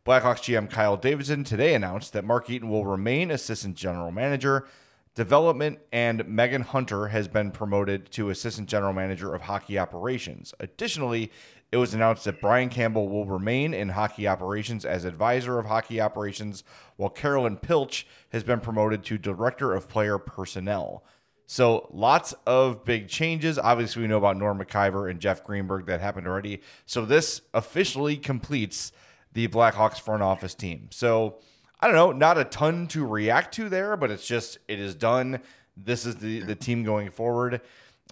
Blackhawks 0.07 0.41
GM 0.41 0.71
Kyle 0.71 0.97
Davidson 0.97 1.45
today 1.45 1.75
announced 1.75 2.15
that 2.15 2.25
Mark 2.25 2.49
Eaton 2.49 2.71
will 2.71 2.87
remain 2.87 3.31
assistant 3.31 3.77
general 3.77 4.11
manager. 4.11 4.67
Development 5.15 5.79
and 5.93 6.27
Megan 6.27 6.63
Hunter 6.63 7.09
has 7.09 7.29
been 7.29 7.51
promoted 7.51 8.11
to 8.13 8.31
assistant 8.31 8.67
general 8.67 8.95
manager 8.95 9.35
of 9.35 9.43
hockey 9.43 9.79
operations. 9.79 10.55
Additionally, 10.59 11.31
it 11.71 11.77
was 11.77 11.93
announced 11.93 12.25
that 12.25 12.41
Brian 12.41 12.71
Campbell 12.71 13.11
will 13.11 13.27
remain 13.27 13.75
in 13.75 13.91
hockey 13.91 14.27
operations 14.27 14.87
as 14.87 15.05
advisor 15.05 15.59
of 15.59 15.67
hockey 15.67 16.01
operations, 16.01 16.65
while 16.97 17.11
Carolyn 17.11 17.59
Pilch 17.59 18.07
has 18.33 18.43
been 18.43 18.61
promoted 18.61 19.05
to 19.05 19.19
director 19.19 19.75
of 19.75 19.87
player 19.87 20.17
personnel. 20.17 21.05
So 21.47 21.89
lots 21.93 22.33
of 22.47 22.87
big 22.87 23.09
changes. 23.09 23.59
Obviously, 23.59 24.03
we 24.03 24.09
know 24.09 24.19
about 24.19 24.39
Norm 24.39 24.59
Maciver 24.59 25.11
and 25.11 25.21
Jeff 25.21 25.45
Greenberg 25.45 25.85
that 25.87 26.01
happened 26.01 26.27
already. 26.27 26.63
So 26.87 27.05
this 27.05 27.43
officially 27.53 28.17
completes 28.17 28.93
the 29.33 29.49
Blackhawks 29.49 30.01
front 30.01 30.23
office 30.23 30.55
team. 30.55 30.89
So 30.91 31.39
I 31.81 31.87
don't 31.87 31.97
know, 31.97 32.13
not 32.13 32.39
a 32.39 32.45
ton 32.45 32.87
to 32.89 33.07
react 33.07 33.55
to 33.55 33.69
there, 33.69 33.97
but 33.97 34.11
it's 34.11 34.27
just 34.27 34.59
it 34.69 34.79
is 34.79 34.95
done. 34.95 35.41
This 35.77 36.05
is 36.05 36.17
the 36.17 36.41
the 36.41 36.55
team 36.55 36.85
going 36.85 37.11
forward. 37.11 37.61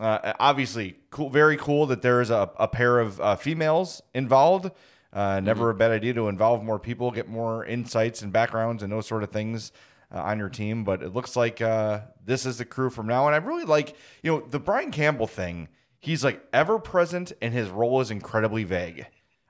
Uh, 0.01 0.33
obviously, 0.39 0.97
cool, 1.11 1.29
very 1.29 1.57
cool 1.57 1.87
that 1.87 2.03
there 2.03 2.21
is 2.21 2.31
a, 2.31 2.51
a 2.57 2.69
pair 2.69 3.01
of 3.01 3.21
uh, 3.21 3.37
females 3.37 4.01
involved. 4.15 4.71
Uh, 5.13 5.41
never 5.41 5.71
a 5.71 5.75
bad 5.75 5.91
idea 5.91 6.13
to 6.15 6.29
involve 6.29 6.63
more 6.63 6.79
people, 6.79 7.11
get 7.11 7.29
more 7.29 7.65
insights 7.65 8.23
and 8.23 8.33
backgrounds 8.33 8.83
and 8.83 8.93
those 8.93 9.07
sort 9.07 9.23
of 9.23 9.31
things 9.31 9.73
uh, 10.15 10.21
on 10.21 10.39
your 10.39 10.49
team. 10.49 10.85
But 10.85 11.03
it 11.03 11.13
looks 11.13 11.35
like 11.35 11.61
uh, 11.61 12.03
this 12.25 12.47
is 12.47 12.59
the 12.59 12.65
crew 12.65 12.91
from 12.91 13.07
now. 13.07 13.27
And 13.27 13.35
I 13.35 13.39
really 13.39 13.65
like, 13.65 13.97
you 14.23 14.31
know, 14.31 14.41
the 14.41 14.61
Brian 14.61 14.91
Campbell 14.91 15.27
thing. 15.27 15.69
He's 15.99 16.23
like 16.23 16.47
ever 16.53 16.79
present, 16.79 17.33
and 17.43 17.53
his 17.53 17.69
role 17.69 18.01
is 18.01 18.13
incredibly 18.13 18.63
vague. 18.63 19.07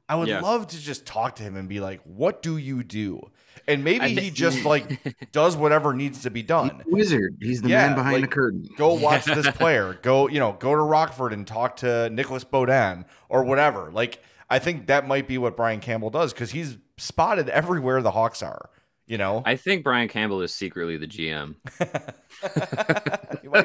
I 0.08 0.14
would 0.16 0.28
Yeah. 0.28 0.40
love 0.40 0.66
to 0.68 0.80
just 0.80 1.04
talk 1.06 1.36
to 1.36 1.42
him 1.42 1.56
and 1.56 1.68
be 1.68 1.80
like, 1.80 2.00
"What 2.04 2.42
do 2.42 2.56
you 2.56 2.82
do?" 2.82 3.30
And 3.66 3.84
maybe 3.84 4.08
he 4.14 4.30
just 4.30 4.64
like 4.64 5.30
does 5.32 5.56
whatever 5.56 5.92
needs 5.92 6.22
to 6.22 6.30
be 6.30 6.42
done. 6.42 6.82
Wizard. 6.86 7.36
He's 7.40 7.60
the 7.60 7.68
Yeah, 7.68 7.86
man 7.88 7.94
behind 7.96 8.12
like- 8.14 8.22
the 8.30 8.34
curtain. 8.34 8.68
Go 8.78 8.94
watch 9.00 9.24
this 9.26 9.50
player. 9.50 9.98
Go, 10.02 10.28
you 10.28 10.38
know, 10.38 10.52
go 10.58 10.74
to 10.74 10.80
Rockford 10.80 11.32
and 11.34 11.46
talk 11.46 11.76
to 11.76 12.08
Nicholas 12.10 12.44
Beaudin 12.44 13.04
or 13.28 13.44
whatever. 13.44 13.90
Like, 13.92 14.22
I 14.48 14.58
think 14.58 14.86
that 14.86 15.06
might 15.06 15.28
be 15.28 15.36
what 15.36 15.56
Brian 15.56 15.80
Campbell 15.80 16.08
does 16.10 16.32
because 16.32 16.52
he's 16.52 16.78
spotted 16.96 17.50
everywhere 17.50 18.00
the 18.00 18.12
Hawks 18.12 18.42
are. 18.42 18.70
You 19.08 19.16
know, 19.16 19.42
I 19.46 19.56
think 19.56 19.84
Brian 19.84 20.06
Campbell 20.08 20.42
is 20.42 20.52
secretly 20.54 20.96
the 20.98 21.06
GM. 21.06 21.56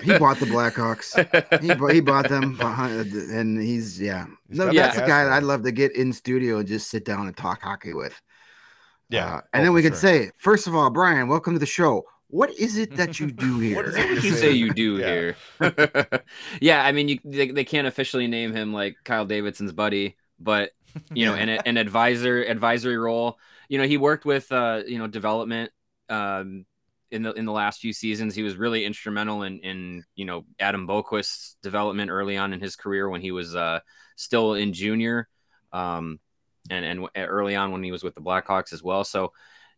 He 0.03 0.17
bought 0.17 0.39
the 0.39 0.45
Blackhawks. 0.45 1.61
he, 1.61 1.73
bought, 1.75 1.91
he 1.93 1.99
bought 1.99 2.29
them 2.29 2.55
behind, 2.57 3.11
and 3.13 3.61
he's 3.61 3.99
yeah. 4.01 4.25
He's 4.49 4.57
No, 4.57 4.65
got 4.65 4.75
that's 4.75 4.95
the 4.95 5.01
the 5.01 5.07
guy 5.07 5.23
cash 5.25 5.33
I'd 5.37 5.43
love 5.43 5.63
to 5.63 5.71
get 5.71 5.95
in 5.95 6.13
studio 6.13 6.59
and 6.59 6.67
just 6.67 6.89
sit 6.89 7.05
down 7.05 7.27
and 7.27 7.35
talk 7.35 7.61
hockey 7.61 7.93
with. 7.93 8.19
yeah. 9.09 9.25
Uh, 9.35 9.41
Oh, 9.43 9.47
and 9.53 9.65
then 9.65 9.73
we 9.73 9.81
could 9.81 9.93
sure. 9.93 9.99
say, 9.99 10.31
first 10.37 10.65
of 10.67 10.75
all, 10.75 10.89
Brian, 10.89 11.27
welcome 11.27 11.53
to 11.53 11.59
the 11.59 11.65
show. 11.65 12.03
What 12.29 12.51
is 12.57 12.77
it 12.77 12.95
that 12.95 13.19
you 13.19 13.31
do 13.31 13.59
here? 13.59 13.75
What 13.75 13.87
is 13.89 13.95
What 13.95 14.23
you 14.23 14.31
say 14.31 14.51
you 14.51 14.73
do 14.73 14.97
Yeah. 14.97 15.33
here? 15.59 16.23
yeah, 16.61 16.83
I 16.83 16.91
mean, 16.93 17.09
you 17.09 17.19
they, 17.25 17.51
they 17.51 17.63
can't 17.65 17.85
officially 17.87 18.27
name 18.27 18.53
him 18.53 18.73
like 18.73 18.95
Kyle 19.03 19.25
Davidson's 19.25 19.71
buddy, 19.73 20.15
but 20.39 20.71
you 21.13 21.25
know, 21.25 21.35
Yeah. 21.35 21.61
an 21.65 21.77
advisor 21.77 22.43
advisory 22.43 22.97
role. 22.97 23.37
You 23.69 23.77
know, 23.79 23.87
he 23.87 23.97
worked 23.97 24.25
with 24.25 24.51
uh, 24.51 24.83
you 24.85 24.97
know 24.99 25.07
development 25.07 25.71
um, 26.09 26.65
in 27.11 27.23
the 27.23 27.33
in 27.33 27.45
the 27.45 27.51
last 27.51 27.79
few 27.79 27.93
seasons. 27.93 28.35
He 28.35 28.43
was 28.43 28.55
really 28.55 28.85
instrumental 28.85 29.43
in 29.43 29.59
in 29.59 30.03
you 30.15 30.25
know 30.25 30.45
Adam 30.59 30.87
Boqvist's 30.87 31.55
development 31.63 32.11
early 32.11 32.37
on 32.37 32.53
in 32.53 32.61
his 32.61 32.75
career 32.75 33.09
when 33.09 33.21
he 33.21 33.31
was 33.31 33.55
uh, 33.55 33.79
still 34.15 34.53
in 34.53 34.73
junior, 34.73 35.27
um, 35.71 36.19
and 36.69 36.85
and 36.85 37.07
early 37.15 37.55
on 37.55 37.71
when 37.71 37.83
he 37.83 37.91
was 37.91 38.03
with 38.03 38.15
the 38.15 38.21
Blackhawks 38.21 38.73
as 38.73 38.83
well. 38.83 39.03
So. 39.03 39.31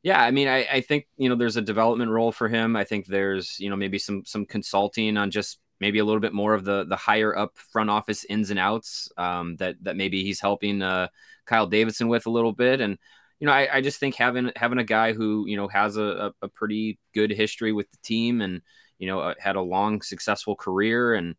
Yeah, 0.04 0.22
I 0.22 0.30
mean, 0.30 0.48
I, 0.48 0.68
I 0.72 0.82
think 0.82 1.08
you 1.18 1.30
know 1.30 1.36
there's 1.36 1.58
a 1.58 1.64
development 1.64 2.12
role 2.12 2.32
for 2.32 2.48
him. 2.48 2.76
I 2.76 2.84
think 2.84 3.08
there's 3.08 3.60
you 3.60 3.72
know 3.72 3.76
maybe 3.76 3.98
some 3.98 4.24
some 4.24 4.46
consulting 4.46 5.18
on 5.18 5.32
just 5.32 5.58
maybe 5.80 6.00
a 6.00 6.06
little 6.06 6.22
bit 6.22 6.34
more 6.34 6.54
of 6.54 6.64
the 6.64 6.86
the 6.86 6.96
higher 6.96 7.38
up 7.38 7.58
front 7.58 7.90
office 7.90 8.26
ins 8.26 8.50
and 8.50 8.60
outs 8.60 9.10
um, 9.18 9.56
that 9.58 9.76
that 9.82 9.98
maybe 9.98 10.24
he's 10.24 10.40
helping 10.40 10.82
uh, 10.82 11.08
Kyle 11.46 11.68
Davidson 11.68 12.08
with 12.08 12.26
a 12.26 12.32
little 12.32 12.54
bit. 12.54 12.82
And 12.82 12.98
you 13.40 13.48
know, 13.48 13.54
I, 13.54 13.78
I 13.78 13.82
just 13.82 14.00
think 14.00 14.16
having 14.16 14.52
having 14.56 14.80
a 14.80 14.84
guy 14.84 15.14
who 15.14 15.46
you 15.48 15.58
know 15.58 15.68
has 15.68 15.98
a, 15.98 16.34
a, 16.42 16.48
pretty 16.48 17.00
good 17.14 17.32
history 17.32 17.74
with 17.74 17.90
the 17.92 17.98
team 18.04 18.42
and 18.42 18.62
you 18.98 19.08
know 19.08 19.20
uh, 19.20 19.34
had 19.40 19.56
a 19.56 19.62
long 19.62 20.02
successful 20.02 20.56
career 20.56 21.16
and 21.16 21.36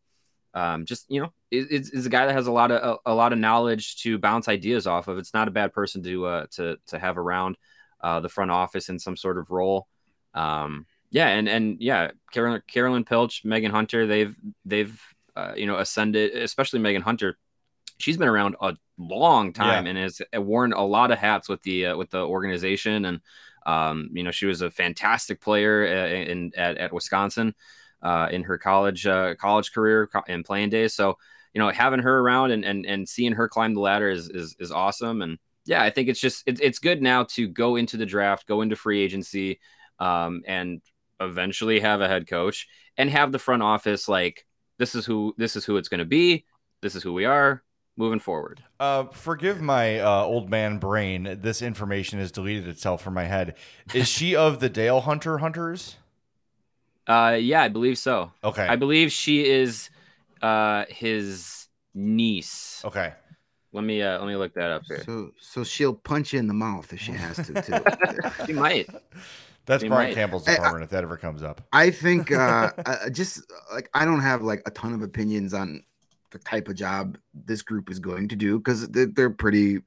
um, 0.53 0.85
just 0.85 1.05
you 1.09 1.21
know 1.21 1.33
is, 1.51 1.67
is 1.67 1.89
is 1.91 2.05
a 2.05 2.09
guy 2.09 2.25
that 2.25 2.33
has 2.33 2.47
a 2.47 2.51
lot 2.51 2.71
of 2.71 2.99
a, 3.05 3.11
a 3.11 3.15
lot 3.15 3.33
of 3.33 3.39
knowledge 3.39 3.97
to 3.97 4.17
bounce 4.17 4.47
ideas 4.47 4.87
off 4.87 5.07
of. 5.07 5.17
It's 5.17 5.33
not 5.33 5.47
a 5.47 5.51
bad 5.51 5.73
person 5.73 6.03
to 6.03 6.25
uh, 6.25 6.45
to 6.51 6.77
to 6.87 6.99
have 6.99 7.17
around 7.17 7.57
uh, 8.01 8.19
the 8.19 8.29
front 8.29 8.51
office 8.51 8.89
in 8.89 8.99
some 8.99 9.17
sort 9.17 9.37
of 9.37 9.49
role. 9.49 9.87
Um, 10.33 10.85
yeah, 11.11 11.27
and 11.29 11.47
and 11.47 11.77
yeah, 11.81 12.11
Carolyn 12.31 12.61
Carolyn 12.67 13.05
Pilch, 13.05 13.43
Megan 13.45 13.71
Hunter, 13.71 14.07
they've 14.07 14.35
they've 14.65 15.01
uh, 15.35 15.53
you 15.55 15.65
know 15.65 15.77
ascended, 15.77 16.35
especially 16.35 16.79
Megan 16.79 17.01
Hunter. 17.01 17.37
She's 17.99 18.17
been 18.17 18.27
around 18.27 18.55
a 18.61 18.75
long 18.97 19.53
time 19.53 19.87
and 19.87 19.97
has 19.97 20.21
worn 20.33 20.73
a 20.73 20.85
lot 20.85 21.11
of 21.11 21.17
hats 21.19 21.49
with 21.49 21.61
the 21.63 21.87
uh, 21.87 21.97
with 21.97 22.11
the 22.11 22.19
organization, 22.25 23.05
and 23.05 23.21
um, 23.65 24.09
you 24.13 24.23
know 24.23 24.31
she 24.31 24.45
was 24.45 24.61
a 24.61 24.71
fantastic 24.71 25.41
player 25.41 25.85
uh, 25.87 26.31
in 26.31 26.51
at, 26.57 26.77
at 26.77 26.93
Wisconsin. 26.93 27.55
uh, 28.01 28.29
in 28.31 28.43
her 28.43 28.57
college 28.57 29.05
uh, 29.07 29.35
college 29.35 29.71
career 29.73 30.09
and 30.27 30.45
playing 30.45 30.69
days. 30.69 30.93
So 30.93 31.17
you 31.53 31.59
know, 31.61 31.69
having 31.69 31.99
her 31.99 32.19
around 32.19 32.51
and 32.51 32.63
and 32.65 32.85
and 32.85 33.07
seeing 33.09 33.33
her 33.33 33.47
climb 33.47 33.73
the 33.73 33.79
ladder 33.81 34.09
is 34.09 34.29
is, 34.29 34.55
is 34.59 34.71
awesome. 34.71 35.21
And 35.21 35.39
yeah, 35.65 35.81
I 35.83 35.89
think 35.89 36.09
it's 36.09 36.19
just 36.19 36.43
it, 36.47 36.59
it's 36.61 36.79
good 36.79 37.01
now 37.01 37.23
to 37.35 37.47
go 37.47 37.75
into 37.75 37.97
the 37.97 38.05
draft, 38.05 38.47
go 38.47 38.61
into 38.61 38.75
free 38.75 39.01
agency, 39.01 39.59
um, 39.99 40.43
and 40.47 40.81
eventually 41.19 41.79
have 41.79 42.01
a 42.01 42.07
head 42.07 42.27
coach 42.27 42.67
and 42.97 43.09
have 43.09 43.31
the 43.31 43.39
front 43.39 43.63
office 43.63 44.07
like 44.07 44.45
this 44.77 44.95
is 44.95 45.05
who 45.05 45.33
this 45.37 45.55
is 45.55 45.65
who 45.65 45.77
it's 45.77 45.89
going 45.89 45.99
to 45.99 46.05
be. 46.05 46.45
This 46.81 46.95
is 46.95 47.03
who 47.03 47.13
we 47.13 47.25
are 47.25 47.63
moving 47.97 48.19
forward. 48.19 48.63
Uh, 48.79 49.05
forgive 49.05 49.61
my 49.61 49.99
uh, 49.99 50.21
old 50.21 50.49
man 50.49 50.77
brain. 50.77 51.39
This 51.41 51.61
information 51.61 52.19
has 52.19 52.31
deleted 52.31 52.67
itself 52.67 53.01
from 53.01 53.15
my 53.15 53.25
head. 53.25 53.55
Is 53.93 54.07
she 54.07 54.35
of 54.35 54.59
the 54.59 54.69
Dale 54.69 55.01
Hunter 55.01 55.39
Hunters? 55.39 55.97
Uh, 57.07 57.37
yeah, 57.39 57.61
I 57.63 57.69
believe 57.69 57.97
so. 57.97 58.31
Okay. 58.43 58.67
I 58.67 58.75
believe 58.75 59.11
she 59.11 59.47
is 59.47 59.89
uh 60.41 60.85
his 60.89 61.67
niece. 61.95 62.81
Okay. 62.85 63.13
Let 63.73 63.83
me 63.83 64.01
uh 64.01 64.19
let 64.19 64.27
me 64.27 64.35
look 64.35 64.53
that 64.53 64.71
up 64.71 64.83
here. 64.87 65.03
So 65.03 65.31
so 65.39 65.63
she'll 65.63 65.93
punch 65.93 66.33
you 66.33 66.39
in 66.39 66.47
the 66.47 66.53
mouth 66.53 66.91
if 66.93 66.99
she 66.99 67.13
has 67.13 67.37
to 67.37 67.61
too. 67.61 68.45
she 68.45 68.53
might. 68.53 68.87
That's 69.67 69.83
She 69.83 69.89
Brian 69.89 70.09
might. 70.09 70.15
Campbell's 70.15 70.45
Hey, 70.45 70.53
I- 70.53 70.55
department 70.55 70.85
if 70.85 70.89
that 70.89 71.03
ever 71.03 71.17
comes 71.17 71.43
up. 71.43 71.61
I 71.71 71.91
think 71.91 72.31
uh, 72.31 72.71
uh, 72.85 73.09
just 73.09 73.43
like 73.71 73.89
I 73.93 74.05
don't 74.05 74.21
have 74.21 74.41
like 74.41 74.63
a 74.65 74.71
ton 74.71 74.93
of 74.93 75.03
opinions 75.03 75.53
on 75.53 75.83
the 76.31 76.39
type 76.39 76.67
of 76.67 76.75
job 76.75 77.17
this 77.33 77.61
group 77.61 77.89
is 77.91 77.99
going 77.99 78.27
to 78.29 78.35
do 78.35 78.57
because 78.57 78.87
they're, 78.89 79.05
they're 79.05 79.29
pretty 79.29 79.79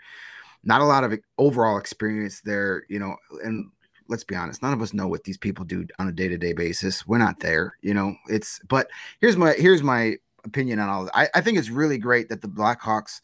not 0.63 0.81
a 0.81 0.85
lot 0.85 1.05
of 1.05 1.19
overall 1.39 1.79
experience 1.79 2.41
there, 2.43 2.85
you 2.89 2.99
know, 2.99 3.17
and 3.43 3.71
let's 4.09 4.25
be 4.25 4.35
honest, 4.35 4.63
none 4.63 4.73
of 4.73 4.83
us 4.83 4.93
know 4.93 5.07
what 5.09 5.25
these 5.25 5.39
people 5.39 5.65
do 5.65 5.87
on 5.99 6.09
a 6.09 6.13
day-to-day 6.13 6.53
basis. 6.53 7.07
We're 7.07 7.19
not 7.19 7.41
there, 7.41 7.77
you 7.83 7.95
know. 7.95 8.15
It's 8.29 8.61
but 8.69 8.89
here's 9.21 9.37
my 9.37 9.53
here's 9.55 9.83
my 9.83 10.17
opinion 10.45 10.79
on 10.79 10.89
all. 10.89 11.03
This. 11.05 11.13
I 11.15 11.29
I 11.35 11.41
think 11.41 11.57
it's 11.59 11.71
really 11.71 11.97
great 11.99 12.29
that 12.29 12.43
the 12.43 12.49
Blackhawks 12.49 13.21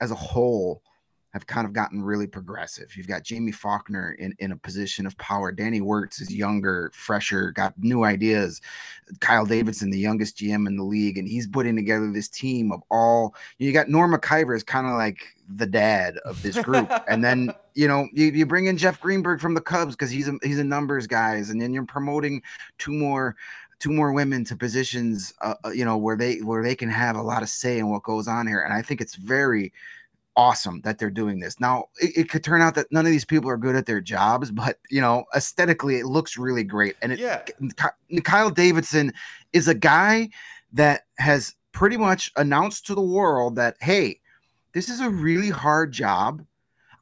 as 0.00 0.10
a 0.10 0.16
whole 0.16 0.82
have 1.32 1.46
kind 1.46 1.66
of 1.66 1.72
gotten 1.72 2.02
really 2.02 2.26
progressive. 2.26 2.96
You've 2.96 3.06
got 3.06 3.28
Jaime 3.28 3.52
Faulkner 3.52 4.12
in, 4.18 4.34
in 4.40 4.52
a 4.52 4.56
position 4.56 5.06
of 5.06 5.16
power. 5.18 5.52
Danny 5.52 5.80
Wirtz 5.80 6.20
is 6.20 6.34
younger, 6.34 6.90
fresher, 6.92 7.52
got 7.52 7.72
new 7.78 8.04
ideas. 8.04 8.60
Kyle 9.20 9.46
Davidson, 9.46 9.90
the 9.90 9.98
youngest 9.98 10.36
GM 10.38 10.66
in 10.66 10.76
the 10.76 10.82
league, 10.82 11.18
and 11.18 11.28
he's 11.28 11.46
putting 11.46 11.76
together 11.76 12.10
this 12.10 12.28
team 12.28 12.72
of 12.72 12.82
all. 12.90 13.34
You 13.58 13.72
got 13.72 13.88
Norm 13.88 14.12
Maciver 14.12 14.56
is 14.56 14.64
kind 14.64 14.86
of 14.86 14.94
like 14.94 15.18
the 15.56 15.66
dad 15.66 16.16
of 16.24 16.42
this 16.42 16.60
group, 16.62 16.90
and 17.08 17.22
then 17.24 17.52
you 17.74 17.86
know 17.86 18.08
you, 18.12 18.26
you 18.26 18.46
bring 18.46 18.66
in 18.66 18.76
Jeff 18.76 19.00
Greenberg 19.00 19.40
from 19.40 19.54
the 19.54 19.60
Cubs 19.60 19.94
because 19.94 20.10
he's 20.10 20.28
a 20.28 20.38
he's 20.42 20.58
a 20.58 20.64
numbers 20.64 21.06
guys, 21.06 21.50
and 21.50 21.60
then 21.60 21.72
you're 21.72 21.86
promoting 21.86 22.42
two 22.78 22.92
more 22.92 23.36
two 23.80 23.90
more 23.90 24.12
women 24.12 24.44
to 24.44 24.54
positions, 24.54 25.32
uh, 25.40 25.54
uh, 25.64 25.70
you 25.70 25.84
know, 25.84 25.96
where 25.96 26.16
they 26.16 26.36
where 26.38 26.62
they 26.62 26.74
can 26.74 26.90
have 26.90 27.16
a 27.16 27.22
lot 27.22 27.42
of 27.42 27.48
say 27.48 27.78
in 27.78 27.88
what 27.88 28.02
goes 28.02 28.28
on 28.28 28.46
here, 28.46 28.60
and 28.60 28.72
I 28.72 28.82
think 28.82 29.00
it's 29.00 29.14
very 29.14 29.72
awesome 30.40 30.80
that 30.80 30.98
they're 30.98 31.10
doing 31.10 31.38
this. 31.38 31.60
Now, 31.60 31.84
it, 32.00 32.16
it 32.16 32.28
could 32.30 32.42
turn 32.42 32.62
out 32.62 32.74
that 32.76 32.90
none 32.90 33.04
of 33.04 33.12
these 33.12 33.26
people 33.26 33.50
are 33.50 33.58
good 33.58 33.76
at 33.76 33.84
their 33.84 34.00
jobs, 34.00 34.50
but 34.50 34.78
you 34.88 35.02
know, 35.02 35.24
aesthetically, 35.36 35.96
it 35.96 36.06
looks 36.06 36.38
really 36.38 36.64
great. 36.64 36.96
And 37.02 37.12
it, 37.12 37.18
Yeah. 37.18 37.42
Kyle 38.24 38.48
Davidson 38.48 39.12
is 39.52 39.68
a 39.68 39.74
guy 39.74 40.30
that 40.72 41.02
has 41.18 41.54
pretty 41.72 41.98
much 41.98 42.32
announced 42.36 42.86
to 42.86 42.94
the 42.94 43.02
world 43.02 43.56
that, 43.56 43.76
hey, 43.80 44.20
this 44.72 44.88
is 44.88 45.00
a 45.00 45.10
really 45.10 45.50
hard 45.50 45.92
job. 45.92 46.42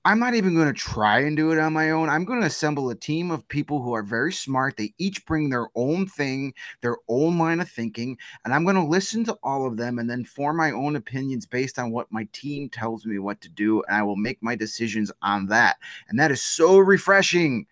I'm 0.08 0.20
not 0.20 0.32
even 0.32 0.54
going 0.54 0.68
to 0.68 0.72
try 0.72 1.18
and 1.18 1.36
do 1.36 1.52
it 1.52 1.58
on 1.58 1.74
my 1.74 1.90
own. 1.90 2.08
I'm 2.08 2.24
going 2.24 2.40
to 2.40 2.46
assemble 2.46 2.88
a 2.88 2.94
team 2.94 3.30
of 3.30 3.46
people 3.46 3.82
who 3.82 3.92
are 3.92 4.02
very 4.02 4.32
smart. 4.32 4.78
They 4.78 4.94
each 4.96 5.26
bring 5.26 5.50
their 5.50 5.66
own 5.74 6.06
thing, 6.06 6.54
their 6.80 6.96
own 7.10 7.36
line 7.36 7.60
of 7.60 7.68
thinking, 7.68 8.16
and 8.42 8.54
I'm 8.54 8.64
going 8.64 8.76
to 8.76 8.82
listen 8.82 9.26
to 9.26 9.36
all 9.42 9.66
of 9.66 9.76
them 9.76 9.98
and 9.98 10.08
then 10.08 10.24
form 10.24 10.56
my 10.56 10.70
own 10.70 10.96
opinions 10.96 11.44
based 11.44 11.78
on 11.78 11.90
what 11.90 12.10
my 12.10 12.26
team 12.32 12.70
tells 12.70 13.04
me 13.04 13.18
what 13.18 13.42
to 13.42 13.50
do, 13.50 13.82
and 13.82 13.98
I 13.98 14.02
will 14.02 14.16
make 14.16 14.42
my 14.42 14.56
decisions 14.56 15.12
on 15.20 15.48
that. 15.48 15.76
And 16.08 16.18
that 16.18 16.30
is 16.30 16.42
so 16.42 16.78
refreshing. 16.78 17.66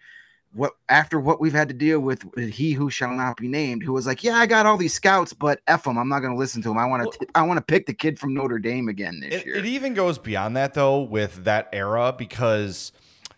What 0.57 0.73
after 0.89 1.21
what 1.21 1.41
we've 1.41 1.53
had 1.53 1.69
to 1.69 1.75
deal 1.75 2.01
with, 2.01 2.25
with 2.35 2.51
he 2.51 2.73
who 2.73 2.89
shall 2.89 3.11
not 3.11 3.37
be 3.37 3.47
named, 3.47 3.83
who 3.83 3.93
was 3.93 4.07
like, 4.07 4.25
"Yeah, 4.25 4.37
I 4.37 4.47
got 4.47 4.65
all 4.65 4.79
these 4.79 4.95
scouts, 4.95 5.33
but 5.33 5.61
f 5.67 5.85
them, 5.85 5.99
I'm 5.99 6.09
not 6.09 6.21
going 6.21 6.33
to 6.33 6.39
listen 6.39 6.63
to 6.63 6.69
them. 6.71 6.79
I 6.79 6.87
want 6.87 7.13
to, 7.13 7.27
I 7.35 7.43
want 7.43 7.59
to 7.59 7.65
pick 7.65 7.85
the 7.87 7.93
kid 7.93 8.19
from 8.19 8.33
Notre 8.33 8.59
Dame 8.59 8.89
again 8.89 9.21
this 9.21 9.43
It, 9.43 9.47
year." 9.47 9.57
it 9.57 9.67
even 9.67 9.93
goes 9.93 10.19
beyond 10.19 10.57
that 10.57 10.73
though 10.73 11.03
with 11.03 11.45
that 11.45 11.69
era 11.73 12.15
because 12.17 12.93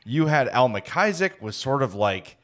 you 0.04 0.26
had 0.26 0.48
Al 0.48 0.68
McIsaac 0.68 1.40
was 1.40 1.56
sort 1.56 1.82
of 1.82 1.94
like 1.94 2.36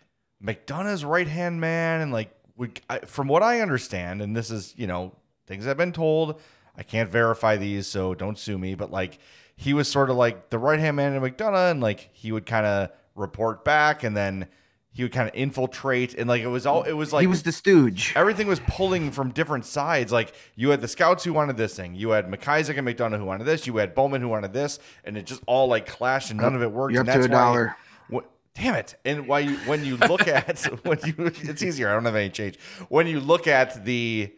McDonough's 0.44 1.04
right 1.04 1.28
hand 1.28 1.60
man 1.60 2.00
and 2.00 2.12
like 2.12 2.30
would, 2.56 2.80
I, 2.90 2.98
from 3.00 3.28
what 3.28 3.42
I 3.42 3.60
understand 3.60 4.20
and 4.20 4.36
this 4.36 4.50
is 4.50 4.74
you 4.76 4.86
know 4.86 5.14
things 5.46 5.66
I've 5.66 5.76
been 5.76 5.92
told 5.92 6.40
I 6.76 6.82
can't 6.82 7.08
verify 7.08 7.56
these 7.56 7.86
so 7.86 8.14
don't 8.14 8.38
sue 8.38 8.58
me 8.58 8.74
but 8.74 8.90
like 8.90 9.18
he 9.56 9.72
was 9.72 9.88
sort 9.88 10.10
of 10.10 10.16
like 10.16 10.50
the 10.50 10.58
right 10.58 10.78
hand 10.78 10.96
man 10.96 11.14
in 11.14 11.22
McDonough 11.22 11.70
and 11.70 11.80
like 11.80 12.10
he 12.12 12.32
would 12.32 12.44
kind 12.44 12.66
of 12.66 12.90
report 13.14 13.64
back 13.64 14.02
and 14.02 14.16
then 14.16 14.48
he 14.94 15.02
would 15.02 15.12
kind 15.12 15.28
of 15.28 15.34
infiltrate 15.34 16.14
and 16.14 16.28
like 16.28 16.40
it 16.40 16.46
was 16.46 16.64
all 16.64 16.84
it 16.84 16.92
was 16.92 17.12
like 17.12 17.22
he 17.22 17.26
was 17.26 17.42
the 17.42 17.50
stooge. 17.50 18.12
everything 18.14 18.46
was 18.46 18.60
pulling 18.60 19.10
from 19.10 19.32
different 19.32 19.66
sides. 19.66 20.12
Like 20.12 20.32
you 20.54 20.70
had 20.70 20.80
the 20.80 20.88
scouts 20.88 21.24
who 21.24 21.32
wanted 21.32 21.56
this 21.56 21.74
thing, 21.74 21.96
you 21.96 22.10
had 22.10 22.30
McIsaac 22.30 22.78
and 22.78 22.86
McDonough 22.86 23.18
who 23.18 23.24
wanted 23.24 23.44
this, 23.44 23.66
you 23.66 23.76
had 23.76 23.94
Bowman 23.94 24.20
who 24.20 24.28
wanted 24.28 24.52
this, 24.52 24.78
and 25.04 25.18
it 25.18 25.26
just 25.26 25.42
all 25.46 25.66
like 25.66 25.86
clashed 25.86 26.30
and 26.30 26.40
none 26.40 26.54
of 26.54 26.62
it 26.62 26.70
worked. 26.70 26.94
You're 26.94 27.02
and 27.02 27.10
up 27.10 27.16
to 27.16 27.24
a 27.24 27.28
dollar. 27.28 27.76
What, 28.08 28.30
damn 28.54 28.76
it! 28.76 28.94
And 29.04 29.26
why 29.26 29.40
you 29.40 29.56
when 29.66 29.84
you 29.84 29.96
look 29.96 30.28
at 30.28 30.60
when 30.84 30.98
you 31.04 31.14
it's 31.18 31.62
easier. 31.62 31.90
I 31.90 31.94
don't 31.94 32.04
have 32.04 32.14
any 32.14 32.30
change. 32.30 32.58
When 32.88 33.08
you 33.08 33.18
look 33.18 33.48
at 33.48 33.84
the 33.84 34.32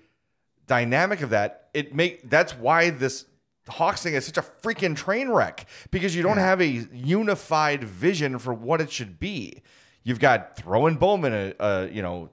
dynamic 0.66 1.20
of 1.20 1.30
that, 1.30 1.68
it 1.74 1.94
make 1.94 2.28
that's 2.30 2.56
why 2.56 2.88
this 2.90 3.26
Hawks 3.68 4.02
thing 4.02 4.14
is 4.14 4.24
such 4.24 4.38
a 4.38 4.44
freaking 4.62 4.96
train 4.96 5.28
wreck 5.28 5.66
because 5.90 6.14
you 6.14 6.22
don't 6.22 6.38
have 6.38 6.60
a 6.60 6.66
unified 6.66 7.84
vision 7.84 8.38
for 8.38 8.54
what 8.54 8.80
it 8.80 8.90
should 8.90 9.18
be. 9.18 9.62
You've 10.06 10.20
got 10.20 10.56
throwing 10.56 10.94
Bowman 10.94 11.32
a, 11.34 11.54
a 11.58 11.88
you 11.90 12.00
know 12.00 12.30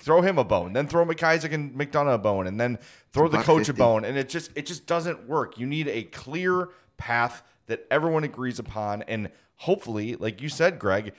throw 0.00 0.20
him 0.20 0.36
a 0.36 0.42
bone, 0.42 0.72
then 0.72 0.88
throw 0.88 1.06
McIsaac 1.06 1.52
and 1.52 1.72
McDonough 1.72 2.14
a 2.14 2.18
bone, 2.18 2.48
and 2.48 2.60
then 2.60 2.76
throw 3.12 3.28
the 3.28 3.38
coach 3.38 3.68
a 3.68 3.72
bone, 3.72 4.04
and 4.04 4.18
it 4.18 4.28
just 4.28 4.50
it 4.56 4.66
just 4.66 4.84
doesn't 4.86 5.28
work. 5.28 5.56
You 5.56 5.64
need 5.64 5.86
a 5.86 6.02
clear 6.02 6.70
path 6.96 7.44
that 7.66 7.86
everyone 7.88 8.24
agrees 8.24 8.58
upon, 8.58 9.02
and 9.02 9.30
hopefully, 9.58 10.16
like 10.16 10.42
you 10.42 10.48
said, 10.48 10.80
Greg, 10.80 11.14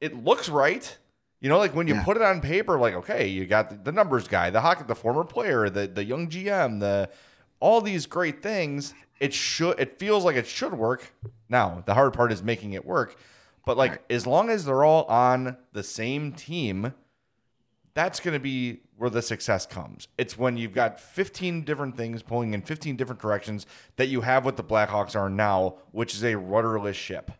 it 0.00 0.24
looks 0.24 0.48
right. 0.48 0.98
You 1.40 1.48
know, 1.48 1.58
like 1.58 1.76
when 1.76 1.86
you 1.86 1.94
Yeah. 1.94 2.02
put 2.02 2.16
it 2.16 2.24
on 2.24 2.40
paper, 2.40 2.76
like 2.76 2.94
okay, 2.94 3.28
you 3.28 3.46
got 3.46 3.70
the, 3.70 3.76
the 3.76 3.92
numbers 3.92 4.26
guy, 4.26 4.50
the 4.50 4.60
hockey, 4.62 4.82
the 4.84 4.96
former 4.96 5.22
player, 5.22 5.70
the 5.70 5.86
the 5.86 6.02
young 6.02 6.28
GM, 6.28 6.80
the 6.80 7.08
all 7.60 7.80
these 7.80 8.04
great 8.06 8.42
things. 8.42 8.94
It 9.20 9.32
should. 9.32 9.78
It 9.78 9.96
feels 10.00 10.24
like 10.24 10.34
it 10.34 10.48
should 10.48 10.74
work. 10.74 11.12
Now 11.48 11.84
the 11.86 11.94
hard 11.94 12.14
part 12.14 12.32
is 12.32 12.42
making 12.42 12.72
it 12.72 12.84
work. 12.84 13.16
But 13.70 13.76
like, 13.76 13.90
Right. 13.92 14.00
as 14.10 14.26
long 14.26 14.50
as 14.50 14.64
they're 14.64 14.82
all 14.82 15.04
on 15.04 15.56
the 15.72 15.84
same 15.84 16.32
team, 16.32 16.92
that's 17.94 18.18
going 18.18 18.34
to 18.34 18.40
be 18.40 18.80
where 18.96 19.10
the 19.10 19.22
success 19.22 19.64
comes. 19.64 20.08
It's 20.18 20.36
when 20.36 20.56
you've 20.56 20.74
got 20.74 20.98
15 20.98 21.62
different 21.62 21.96
things 21.96 22.20
pulling 22.20 22.52
in 22.52 22.62
15 22.62 22.96
different 22.96 23.20
directions 23.22 23.66
that 23.94 24.08
you 24.08 24.22
have 24.22 24.44
what 24.44 24.56
the 24.56 24.64
Blackhawks 24.64 25.14
are 25.14 25.30
now, 25.30 25.76
which 25.92 26.16
is 26.16 26.24
a 26.24 26.36
rudderless 26.36 26.96
ship. 26.96 27.30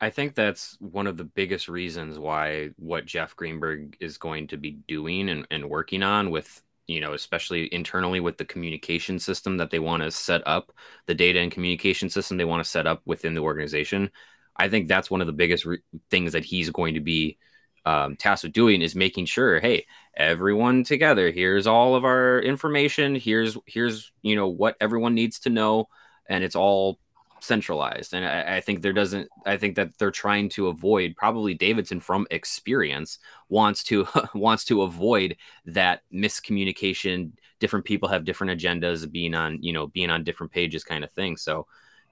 I 0.00 0.08
think 0.08 0.34
that's 0.34 0.78
one 0.80 1.06
of 1.06 1.18
the 1.18 1.24
biggest 1.24 1.68
reasons 1.68 2.18
why 2.18 2.70
what 2.78 3.04
Jeff 3.04 3.36
Greenberg 3.36 3.94
is 4.00 4.16
going 4.16 4.46
to 4.46 4.56
be 4.56 4.78
doing 4.88 5.28
and, 5.28 5.46
and 5.50 5.68
working 5.68 6.02
on 6.02 6.30
with, 6.30 6.62
you 6.86 7.02
know, 7.02 7.12
especially 7.12 7.68
internally 7.74 8.20
with 8.20 8.38
the 8.38 8.46
communication 8.46 9.18
system 9.18 9.58
that 9.58 9.68
they 9.68 9.80
want 9.80 10.02
to 10.02 10.10
set 10.10 10.40
up, 10.46 10.72
the 11.04 11.14
data 11.14 11.40
and 11.40 11.52
communication 11.52 12.08
system 12.08 12.38
they 12.38 12.46
want 12.46 12.64
to 12.64 12.70
set 12.70 12.86
up 12.86 13.02
within 13.04 13.34
the 13.34 13.42
organization. 13.42 14.10
I 14.58 14.68
think 14.68 14.88
that's 14.88 15.10
one 15.10 15.20
of 15.20 15.26
the 15.26 15.32
biggest 15.32 15.64
re- 15.64 15.82
things 16.10 16.32
that 16.32 16.44
he's 16.44 16.70
going 16.70 16.94
to 16.94 17.00
be 17.00 17.38
um, 17.84 18.16
tasked 18.16 18.44
with 18.44 18.52
doing 18.52 18.82
is 18.82 18.94
making 18.94 19.26
sure, 19.26 19.60
hey, 19.60 19.86
everyone 20.14 20.84
together, 20.84 21.30
here's 21.30 21.66
all 21.66 21.94
of 21.94 22.04
our 22.04 22.40
information. 22.40 23.14
Here's, 23.14 23.56
here's, 23.66 24.12
you 24.22 24.36
know, 24.36 24.48
what 24.48 24.76
everyone 24.80 25.14
needs 25.14 25.38
to 25.40 25.50
know. 25.50 25.88
And 26.28 26.44
it's 26.44 26.56
all 26.56 26.98
centralized. 27.40 28.14
And 28.14 28.24
I, 28.24 28.56
I 28.56 28.60
think 28.60 28.82
there 28.82 28.92
doesn't, 28.92 29.28
I 29.46 29.56
think 29.56 29.76
that 29.76 29.96
they're 29.96 30.10
trying 30.10 30.48
to 30.50 30.66
avoid 30.66 31.14
probably 31.16 31.54
Davidson 31.54 32.00
from 32.00 32.26
experience 32.30 33.18
wants 33.48 33.84
to, 33.84 34.06
wants 34.34 34.64
to 34.66 34.82
avoid 34.82 35.36
that 35.66 36.02
miscommunication. 36.12 37.32
Different 37.60 37.86
people 37.86 38.08
have 38.08 38.24
different 38.24 38.60
agendas 38.60 39.10
being 39.10 39.34
on, 39.34 39.62
you 39.62 39.72
know, 39.72 39.86
being 39.86 40.10
on 40.10 40.24
different 40.24 40.52
pages 40.52 40.84
kind 40.84 41.04
of 41.04 41.12
thing. 41.12 41.36
So 41.36 41.66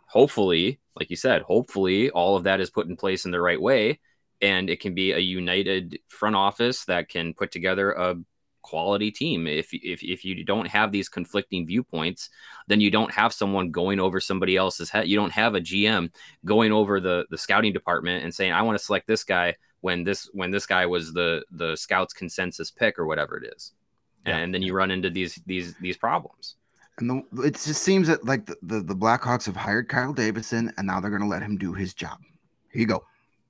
hopefully, 0.06 0.80
like 0.98 1.10
you 1.10 1.16
said, 1.16 1.42
hopefully 1.42 2.10
all 2.10 2.36
of 2.36 2.44
that 2.44 2.60
is 2.60 2.70
put 2.70 2.86
in 2.86 2.96
place 2.96 3.24
in 3.24 3.30
the 3.30 3.40
right 3.40 3.60
way. 3.60 4.00
And 4.40 4.68
it 4.68 4.80
can 4.80 4.94
be 4.94 5.12
a 5.12 5.18
united 5.18 5.98
front 6.08 6.36
office 6.36 6.84
that 6.86 7.08
can 7.08 7.32
put 7.32 7.50
together 7.50 7.92
a 7.92 8.16
quality 8.66 9.10
team. 9.10 9.46
If 9.46 9.72
if 9.72 10.02
if 10.02 10.24
you 10.24 10.44
don't 10.44 10.66
have 10.66 10.92
these 10.92 11.08
conflicting 11.08 11.66
viewpoints, 11.66 12.28
then 12.66 12.80
you 12.80 12.90
don't 12.90 13.12
have 13.12 13.32
someone 13.32 13.70
going 13.70 14.00
over 14.00 14.20
somebody 14.20 14.56
else's 14.56 14.90
head. 14.90 15.08
You 15.08 15.16
don't 15.16 15.32
have 15.32 15.54
a 15.54 15.60
GM 15.60 16.12
going 16.44 16.72
over 16.72 17.00
the 17.00 17.26
the 17.30 17.38
scouting 17.38 17.72
department 17.72 18.24
and 18.24 18.34
saying, 18.34 18.52
"I 18.52 18.62
want 18.62 18.78
to 18.78 18.84
select 18.84 19.06
this 19.06 19.24
guy." 19.24 19.54
When 19.80 20.02
this 20.02 20.28
when 20.32 20.50
this 20.50 20.66
guy 20.66 20.84
was 20.86 21.12
the 21.12 21.44
the 21.52 21.76
scouts 21.76 22.12
consensus 22.12 22.70
pick 22.70 22.98
or 22.98 23.06
whatever 23.06 23.36
it 23.36 23.52
is. 23.56 23.72
Yeah. 24.26 24.38
and 24.38 24.52
then 24.52 24.62
you 24.62 24.74
run 24.74 24.90
into 24.90 25.10
these 25.10 25.40
these 25.46 25.76
these 25.76 25.96
problems. 25.96 26.56
And 26.98 27.10
the, 27.32 27.42
it 27.42 27.54
just 27.54 27.82
seems 27.82 28.08
that 28.08 28.24
like 28.24 28.46
the, 28.46 28.56
the, 28.62 28.80
the 28.80 28.94
Blackhawks 28.96 29.44
have 29.46 29.56
hired 29.56 29.88
Kyle 29.88 30.12
Davidson 30.12 30.72
and 30.78 30.86
now 30.86 30.98
they're 31.00 31.10
going 31.10 31.22
to 31.22 31.28
let 31.28 31.42
him 31.42 31.58
do 31.58 31.72
his 31.74 31.92
job. 31.94 32.18
Here 32.72 32.80
you 32.80 32.86
go. 32.86 33.04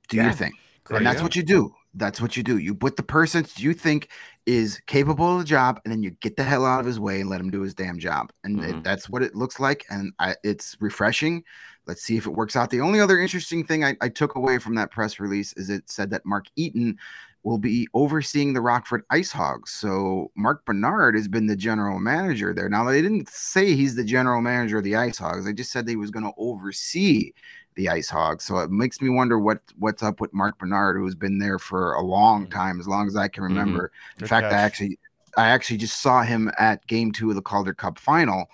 Do 0.08 0.16
Yeah. 0.16 0.24
your 0.24 0.32
thing. 0.32 0.52
Great. 0.84 0.98
and 0.98 1.06
that's 1.06 1.22
what 1.22 1.34
you 1.36 1.42
do. 1.42 1.74
That's 1.94 2.20
what 2.20 2.36
you 2.36 2.42
do. 2.42 2.58
You 2.58 2.74
put 2.74 2.96
the 2.96 3.02
person 3.02 3.46
you 3.56 3.72
think 3.72 4.10
is 4.44 4.80
capable 4.86 5.32
of 5.32 5.38
the 5.38 5.44
job, 5.44 5.80
and 5.84 5.90
then 5.90 6.02
you 6.02 6.10
get 6.10 6.36
the 6.36 6.44
hell 6.44 6.64
out 6.66 6.78
of 6.78 6.86
his 6.86 7.00
way 7.00 7.20
and 7.22 7.30
let 7.30 7.40
him 7.40 7.50
do 7.50 7.62
his 7.62 7.74
damn 7.74 7.98
job. 7.98 8.30
And 8.44 8.60
it- 8.62 8.74
Mhm. 8.76 8.84
that's 8.84 9.08
what 9.08 9.22
it 9.22 9.34
looks 9.34 9.58
like. 9.58 9.84
And 9.90 10.12
I, 10.18 10.36
it's 10.44 10.76
refreshing. 10.78 11.42
Let's 11.86 12.02
see 12.02 12.16
if 12.16 12.26
it 12.26 12.30
works 12.30 12.54
out. 12.54 12.70
The 12.70 12.80
only 12.82 13.00
other 13.00 13.18
interesting 13.18 13.64
thing 13.64 13.82
I, 13.84 13.96
I 14.00 14.08
took 14.08 14.34
away 14.36 14.58
from 14.58 14.74
that 14.74 14.90
press 14.90 15.18
release 15.18 15.52
is 15.54 15.70
it 15.70 15.88
said 15.90 16.10
that 16.10 16.26
Mark 16.26 16.46
Eaton 16.56 16.98
will 17.46 17.58
be 17.58 17.86
overseeing 17.94 18.52
the 18.52 18.60
Rockford 18.60 19.04
Ice 19.10 19.30
Hogs. 19.30 19.70
So 19.70 20.32
Mark 20.34 20.64
Bernard 20.66 21.14
has 21.14 21.28
been 21.28 21.46
the 21.46 21.54
general 21.54 22.00
manager 22.00 22.52
there. 22.52 22.68
Now 22.68 22.82
they 22.82 23.00
didn't 23.00 23.28
say 23.28 23.76
he's 23.76 23.94
the 23.94 24.02
general 24.02 24.40
manager 24.40 24.78
of 24.78 24.84
the 24.84 24.96
Ice 24.96 25.16
Hogs. 25.16 25.44
They 25.44 25.52
just 25.52 25.70
said 25.70 25.86
they 25.86 25.94
was 25.94 26.10
going 26.10 26.24
to 26.24 26.32
oversee 26.38 27.30
the 27.76 27.88
Ice 27.88 28.08
Hogs. 28.08 28.42
So 28.42 28.58
it 28.58 28.72
makes 28.72 29.00
me 29.00 29.10
wonder 29.10 29.38
what 29.38 29.60
what's 29.78 30.02
up 30.02 30.20
with 30.20 30.34
Mark 30.34 30.58
Bernard, 30.58 30.96
who's 30.96 31.14
been 31.14 31.38
there 31.38 31.60
for 31.60 31.94
a 31.94 32.02
long 32.02 32.48
time, 32.48 32.80
as 32.80 32.88
long 32.88 33.06
as 33.06 33.14
I 33.14 33.28
can 33.28 33.44
remember. 33.44 33.86
In 33.86 33.90
Mm-hmm. 33.90 34.20
Good 34.24 34.28
fact, 34.28 34.52
I 34.52 34.56
actually 34.56 34.98
I 35.36 35.48
actually 35.50 35.76
just 35.76 36.02
saw 36.02 36.22
him 36.22 36.50
at 36.58 36.84
Game 36.88 37.12
Two 37.12 37.28
of 37.30 37.36
the 37.36 37.42
Calder 37.42 37.74
Cup 37.74 37.96
final, 37.96 38.46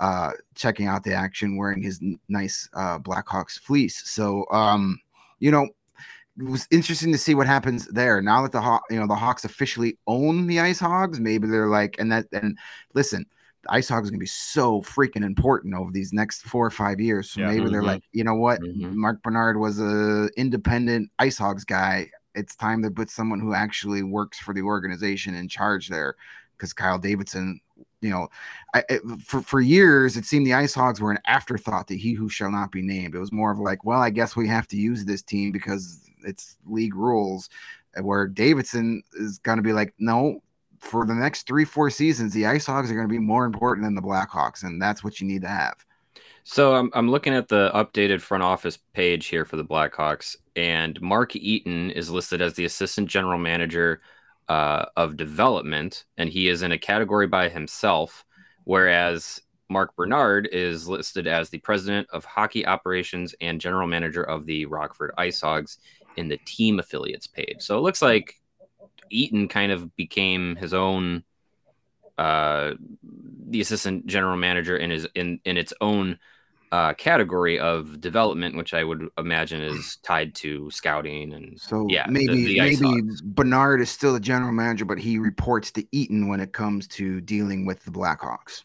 uh, 0.00 0.32
checking 0.56 0.88
out 0.88 1.04
the 1.04 1.14
action, 1.14 1.56
wearing 1.56 1.80
his 1.80 2.00
n- 2.02 2.18
nice 2.28 2.68
uh, 2.74 2.98
Blackhawks 2.98 3.56
fleece. 3.60 4.02
So, 4.10 4.46
um, 4.50 4.98
you 5.38 5.52
know, 5.52 5.68
it 6.46 6.50
was 6.50 6.66
interesting 6.70 7.12
to 7.12 7.18
see 7.18 7.34
what 7.34 7.46
happens 7.46 7.86
there. 7.88 8.20
Now 8.20 8.42
that 8.42 8.52
the 8.52 8.60
Haw- 8.60 8.80
you 8.90 8.98
know 8.98 9.06
the 9.06 9.14
Hawks 9.14 9.44
officially 9.44 9.96
own 10.06 10.46
the 10.46 10.60
Ice 10.60 10.80
Hogs, 10.80 11.20
maybe 11.20 11.46
they're 11.46 11.68
like, 11.68 11.96
and 11.98 12.10
that 12.12 12.26
and 12.32 12.58
listen, 12.94 13.26
the 13.62 13.72
Ice 13.72 13.88
Hogs 13.88 14.06
is 14.06 14.10
gonna 14.10 14.18
be 14.18 14.26
so 14.26 14.82
freaking 14.82 15.24
important 15.24 15.74
over 15.74 15.90
these 15.92 16.12
next 16.12 16.42
four 16.42 16.66
or 16.66 16.70
five 16.70 17.00
years. 17.00 17.30
So 17.30 17.40
Yeah. 17.40 17.48
maybe 17.48 17.70
they're 17.70 17.82
Mhm. 17.82 17.86
like, 17.86 18.02
you 18.12 18.24
know 18.24 18.34
what, 18.34 18.60
Mhm. 18.60 18.94
Mark 18.94 19.22
Bernard 19.22 19.58
was 19.58 19.80
a 19.80 20.28
independent 20.36 21.10
Ice 21.18 21.38
Hogs 21.38 21.64
guy. 21.64 22.10
It's 22.34 22.56
time 22.56 22.82
to 22.82 22.90
put 22.90 23.10
someone 23.10 23.40
who 23.40 23.54
actually 23.54 24.02
works 24.02 24.38
for 24.38 24.52
the 24.54 24.62
organization 24.62 25.34
in 25.34 25.48
charge 25.48 25.88
there, 25.88 26.16
because 26.56 26.72
Kyle 26.72 26.98
Davidson, 26.98 27.60
you 28.00 28.10
know, 28.10 28.28
I, 28.74 28.82
it, 28.88 29.02
for 29.22 29.42
for 29.42 29.60
years 29.60 30.16
it 30.16 30.24
seemed 30.24 30.46
the 30.46 30.54
Ice 30.54 30.74
Hogs 30.74 31.00
were 31.00 31.12
an 31.12 31.18
afterthought 31.26 31.86
to 31.88 31.96
he 31.96 32.14
who 32.14 32.28
shall 32.28 32.50
not 32.50 32.72
be 32.72 32.82
named. 32.82 33.14
It 33.14 33.18
was 33.20 33.32
more 33.32 33.52
of 33.52 33.58
like, 33.60 33.84
well, 33.84 34.00
I 34.00 34.10
guess 34.10 34.34
we 34.34 34.48
have 34.48 34.66
to 34.68 34.76
use 34.76 35.04
this 35.04 35.22
team 35.22 35.52
because 35.52 36.00
it's 36.24 36.56
league 36.66 36.94
rules. 36.94 37.48
uh, 37.96 38.02
Where 38.02 38.26
Davidson 38.26 39.02
is 39.14 39.38
going 39.38 39.58
to 39.58 39.62
be 39.62 39.72
like, 39.72 39.94
no, 39.98 40.42
for 40.78 41.06
the 41.06 41.14
next 41.14 41.46
three 41.46 41.64
four 41.64 41.90
seasons, 41.90 42.32
the 42.32 42.46
Ice 42.46 42.66
Hogs 42.66 42.90
are 42.90 42.94
going 42.94 43.08
to 43.08 43.12
be 43.12 43.18
more 43.18 43.44
important 43.44 43.84
than 43.86 43.94
the 43.94 44.02
Blackhawks, 44.02 44.64
and 44.64 44.82
that's 44.82 45.04
what 45.04 45.20
you 45.20 45.26
need 45.26 45.42
to 45.42 45.48
have. 45.48 45.84
So 46.44 46.74
I'm 46.74 46.90
I'm 46.94 47.08
looking 47.08 47.34
at 47.34 47.48
the 47.48 47.70
updated 47.72 48.20
front 48.20 48.42
office 48.42 48.78
page 48.94 49.26
here 49.26 49.44
for 49.44 49.56
the 49.56 49.64
Blackhawks, 49.64 50.36
and 50.56 51.00
Mark 51.00 51.36
Eaton 51.36 51.90
is 51.92 52.10
listed 52.10 52.42
as 52.42 52.54
the 52.54 52.64
assistant 52.64 53.08
general 53.08 53.38
manager 53.38 54.00
uh, 54.48 54.86
of 54.96 55.16
development, 55.16 56.04
and 56.18 56.28
he 56.28 56.48
is 56.48 56.62
in 56.62 56.72
a 56.72 56.78
category 56.78 57.28
by 57.28 57.48
himself, 57.48 58.24
whereas 58.64 59.40
Mark 59.70 59.94
Bernard 59.96 60.48
is 60.52 60.88
listed 60.88 61.26
as 61.26 61.48
the 61.48 61.58
president 61.58 62.08
of 62.12 62.24
hockey 62.24 62.66
operations 62.66 63.34
and 63.40 63.60
general 63.60 63.86
manager 63.86 64.22
of 64.22 64.44
the 64.44 64.66
Rockford 64.66 65.12
Ice 65.16 65.40
Hogs 65.40 65.78
in 66.16 66.28
the 66.28 66.38
team 66.44 66.78
affiliates 66.78 67.26
page. 67.26 67.56
So 67.60 67.78
it 67.78 67.82
looks 67.82 68.02
like 68.02 68.40
Eaton 69.10 69.48
kind 69.48 69.72
of 69.72 69.94
became 69.96 70.56
his 70.56 70.74
own 70.74 71.24
uh 72.18 72.72
the 73.48 73.60
assistant 73.60 74.06
general 74.06 74.36
manager 74.36 74.76
in 74.76 74.90
his 74.90 75.06
in 75.14 75.40
in 75.46 75.56
its 75.56 75.72
own 75.80 76.18
uh 76.70 76.92
category 76.94 77.58
of 77.58 78.00
development 78.02 78.54
which 78.54 78.74
i 78.74 78.84
would 78.84 79.08
imagine 79.16 79.62
is 79.62 79.96
tied 80.02 80.34
to 80.34 80.70
scouting 80.70 81.32
and 81.32 81.58
So 81.58 81.86
Yeah, 81.88 82.06
maybe 82.10 82.44
the 82.44 82.60
Ice 82.60 82.80
maybe 82.80 83.02
Bernard 83.24 83.80
is 83.80 83.90
still 83.90 84.12
the 84.12 84.20
general 84.20 84.52
manager, 84.52 84.84
but 84.84 84.98
he 84.98 85.18
reports 85.18 85.70
to 85.72 85.86
Eaton 85.90 86.28
when 86.28 86.40
it 86.40 86.52
comes 86.52 86.86
to 86.88 87.20
dealing 87.22 87.64
with 87.64 87.82
the 87.84 87.90
Blackhawks. 87.90 88.62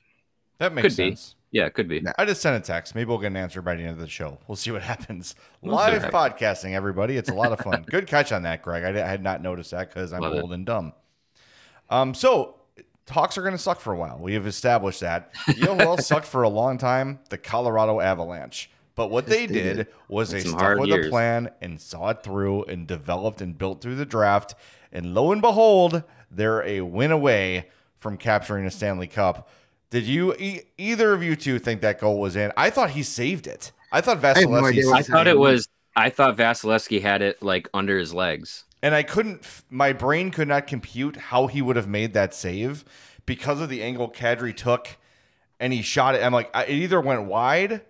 That 0.59 0.73
makes 0.73 0.89
Could 0.89 0.97
be. 0.97 1.09
sense. 1.11 1.35
Yeah 1.57 1.65
it 1.65 1.73
could 1.73 1.87
be 1.87 2.03
I 2.17 2.25
just 2.25 2.41
sent 2.41 2.55
a 2.55 2.65
text. 2.65 2.93
Maybe 2.93 3.07
we'll 3.09 3.17
get 3.17 3.27
an 3.27 3.37
answer 3.37 3.61
by 3.61 3.75
the 3.75 3.81
end 3.81 3.91
of 3.91 3.97
the 3.99 4.07
show. 4.07 4.37
We'll 4.47 4.55
see 4.55 4.71
what 4.71 4.81
happens. 4.93 5.35
Live 5.63 6.03
podcasting, 6.03 6.73
everybody. 6.73 7.17
It's 7.17 7.29
a 7.29 7.33
lot 7.33 7.51
of 7.51 7.59
fun. 7.59 7.83
Good 7.89 8.05
catch 8.07 8.31
on 8.31 8.43
that, 8.43 8.61
Greg. 8.61 8.83
I, 8.83 9.03
I 9.03 9.07
had 9.07 9.23
not 9.23 9.41
noticed 9.41 9.71
that 9.71 9.89
because 9.89 10.13
I'm 10.13 10.21
Love 10.21 10.33
it. 10.35 10.41
old 10.43 10.53
and 10.53 10.65
dumb. 10.65 10.93
Um, 11.89 12.13
so 12.13 12.55
Hawks 13.09 13.37
are 13.37 13.41
going 13.41 13.53
to 13.53 13.57
suck 13.57 13.79
for 13.79 13.93
a 13.93 13.97
while. 13.97 14.19
We 14.19 14.33
have 14.33 14.45
established 14.45 14.99
that. 14.99 15.33
You 15.55 15.65
know 15.65 15.75
who 15.75 15.81
else 15.81 16.05
sucked 16.07 16.27
for 16.27 16.43
a 16.43 16.49
long 16.49 16.77
time? 16.77 17.19
The 17.29 17.37
Colorado 17.37 17.99
Avalanche. 17.99 18.69
But 18.95 19.09
what 19.11 19.27
they 19.27 19.45
they 19.45 19.53
did, 19.53 19.77
did. 19.77 19.87
was 20.09 20.31
they 20.31 20.41
stuck 20.41 20.79
with 20.79 20.91
a 20.91 21.09
plan 21.09 21.51
and 21.61 21.79
saw 21.79 22.09
it 22.09 22.23
through 22.23 22.63
and 22.65 22.87
developed 22.87 23.41
and 23.41 23.57
built 23.57 23.81
through 23.81 23.95
the 23.95 24.05
draft. 24.05 24.55
And 24.91 25.13
lo 25.13 25.31
and 25.31 25.41
behold, 25.41 26.03
they're 26.31 26.63
a 26.63 26.81
win 26.81 27.11
away 27.11 27.67
from 27.99 28.17
capturing 28.17 28.65
a 28.65 28.71
Stanley 28.71 29.07
Cup. 29.07 29.49
Did 29.89 30.03
you 30.03 30.33
e- 30.35 30.61
either 30.77 31.13
of 31.13 31.23
you 31.23 31.35
two 31.35 31.59
think 31.59 31.81
that 31.81 31.99
goal 31.99 32.19
was 32.19 32.35
in? 32.35 32.51
I 32.57 32.69
thought 32.69 32.91
he 32.91 33.03
saved 33.03 33.47
it. 33.47 33.71
I 33.91 34.01
thought 34.01 34.21
have 34.21 34.35
no 34.35 34.47
Vasilevskiy 34.61 34.85
what 34.85 34.99
i 34.99 35.01
thought 35.01 35.27
it 35.27 35.37
was 35.37 35.69
i 35.95 36.09
thought 36.09 36.35
vasilevskiy 36.35 37.01
had 37.01 37.21
it 37.21 37.41
like 37.41 37.69
under 37.73 37.97
his 37.97 38.13
legs 38.13 38.65
and 38.81 38.93
I 38.93 39.03
couldn't. 39.03 39.45
My 39.69 39.93
brain 39.93 40.31
could 40.31 40.47
not 40.47 40.67
compute 40.67 41.17
how 41.17 41.47
he 41.47 41.61
would 41.61 41.75
have 41.75 41.87
made 41.87 42.13
that 42.13 42.33
save 42.33 42.85
because 43.25 43.59
of 43.59 43.69
the 43.69 43.81
angle 43.81 44.09
Kadri 44.09 44.55
took, 44.55 44.97
and 45.59 45.73
he 45.73 45.81
shot 45.81 46.15
it. 46.15 46.23
I'm 46.23 46.33
like, 46.33 46.49
it 46.55 46.69
either 46.69 47.01
went 47.01 47.23
wide 47.23 47.81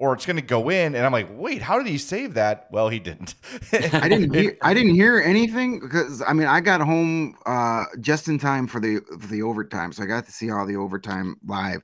or 0.00 0.14
it's 0.14 0.24
going 0.24 0.36
to 0.36 0.42
go 0.42 0.70
in, 0.70 0.94
and 0.94 1.04
I'm 1.04 1.12
like, 1.12 1.28
wait, 1.30 1.60
how 1.60 1.76
did 1.76 1.86
he 1.86 1.98
save 1.98 2.32
that? 2.34 2.68
Well, 2.72 2.88
he 2.88 2.98
didn't. 2.98 3.34
I 3.70 4.08
didn't 4.08 4.34
hear 4.34 4.56
I 4.62 4.72
didn't 4.72 4.94
hear 4.94 5.20
anything 5.20 5.78
because 5.78 6.22
I 6.26 6.32
mean 6.32 6.48
I 6.48 6.60
got 6.60 6.80
home 6.80 7.36
uh 7.44 7.84
just 8.00 8.26
in 8.26 8.38
time 8.38 8.66
for 8.66 8.80
the 8.80 9.00
for 9.20 9.26
the 9.26 9.42
overtime, 9.42 9.92
so 9.92 10.02
I 10.02 10.06
got 10.06 10.24
to 10.24 10.32
see 10.32 10.50
all 10.50 10.66
the 10.66 10.76
overtime 10.76 11.36
live. 11.46 11.82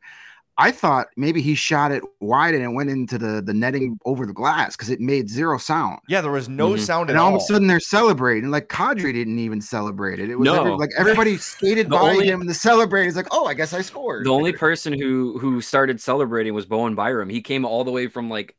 I 0.58 0.70
thought 0.70 1.08
maybe 1.18 1.42
he 1.42 1.54
shot 1.54 1.92
it 1.92 2.02
wide 2.20 2.54
and 2.54 2.64
it 2.64 2.68
went 2.68 2.88
into 2.88 3.18
the 3.18 3.42
the 3.42 3.52
netting 3.52 3.98
over 4.06 4.24
the 4.24 4.32
glass 4.32 4.74
because 4.74 4.88
it 4.90 5.00
made 5.00 5.28
zero 5.28 5.58
sound. 5.58 5.98
yeah, 6.08 6.20
there 6.22 6.30
was 6.30 6.48
no 6.48 6.70
Mhm. 6.70 6.78
sound 6.80 7.10
And 7.10 7.18
at 7.18 7.20
all 7.20 7.26
And 7.28 7.34
all. 7.34 7.40
of 7.40 7.42
a 7.42 7.46
sudden 7.46 7.66
they're 7.68 7.78
celebrating. 7.80 8.50
Like 8.50 8.68
Kadri 8.68 9.12
didn't 9.12 9.38
even 9.38 9.60
celebrate 9.60 10.18
it. 10.18 10.30
It 10.30 10.38
was 10.38 10.46
No. 10.46 10.60
every- 10.60 10.72
like 10.76 10.90
everybody 10.96 11.36
skated 11.52 11.90
by 11.90 11.98
only- 11.98 12.26
him 12.28 12.40
and 12.40 12.48
the 12.48 12.54
celebrating. 12.54 13.08
It's 13.08 13.16
like, 13.16 13.28
oh, 13.32 13.44
I 13.46 13.54
guess 13.54 13.74
I 13.74 13.82
scored. 13.82 14.24
the 14.24 14.30
only 14.30 14.52
person 14.52 14.92
who 14.98 15.38
who 15.38 15.60
started 15.60 16.00
celebrating 16.00 16.54
was 16.54 16.64
bowen 16.66 16.94
byram 16.94 17.28
he 17.28 17.42
came 17.42 17.64
all 17.66 17.84
the 17.84 17.90
way 17.92 18.06
from 18.06 18.30
like 18.30 18.56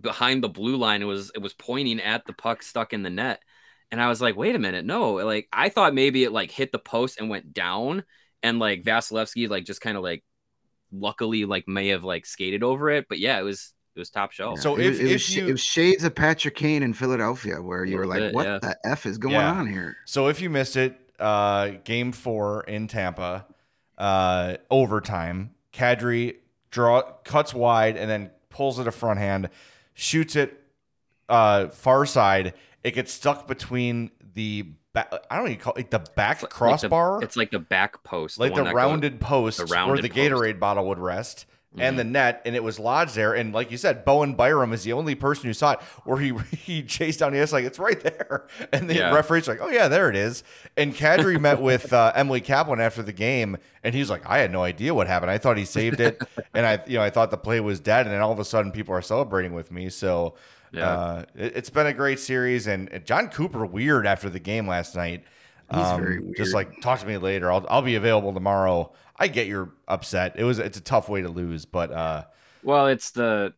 behind 0.00 0.42
the 0.44 0.48
blue 0.48 0.76
line 0.76 1.02
it 1.02 1.06
was 1.06 1.32
it 1.34 1.40
was 1.42 1.52
pointing 1.52 2.00
at 2.00 2.24
the 2.26 2.32
puck 2.32 2.62
stuck 2.62 2.92
in 2.92 3.02
the 3.02 3.10
net 3.10 3.42
and 3.90 4.00
i 4.00 4.06
was 4.08 4.20
like 4.20 4.36
wait 4.36 4.54
a 4.54 4.58
minute 4.58 4.84
no 4.84 5.14
like 5.14 5.48
i 5.52 5.68
thought 5.68 5.92
maybe 5.94 6.22
it 6.22 6.30
like 6.30 6.52
hit 6.52 6.70
the 6.70 6.78
post 6.78 7.18
and 7.18 7.28
went 7.28 7.52
down 7.52 8.04
and 8.44 8.60
like 8.60 8.84
vasilevskiy 8.84 9.48
like 9.50 9.64
just 9.64 9.80
kind 9.80 9.96
of 9.96 10.02
like 10.04 10.22
luckily 10.92 11.44
like 11.44 11.66
may 11.68 11.88
have 11.88 12.02
like 12.04 12.26
skated 12.26 12.62
over 12.62 12.90
it 12.90 13.06
but 13.08 13.18
yeah 13.18 13.38
it 13.38 13.42
was 13.42 13.72
it 13.94 13.98
was 13.98 14.10
top 14.10 14.32
shelf 14.32 14.60
So 14.60 14.76
it, 14.76 14.86
if- 14.86 14.90
was- 14.90 15.00
it 15.00 15.10
if 15.12 15.20
sh- 15.20 15.30
you- 15.36 15.48
it 15.48 15.52
was 15.52 15.60
shades 15.60 16.04
of 16.04 16.14
Patrick 16.14 16.54
Kane 16.54 16.82
in 16.82 16.94
Philadelphia, 16.94 17.60
where 17.60 17.84
you 17.84 17.96
were 17.96 18.06
like, 18.06 18.20
bit, 18.20 18.34
"What 18.34 18.46
yeah. 18.46 18.58
the 18.60 18.76
f 18.84 19.04
is 19.06 19.18
going 19.18 19.34
Yeah. 19.34 19.52
on 19.52 19.66
here?" 19.66 19.96
So 20.06 20.28
if 20.28 20.40
you 20.40 20.48
missed 20.48 20.76
it, 20.76 20.96
uh, 21.18 21.70
game 21.84 22.12
four 22.12 22.62
in 22.64 22.86
Tampa, 22.86 23.46
uh, 23.98 24.56
overtime, 24.70 25.50
Kadri 25.72 26.36
draw 26.70 27.02
cuts 27.24 27.52
wide 27.52 27.96
and 27.96 28.08
then 28.08 28.30
pulls 28.48 28.78
it 28.78 28.86
a 28.86 28.92
front 28.92 29.18
hand, 29.18 29.50
shoots 29.94 30.36
it 30.36 30.56
uh, 31.28 31.68
far 31.68 32.06
side. 32.06 32.54
It 32.84 32.92
gets 32.92 33.12
stuck 33.12 33.46
between 33.48 34.10
the 34.34 34.72
back, 34.92 35.12
I 35.30 35.36
don't 35.36 35.46
even 35.48 35.58
call 35.60 35.74
it 35.74 35.90
the 35.90 36.00
back 36.16 36.36
It's 36.36 36.42
like 36.42 36.50
the- 36.50 36.54
crossbar, 36.56 37.22
it's 37.22 37.36
like 37.36 37.50
the 37.50 37.58
back 37.58 38.02
post 38.04 38.38
like 38.38 38.50
the 38.50 38.62
one 38.62 38.64
that 38.64 38.70
goes- 38.70 38.76
rounded 38.76 39.20
post 39.20 39.58
the 39.58 39.64
where 39.66 39.74
rounded 39.78 40.04
the 40.04 40.08
post. 40.08 40.18
Mm-hmm. 40.18 40.34
Gatorade 40.34 40.58
bottle 40.60 40.86
would 40.88 40.98
rest. 40.98 41.46
And 41.78 41.96
the 41.96 42.02
net, 42.02 42.42
and 42.44 42.56
it 42.56 42.64
was 42.64 42.80
lodged 42.80 43.14
there. 43.14 43.32
And 43.32 43.52
like 43.54 43.70
you 43.70 43.76
said, 43.76 44.04
Bowen 44.04 44.34
Byram 44.34 44.72
is 44.72 44.82
the 44.82 44.92
only 44.92 45.14
person 45.14 45.44
who 45.46 45.52
saw 45.52 45.74
it, 45.74 45.80
where 46.02 46.18
he 46.18 46.32
he 46.56 46.82
chased 46.82 47.20
down 47.20 47.32
the 47.32 47.40
ice 47.40 47.52
like 47.52 47.64
it's 47.64 47.78
right 47.78 48.00
there, 48.00 48.48
and 48.72 48.90
the 48.90 48.96
Yeah. 48.96 49.14
referee's 49.14 49.46
like, 49.46 49.60
"Oh 49.62 49.68
yeah, 49.68 49.86
there 49.86 50.10
it 50.10 50.16
is." 50.16 50.42
And 50.76 50.92
Kadri 50.92 51.40
met 51.40 51.60
with 51.62 51.92
uh, 51.92 52.10
Emily 52.16 52.40
Kaplan 52.40 52.80
after 52.80 53.04
the 53.04 53.12
game, 53.12 53.56
and 53.84 53.94
he's 53.94 54.10
like, 54.10 54.26
"I 54.28 54.38
had 54.38 54.50
no 54.50 54.64
idea 54.64 54.92
what 54.94 55.06
happened. 55.06 55.30
I 55.30 55.38
thought 55.38 55.56
he 55.58 55.64
saved 55.64 56.00
it, 56.00 56.20
and 56.54 56.66
I 56.66 56.82
you 56.88 56.98
know 56.98 57.04
I 57.04 57.10
thought 57.10 57.30
the 57.30 57.36
play 57.38 57.60
was 57.60 57.78
dead, 57.78 58.04
and 58.04 58.12
then 58.12 58.20
all 58.20 58.32
of 58.32 58.40
a 58.40 58.44
sudden 58.44 58.72
people 58.72 58.92
are 58.96 59.00
celebrating 59.02 59.54
with 59.54 59.70
me." 59.70 59.90
So 59.90 60.34
Yeah. 60.72 60.88
uh, 60.88 61.24
it, 61.34 61.54
has 61.56 61.70
been 61.70 61.86
a 61.86 61.92
great 61.92 62.20
series, 62.20 62.66
and 62.66 62.88
Jon 63.04 63.28
Cooper 63.28 63.66
weird 63.66 64.06
after 64.06 64.30
the 64.30 64.40
game 64.40 64.66
last 64.68 64.94
night. 64.94 65.24
He's 65.72 65.92
Um, 65.92 66.32
Just 66.36 66.54
like 66.54 66.80
talk 66.80 67.00
to 67.00 67.06
me 67.06 67.16
later. 67.18 67.50
I'll 67.50 67.66
I'll 67.68 67.82
be 67.82 67.94
available 67.96 68.32
tomorrow. 68.32 68.92
I 69.16 69.28
get 69.28 69.46
you're 69.46 69.72
upset. 69.88 70.34
It 70.36 70.44
was 70.44 70.58
it's 70.58 70.78
a 70.78 70.82
tough 70.82 71.08
way 71.08 71.22
to 71.22 71.28
lose, 71.28 71.64
but 71.64 71.92
uh, 71.92 72.24
Well, 72.62 72.88
it's 72.88 73.10
the 73.12 73.54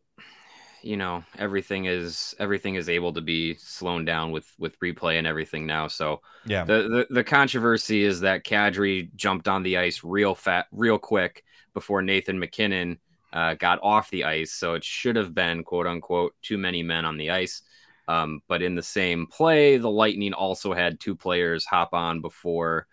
you 0.83 0.97
know 0.97 1.25
everything 1.39 1.85
is 1.85 2.35
everything 2.41 2.75
is 2.75 2.89
able 2.89 3.13
to 3.13 3.21
be 3.21 3.55
slowed 3.55 4.05
down 4.07 4.33
with 4.33 4.53
with 4.59 4.79
replay 4.81 5.19
and 5.19 5.27
everything 5.27 5.67
now. 5.67 5.89
So 5.89 6.21
Yeah. 6.45 6.65
the 6.65 7.07
the, 7.09 7.15
the 7.15 7.25
controversy 7.25 8.03
is 8.05 8.21
that 8.21 8.45
Kadri 8.45 9.15
jumped 9.15 9.49
on 9.49 9.63
the 9.63 9.79
ice 9.79 10.03
real 10.05 10.35
fat, 10.35 10.67
real 10.73 10.99
quick 10.99 11.45
before 11.75 12.03
Nathan 12.03 12.39
MacKinnon 12.39 12.99
uh, 13.33 13.55
got 13.55 13.79
off 13.83 14.11
the 14.11 14.25
ice. 14.25 14.53
So 14.53 14.75
it 14.75 14.85
should 14.85 15.17
have 15.17 15.35
been 15.35 15.65
quote 15.65 15.87
unquote 15.87 16.35
too 16.43 16.59
many 16.59 16.83
men 16.83 17.05
on 17.05 17.17
the 17.17 17.31
ice. 17.31 17.63
Um, 18.09 18.43
but 18.49 18.63
in 18.63 18.75
the 18.75 18.83
same 18.83 19.27
play, 19.27 19.77
the 19.77 19.91
Lightning 19.91 20.33
also 20.35 20.73
had 20.75 21.01
two 21.01 21.15
players 21.15 21.65
hop 21.65 21.95
on 21.95 22.21
before 22.21 22.87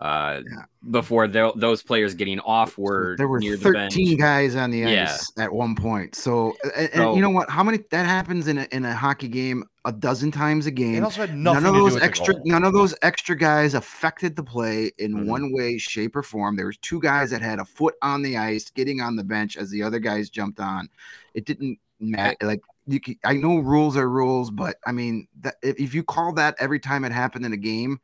uh 0.00 0.42
Yeah. 0.44 0.62
before 0.90 1.26
tho- 1.26 1.54
those 1.56 1.82
players 1.82 2.14
getting 2.14 2.38
off 2.40 2.76
were 2.76 3.14
there 3.16 3.28
were 3.28 3.40
near 3.40 3.56
the 3.56 3.70
bench. 3.72 3.94
13 3.94 4.18
guys 4.18 4.54
on 4.54 4.70
the 4.70 4.78
Yeah. 4.80 5.04
ice 5.04 5.32
at 5.38 5.50
one 5.52 5.74
point. 5.74 6.14
So, 6.14 6.54
and, 6.62 6.72
and 6.76 6.92
So- 6.94 7.14
you 7.16 7.22
know 7.22 7.30
what? 7.30 7.48
How 7.48 7.62
many 7.62 7.78
that 7.90 8.04
happens 8.06 8.46
in 8.48 8.58
a, 8.58 8.66
in 8.72 8.84
a 8.84 8.94
hockey 8.94 9.28
game 9.28 9.64
a 9.86 9.92
dozen 9.92 10.30
times 10.30 10.66
a 10.66 10.68
It 10.68 10.74
game. 10.74 11.02
also 11.04 11.22
had 11.22 11.34
nothing 11.34 11.62
None 11.62 11.66
of 11.70 11.74
to 11.74 11.78
do 11.78 11.84
those 11.84 11.94
with 11.94 12.02
extra, 12.02 12.34
none 12.44 12.64
of 12.64 12.72
those 12.74 12.94
extra 13.02 13.36
guys 13.36 13.72
affected 13.74 14.36
the 14.36 14.42
play 14.42 14.90
in 14.98 15.14
Mhm. 15.14 15.26
one 15.26 15.52
way, 15.52 15.78
shape, 15.78 16.14
or 16.16 16.22
form. 16.22 16.56
There 16.56 16.66
was 16.66 16.76
two 16.78 17.00
guys 17.00 17.30
that 17.30 17.40
had 17.40 17.58
a 17.58 17.64
foot 17.64 17.94
on 18.02 18.20
the 18.22 18.36
ice, 18.36 18.68
getting 18.70 19.00
on 19.00 19.16
the 19.16 19.24
bench 19.24 19.56
as 19.56 19.70
the 19.70 19.82
other 19.82 19.98
guys 19.98 20.28
jumped 20.28 20.60
on. 20.60 20.88
It 21.34 21.46
didn't 21.46 21.78
matter. 22.00 22.36
Like 22.42 22.60
you, 22.88 23.00
can, 23.00 23.16
I 23.24 23.32
know 23.34 23.58
rules 23.58 23.96
are 23.96 24.10
rules, 24.10 24.50
but 24.50 24.76
I 24.86 24.92
mean, 24.92 25.26
that 25.40 25.54
if, 25.62 25.78
if 25.80 25.94
you 25.94 26.02
call 26.04 26.32
that 26.34 26.54
every 26.58 26.78
time 26.80 27.04
it 27.04 27.12
happened 27.12 27.46
in 27.46 27.52
a 27.52 27.56
game, 27.56 27.98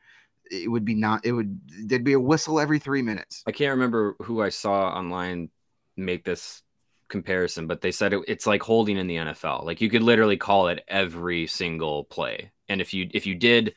it 0.52 0.70
would 0.70 0.84
be 0.84 0.94
not. 0.94 1.24
It 1.24 1.32
would. 1.32 1.60
There'd 1.88 2.04
be 2.04 2.12
a 2.12 2.20
whistle 2.20 2.60
every 2.60 2.78
three 2.78 3.02
minutes. 3.02 3.42
I 3.46 3.52
can't 3.52 3.72
remember 3.72 4.16
who 4.20 4.42
I 4.42 4.50
saw 4.50 4.90
online 4.90 5.50
make 5.96 6.24
this 6.24 6.62
comparison, 7.08 7.66
but 7.66 7.80
they 7.80 7.90
said 7.90 8.12
it, 8.12 8.24
it's 8.28 8.46
like 8.46 8.62
holding 8.62 8.98
in 8.98 9.06
the 9.06 9.16
NFL. 9.16 9.64
Like 9.64 9.80
you 9.80 9.90
could 9.90 10.02
literally 10.02 10.36
call 10.36 10.68
it 10.68 10.84
every 10.86 11.46
single 11.46 12.04
play, 12.04 12.52
and 12.68 12.80
if 12.80 12.92
you 12.92 13.08
if 13.12 13.26
you 13.26 13.34
did, 13.34 13.74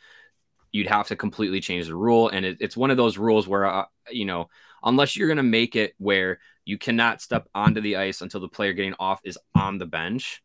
you'd 0.71 0.87
have 0.87 1.07
to 1.07 1.15
completely 1.15 1.61
change 1.61 1.87
the 1.87 1.95
rule. 1.95 2.29
And 2.29 2.45
it, 2.45 2.57
it's 2.59 2.77
one 2.77 2.91
of 2.91 2.97
those 2.97 3.17
rules 3.17 3.47
where 3.47 3.65
uh, 3.65 3.85
you 4.09 4.25
know, 4.25 4.49
unless 4.83 5.15
you're 5.15 5.29
gonna 5.29 5.43
make 5.43 5.75
it 5.75 5.93
where 5.97 6.39
you 6.65 6.77
cannot 6.77 7.21
step 7.21 7.47
onto 7.55 7.79
the 7.79 7.95
ice 7.95 8.21
until 8.21 8.41
the 8.41 8.49
player 8.49 8.73
getting 8.73 8.95
off 8.99 9.21
is 9.23 9.37
on 9.55 9.77
the 9.77 9.85
bench. 9.85 10.41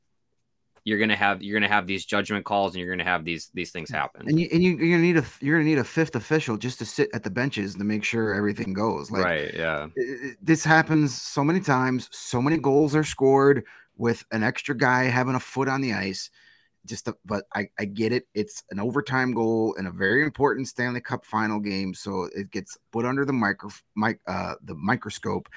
You're 0.84 0.98
gonna 0.98 1.16
have 1.16 1.42
you're 1.42 1.58
gonna 1.58 1.72
have 1.72 1.86
these 1.86 2.04
judgment 2.04 2.44
calls, 2.44 2.74
and 2.74 2.82
you're 2.82 2.94
gonna 2.94 3.08
have 3.08 3.24
these 3.24 3.50
these 3.54 3.70
things 3.70 3.90
happen. 3.90 4.28
And 4.28 4.40
you 4.40 4.48
and 4.52 4.62
you, 4.62 4.76
you're 4.76 4.96
gonna 4.96 5.02
need 5.02 5.16
a 5.16 5.24
you're 5.40 5.58
gonna 5.58 5.68
need 5.68 5.78
a 5.78 5.84
fifth 5.84 6.16
official 6.16 6.56
just 6.56 6.78
to 6.78 6.84
sit 6.84 7.10
at 7.12 7.22
the 7.22 7.30
benches 7.30 7.74
to 7.74 7.84
make 7.84 8.04
sure 8.04 8.34
everything 8.34 8.72
goes. 8.72 9.10
Like 9.10 9.24
right? 9.24 9.54
Yeah. 9.54 9.88
this 10.40 10.64
happens 10.64 11.20
so 11.20 11.44
many 11.44 11.60
times. 11.60 12.08
So 12.12 12.40
many 12.40 12.56
goals 12.56 12.94
are 12.94 13.04
scored 13.04 13.64
with 14.00 14.24
an 14.32 14.42
extra 14.42 14.74
guy 14.76 15.04
having 15.04 15.34
a 15.34 15.40
foot 15.40 15.68
on 15.68 15.82
the 15.82 15.92
ice. 15.92 16.30
Just, 16.86 17.06
a, 17.08 17.14
but 17.26 17.44
I, 17.54 17.68
I 17.78 17.84
get 17.84 18.12
it. 18.12 18.26
It's 18.34 18.64
an 18.70 18.80
overtime 18.80 19.34
goal 19.34 19.74
in 19.74 19.86
a 19.86 19.90
very 19.90 20.22
important 20.22 20.66
Stanley 20.66 21.02
Cup 21.02 21.26
final 21.26 21.60
game, 21.60 21.92
so 21.92 22.28
it 22.34 22.50
gets 22.50 22.78
put 22.90 23.04
under 23.04 23.26
the 23.26 23.34
micro, 23.34 23.68
mic, 23.94 24.18
uh, 24.26 24.54
the 24.64 24.74
microscope. 24.74 25.50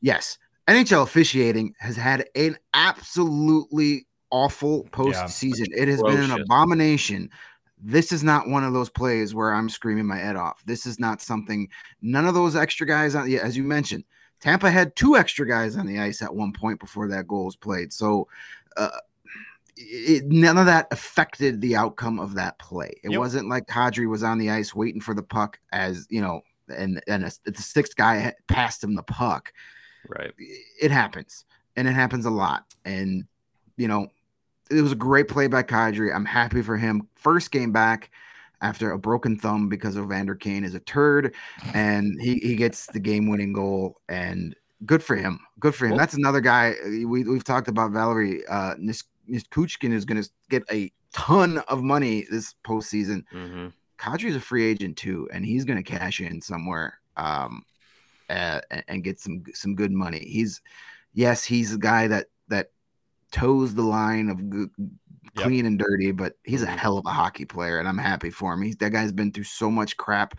Yes, 0.00 0.36
NHL 0.66 1.04
officiating 1.04 1.74
has 1.78 1.96
had 1.96 2.26
an 2.34 2.58
absolutely 2.74 4.08
awful 4.34 4.82
postseason. 4.90 5.68
It 5.70 5.86
has 5.86 6.02
been 6.02 6.18
an 6.18 6.32
abomination. 6.32 7.30
This 7.78 8.10
is 8.10 8.24
not 8.24 8.48
one 8.48 8.64
of 8.64 8.72
those 8.72 8.90
plays 8.90 9.32
where 9.32 9.54
I'm 9.54 9.68
screaming 9.68 10.06
my 10.06 10.16
head 10.16 10.34
off. 10.34 10.64
This 10.66 10.86
is 10.86 10.98
not 10.98 11.22
something. 11.22 11.68
None 12.02 12.26
of 12.26 12.34
those 12.34 12.56
extra 12.56 12.84
guys 12.84 13.14
on, 13.14 13.30
yeah, 13.30 13.40
as 13.40 13.56
you 13.56 13.62
mentioned, 13.62 14.02
Tampa 14.40 14.70
had 14.70 14.96
two 14.96 15.16
extra 15.16 15.46
guys 15.46 15.76
on 15.76 15.86
the 15.86 16.00
ice 16.00 16.20
at 16.20 16.34
one 16.34 16.52
point 16.52 16.80
before 16.80 17.06
that 17.08 17.28
goal 17.28 17.44
was 17.44 17.54
played. 17.54 17.92
So, 17.92 18.26
uh, 18.76 18.98
it, 19.76 20.24
none 20.26 20.58
of 20.58 20.66
that 20.66 20.88
affected 20.90 21.60
the 21.60 21.76
outcome 21.76 22.18
of 22.18 22.34
that 22.34 22.58
play. 22.58 22.92
It 23.02 23.12
Yep. 23.12 23.18
wasn't 23.20 23.48
like 23.48 23.66
Kadri 23.66 24.08
was 24.08 24.22
on 24.22 24.38
the 24.38 24.50
ice 24.50 24.74
waiting 24.74 25.00
for 25.00 25.14
the 25.14 25.22
puck 25.22 25.58
as 25.72 26.06
you 26.10 26.20
know, 26.20 26.42
and 26.68 27.00
and 27.06 27.24
a, 27.24 27.30
the 27.44 27.62
sixth 27.62 27.96
guy 27.96 28.34
passed 28.48 28.82
him 28.82 28.94
the 28.94 29.02
puck. 29.02 29.52
Right. 30.08 30.32
It 30.80 30.90
happens, 30.90 31.44
and 31.76 31.88
it 31.88 31.92
happens 31.92 32.24
a 32.24 32.30
lot. 32.30 32.64
And 32.84 33.26
you 33.76 33.88
know, 33.88 34.08
it 34.70 34.80
was 34.82 34.92
a 34.92 34.96
great 34.96 35.28
play 35.28 35.46
by 35.46 35.62
Kadri. 35.62 36.14
I'm 36.14 36.24
happy 36.24 36.62
for 36.62 36.76
him. 36.76 37.08
First 37.14 37.50
game 37.50 37.72
back 37.72 38.10
after 38.62 38.90
a 38.92 38.98
broken 38.98 39.38
thumb 39.38 39.68
because 39.68 39.96
Evander 39.96 40.34
Kane 40.34 40.64
is 40.64 40.74
a 40.74 40.80
turd, 40.80 41.34
and 41.74 42.20
he 42.20 42.36
he 42.36 42.56
gets 42.56 42.86
the 42.86 43.00
game 43.00 43.28
winning 43.28 43.52
goal 43.52 44.00
and. 44.08 44.54
Good 44.86 45.02
for 45.02 45.16
him. 45.16 45.40
Good 45.60 45.74
for 45.74 45.86
him. 45.86 45.92
Well- 45.92 45.98
That's 46.00 46.12
another 46.14 46.42
guy 46.42 46.74
we, 46.84 47.06
we've 47.06 47.44
talked 47.44 47.68
about. 47.68 47.92
Valeri 47.92 48.44
uh, 48.46 48.74
Nis- 48.76 49.04
Nichushkin 49.30 49.92
is 49.94 50.04
going 50.04 50.22
to 50.22 50.28
get 50.50 50.62
a 50.70 50.92
ton 51.14 51.58
of 51.68 51.82
money 51.82 52.26
this 52.30 52.54
postseason. 52.66 53.24
hmm 53.30 53.68
is 54.18 54.36
a 54.36 54.40
free 54.40 54.64
agent 54.66 54.98
too, 54.98 55.26
and 55.32 55.42
he's 55.46 55.64
going 55.64 55.82
to 55.82 55.90
cash 55.90 56.20
in 56.20 56.42
somewhere 56.42 56.98
um, 57.16 57.64
uh, 58.28 58.60
and, 58.70 58.84
and 58.88 59.04
get 59.04 59.18
some 59.20 59.42
some 59.54 59.74
good 59.74 59.92
money. 59.92 60.18
He's 60.18 60.60
yes, 61.14 61.44
he's 61.44 61.72
a 61.72 61.78
guy 61.78 62.06
that 62.08 62.26
toes 63.34 63.74
the 63.74 63.82
line 63.82 64.28
of 64.30 64.48
good, 64.48 64.70
Yep. 65.36 65.44
clean 65.46 65.66
and 65.66 65.78
dirty, 65.78 66.12
but 66.12 66.34
he's 66.44 66.62
a 66.62 66.66
Mhm. 66.66 66.76
hell 66.76 66.96
of 66.98 67.04
a 67.06 67.10
hockey 67.10 67.44
player, 67.44 67.80
and 67.80 67.88
I'm 67.88 67.98
happy 67.98 68.30
for 68.30 68.54
him. 68.54 68.62
He's 68.62 68.76
that 68.76 68.90
guy's 68.92 69.10
been 69.10 69.32
through 69.32 69.44
so 69.44 69.68
much 69.70 69.96
crap 69.96 70.38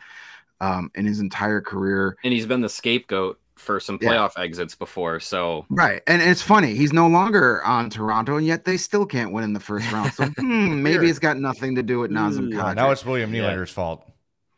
um, 0.62 0.90
in 0.96 1.06
his 1.06 1.20
entire 1.20 1.60
career. 1.60 2.16
And 2.24 2.32
he's 2.32 2.46
been 2.46 2.62
the 2.62 2.70
scapegoat 2.70 3.38
for 3.58 3.82
some 3.82 3.98
Yeah. 4.02 4.12
playoff 4.12 4.32
exits 4.38 4.74
before. 4.74 5.20
So 5.20 5.66
Right, 5.70 6.02
and 6.08 6.22
it's 6.22 6.42
funny 6.42 6.76
he's 6.76 6.94
no 6.94 7.08
longer 7.10 7.62
on 7.66 7.90
Toronto, 7.90 8.38
and 8.38 8.46
yet 8.48 8.64
they 8.64 8.78
still 8.78 9.06
can't 9.06 9.34
win 9.34 9.44
in 9.44 9.52
the 9.52 9.60
first 9.60 9.92
round. 9.92 10.14
So 10.14 10.24
hmm, 10.38 10.82
maybe 10.82 11.10
it's 11.10 11.20
got 11.20 11.38
nothing 11.38 11.76
to 11.76 11.84
do 11.84 12.00
with 12.00 12.10
Nazem 12.10 12.58
Uh, 12.58 12.64
Kadri. 12.72 12.76
now 12.78 12.92
it's 12.92 13.06
William 13.06 13.34
Yeah. 13.36 13.66
Fault. 13.66 14.10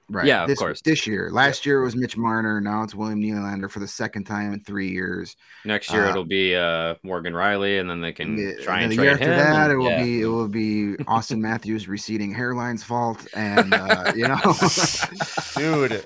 Right. 0.10 0.26
Yeah, 0.26 0.43
of 0.43 0.47
this, 0.47 0.58
course. 0.60 0.80
This 0.82 1.05
year, 1.05 1.30
last 1.34 1.66
year 1.66 1.82
it 1.82 1.84
was 1.84 1.95
Mitch 1.97 2.16
Marner. 2.16 2.62
Now 2.62 2.84
it's 2.84 2.95
William 2.95 3.22
Nylander 3.22 3.70
for 3.70 3.80
the 3.80 3.88
second 3.89 4.24
time 4.24 4.53
in 4.53 4.62
three 4.62 4.89
years. 4.89 5.36
next 5.66 5.91
year 5.91 6.05
Uh, 6.05 6.10
it'll 6.12 6.24
be 6.24 6.55
uh, 6.55 6.95
Morgan 7.03 7.34
Rielly, 7.34 7.82
and 7.82 7.89
then 7.89 7.99
they 7.99 8.14
can 8.14 8.38
Yeah, 8.38 8.53
try 8.64 8.76
and 8.82 8.84
and 8.84 8.91
the 8.93 8.95
trade 8.95 9.03
year 9.03 9.14
after 9.16 9.26
him. 9.34 9.38
that, 9.38 9.64
and- 9.64 9.72
it 9.74 9.76
will 9.76 9.89
yeah. 9.89 10.03
be 10.03 10.22
it 10.22 10.26
will 10.28 10.47
be 10.47 10.95
Auston 11.08 11.39
Matthews' 11.39 11.89
receding 11.89 12.34
hairline's 12.34 12.84
fault, 12.84 13.28
and 13.36 13.74
uh, 13.74 14.14
you 14.16 14.28
know, 14.30 14.38
Dude. 15.58 16.03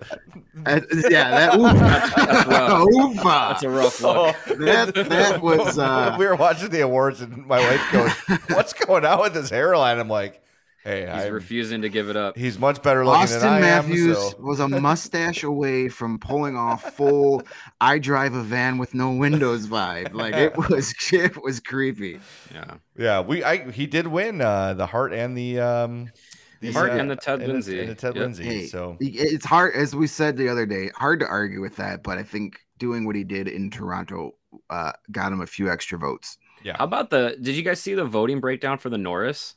Uh, 0.65 0.79
yeah, 1.09 1.29
that 1.29 1.55
oof, 1.59 1.79
That's 1.79 2.47
rough. 2.47 2.81
oofa. 2.87 3.49
That's 3.49 3.63
a 3.63 3.69
rough 3.69 4.01
look. 4.01 4.35
that 4.59 4.93
that 5.09 5.41
was 5.41 5.77
uh, 5.77 6.15
we 6.19 6.25
were 6.25 6.35
watching 6.35 6.69
the 6.69 6.81
awards 6.81 7.21
and 7.21 7.45
my 7.45 7.59
wife 7.59 7.91
goes, 7.91 8.39
What's 8.55 8.73
going 8.73 9.05
on 9.05 9.19
with 9.21 9.35
his 9.35 9.49
hairline? 9.49 9.99
I'm 9.99 10.07
like, 10.09 10.41
Hey, 10.83 11.01
He's 11.01 11.09
I'm- 11.25 11.33
refusing 11.33 11.81
to 11.83 11.89
give 11.89 12.09
it 12.09 12.15
up. 12.15 12.35
he's 12.37 12.57
much 12.57 12.81
better 12.81 13.05
looking 13.05 13.21
Auston 13.21 13.41
than 13.41 13.53
I 13.53 13.59
Matthews 13.61 14.17
am. 14.17 14.31
So. 14.31 14.37
was 14.39 14.59
a 14.59 14.67
mustache 14.67 15.43
away 15.43 15.89
from 15.89 16.17
pulling 16.17 16.57
off 16.57 16.93
full 16.95 17.43
"I 17.81 17.99
drive 17.99 18.33
a 18.33 18.41
van 18.41 18.77
with 18.79 18.93
no 18.95 19.11
windows" 19.13 19.67
vibe. 19.67 20.13
Like 20.13 20.33
it 20.33 20.57
was, 20.69 20.93
it 21.13 21.41
was 21.43 21.59
creepy. 21.59 22.19
Yeah, 22.53 22.73
Yeah, 22.97 23.21
we 23.21 23.43
I 23.43 23.69
he 23.71 23.85
did 23.85 24.07
win 24.07 24.41
uh 24.41 24.73
the 24.73 24.87
Hart 24.87 25.13
and 25.13 25.37
the 25.37 25.59
um 25.59 26.09
The 26.61 26.71
Hart 26.71 26.89
uh, 26.91 26.93
and 26.95 27.11
the 27.11 27.15
Ted 27.15 27.39
Lindsay. 27.45 27.79
and 27.79 27.89
the 27.89 27.95
Ted 27.95 28.15
Yep. 28.15 28.21
Lindsay. 28.23 28.43
Hey, 28.43 28.65
So 28.67 28.97
it's 28.99 29.45
hard, 29.45 29.75
as 29.75 29.95
we 29.95 30.07
said 30.07 30.35
the 30.37 30.49
other 30.49 30.65
day, 30.65 30.89
hard 30.95 31.19
to 31.19 31.27
argue 31.27 31.61
with 31.61 31.75
that. 31.77 32.01
But 32.03 32.17
I 32.17 32.23
think 32.23 32.59
doing 32.79 33.05
what 33.05 33.15
he 33.15 33.23
did 33.23 33.47
in 33.47 33.69
Toronto 33.69 34.33
uh, 34.71 34.91
got 35.11 35.31
him 35.31 35.41
a 35.41 35.47
few 35.47 35.71
extra 35.71 35.97
votes. 35.99 36.37
Yeah. 36.63 36.75
How 36.77 36.85
about 36.85 37.09
the? 37.11 37.37
Did 37.41 37.55
you 37.55 37.61
guys 37.63 37.79
see 37.79 37.93
the 37.93 38.05
voting 38.05 38.39
breakdown 38.39 38.77
for 38.79 38.89
the 38.89 38.97
Norris? 38.97 39.55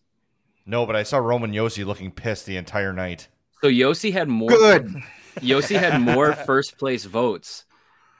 No, 0.66 0.86
but 0.86 0.96
I 0.96 1.02
saw 1.02 1.18
Roman 1.18 1.52
Josi 1.52 1.84
looking 1.84 2.10
pissed 2.10 2.46
the 2.46 2.56
entire 2.56 2.92
night. 2.92 3.28
So 3.60 3.68
Josi 3.68 4.12
had 4.12 4.28
more. 4.28 4.48
Good. 4.48 4.94
Josi 5.36 5.78
had 5.78 6.00
more 6.00 6.32
first 6.46 6.78
place 6.78 7.04
votes. 7.04 7.64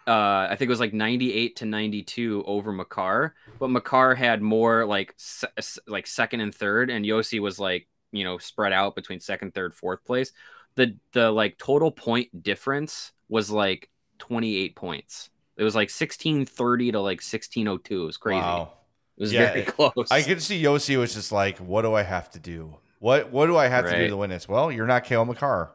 Uh, 0.07 0.49
I 0.51 0.57
think 0.59 0.69
it 0.69 0.73
was 0.73 0.81
like 0.81 0.93
98 0.93 1.57
to 1.57 1.65
92 1.65 2.45
over 2.47 2.73
Makar, 2.73 3.35
but 3.59 3.71
Makar 3.71 4.15
had 4.15 4.43
more 4.43 4.85
like 4.85 5.15
se- 5.17 5.81
like 5.87 6.07
second 6.07 6.41
and 6.41 6.55
third, 6.55 6.91
and 6.91 7.07
Josi 7.07 7.41
was 7.41 7.59
like 7.59 7.89
you 8.13 8.25
know 8.25 8.37
spread 8.37 8.73
out 8.73 8.95
between 8.95 9.21
second, 9.21 9.55
third, 9.55 9.75
fourth 9.75 10.05
place. 10.05 10.33
The 10.75 10.97
the 11.13 11.31
like 11.31 11.57
total 11.57 11.91
point 11.91 12.43
difference 12.43 13.13
was 13.29 13.51
like 13.51 13.89
28 14.19 14.77
points. 14.77 15.31
It 15.57 15.65
was 15.65 15.75
like 15.75 15.89
1630 15.89 16.93
to 16.93 17.01
like 17.01 17.23
1602. 17.23 18.03
It 18.03 18.05
was 18.05 18.17
crazy. 18.17 18.41
Wow. 18.41 18.73
It 19.17 19.21
was 19.23 19.33
Yeah, 19.33 19.53
very 19.53 19.63
close. 19.65 20.11
I 20.11 20.23
could 20.23 20.43
see 20.43 20.63
Josi 20.63 20.99
was 20.99 21.15
just 21.15 21.33
like, 21.33 21.59
What 21.59 21.83
do 21.83 21.95
I 21.95 22.03
have 22.03 22.31
to 22.33 22.39
do? 22.39 22.77
What 22.99 23.31
what 23.31 23.47
do 23.47 23.57
I 23.57 23.69
have 23.69 23.85
to 23.85 23.97
do 23.97 24.09
to 24.09 24.17
win 24.17 24.31
this? 24.31 24.49
Well, 24.49 24.73
you're 24.73 24.87
not 24.87 25.05
Cale 25.05 25.25
Makar. 25.25 25.71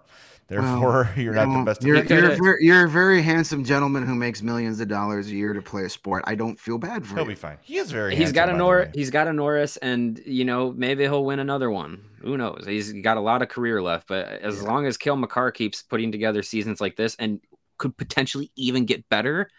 Therefore, 0.48 1.12
you're 1.16 1.36
not 1.36 1.48
Well, 1.48 1.60
the 1.60 1.64
best. 1.66 1.84
You're, 1.84 1.98
you're, 1.98 2.32
a 2.32 2.36
coulda- 2.36 2.56
you're 2.60 2.86
a 2.86 2.90
very 2.90 3.22
handsome 3.22 3.64
gentleman 3.64 4.04
who 4.08 4.16
makes 4.16 4.42
millions 4.42 4.80
of 4.80 4.88
dollars 4.88 5.28
a 5.28 5.32
year 5.36 5.54
to 5.54 5.62
play 5.62 5.84
a 5.84 5.90
sport. 5.90 6.24
I 6.26 6.34
don't 6.34 6.60
feel 6.60 6.80
bad 6.80 7.06
for 7.06 7.12
him. 7.12 7.18
He'll 7.18 7.26
you. 7.26 7.30
be 7.30 7.36
fine. 7.36 7.58
He 7.62 7.78
is 7.78 7.92
very. 7.92 8.16
he's 8.16 8.32
got 8.32 8.50
a 8.50 8.54
handsome, 8.54 8.68
by 8.68 8.76
the 8.76 8.84
Nor 8.86 8.92
he's 8.96 9.10
got 9.12 9.28
a 9.28 9.34
Norris 9.34 9.78
and 9.78 10.20
you 10.26 10.44
know 10.46 10.72
maybe 10.76 11.04
he'll 11.04 11.24
win 11.24 11.38
another 11.40 11.70
one. 11.70 12.02
Who 12.22 12.36
knows? 12.36 12.64
He's 12.66 12.92
got 12.94 13.18
a 13.18 13.22
lot 13.22 13.44
of 13.44 13.50
career 13.50 13.80
left, 13.82 14.08
but 14.08 14.28
as 14.28 14.64
long 14.64 14.88
as 14.88 14.98
Cale 14.98 15.16
Makar 15.16 15.52
keeps 15.52 15.84
putting 15.84 16.12
together 16.12 16.42
seasons 16.42 16.82
like 16.82 16.96
this 16.96 17.16
and 17.20 17.40
could 17.78 17.96
potentially 17.96 18.52
even 18.56 18.86
get 18.86 19.08
better, 19.08 19.50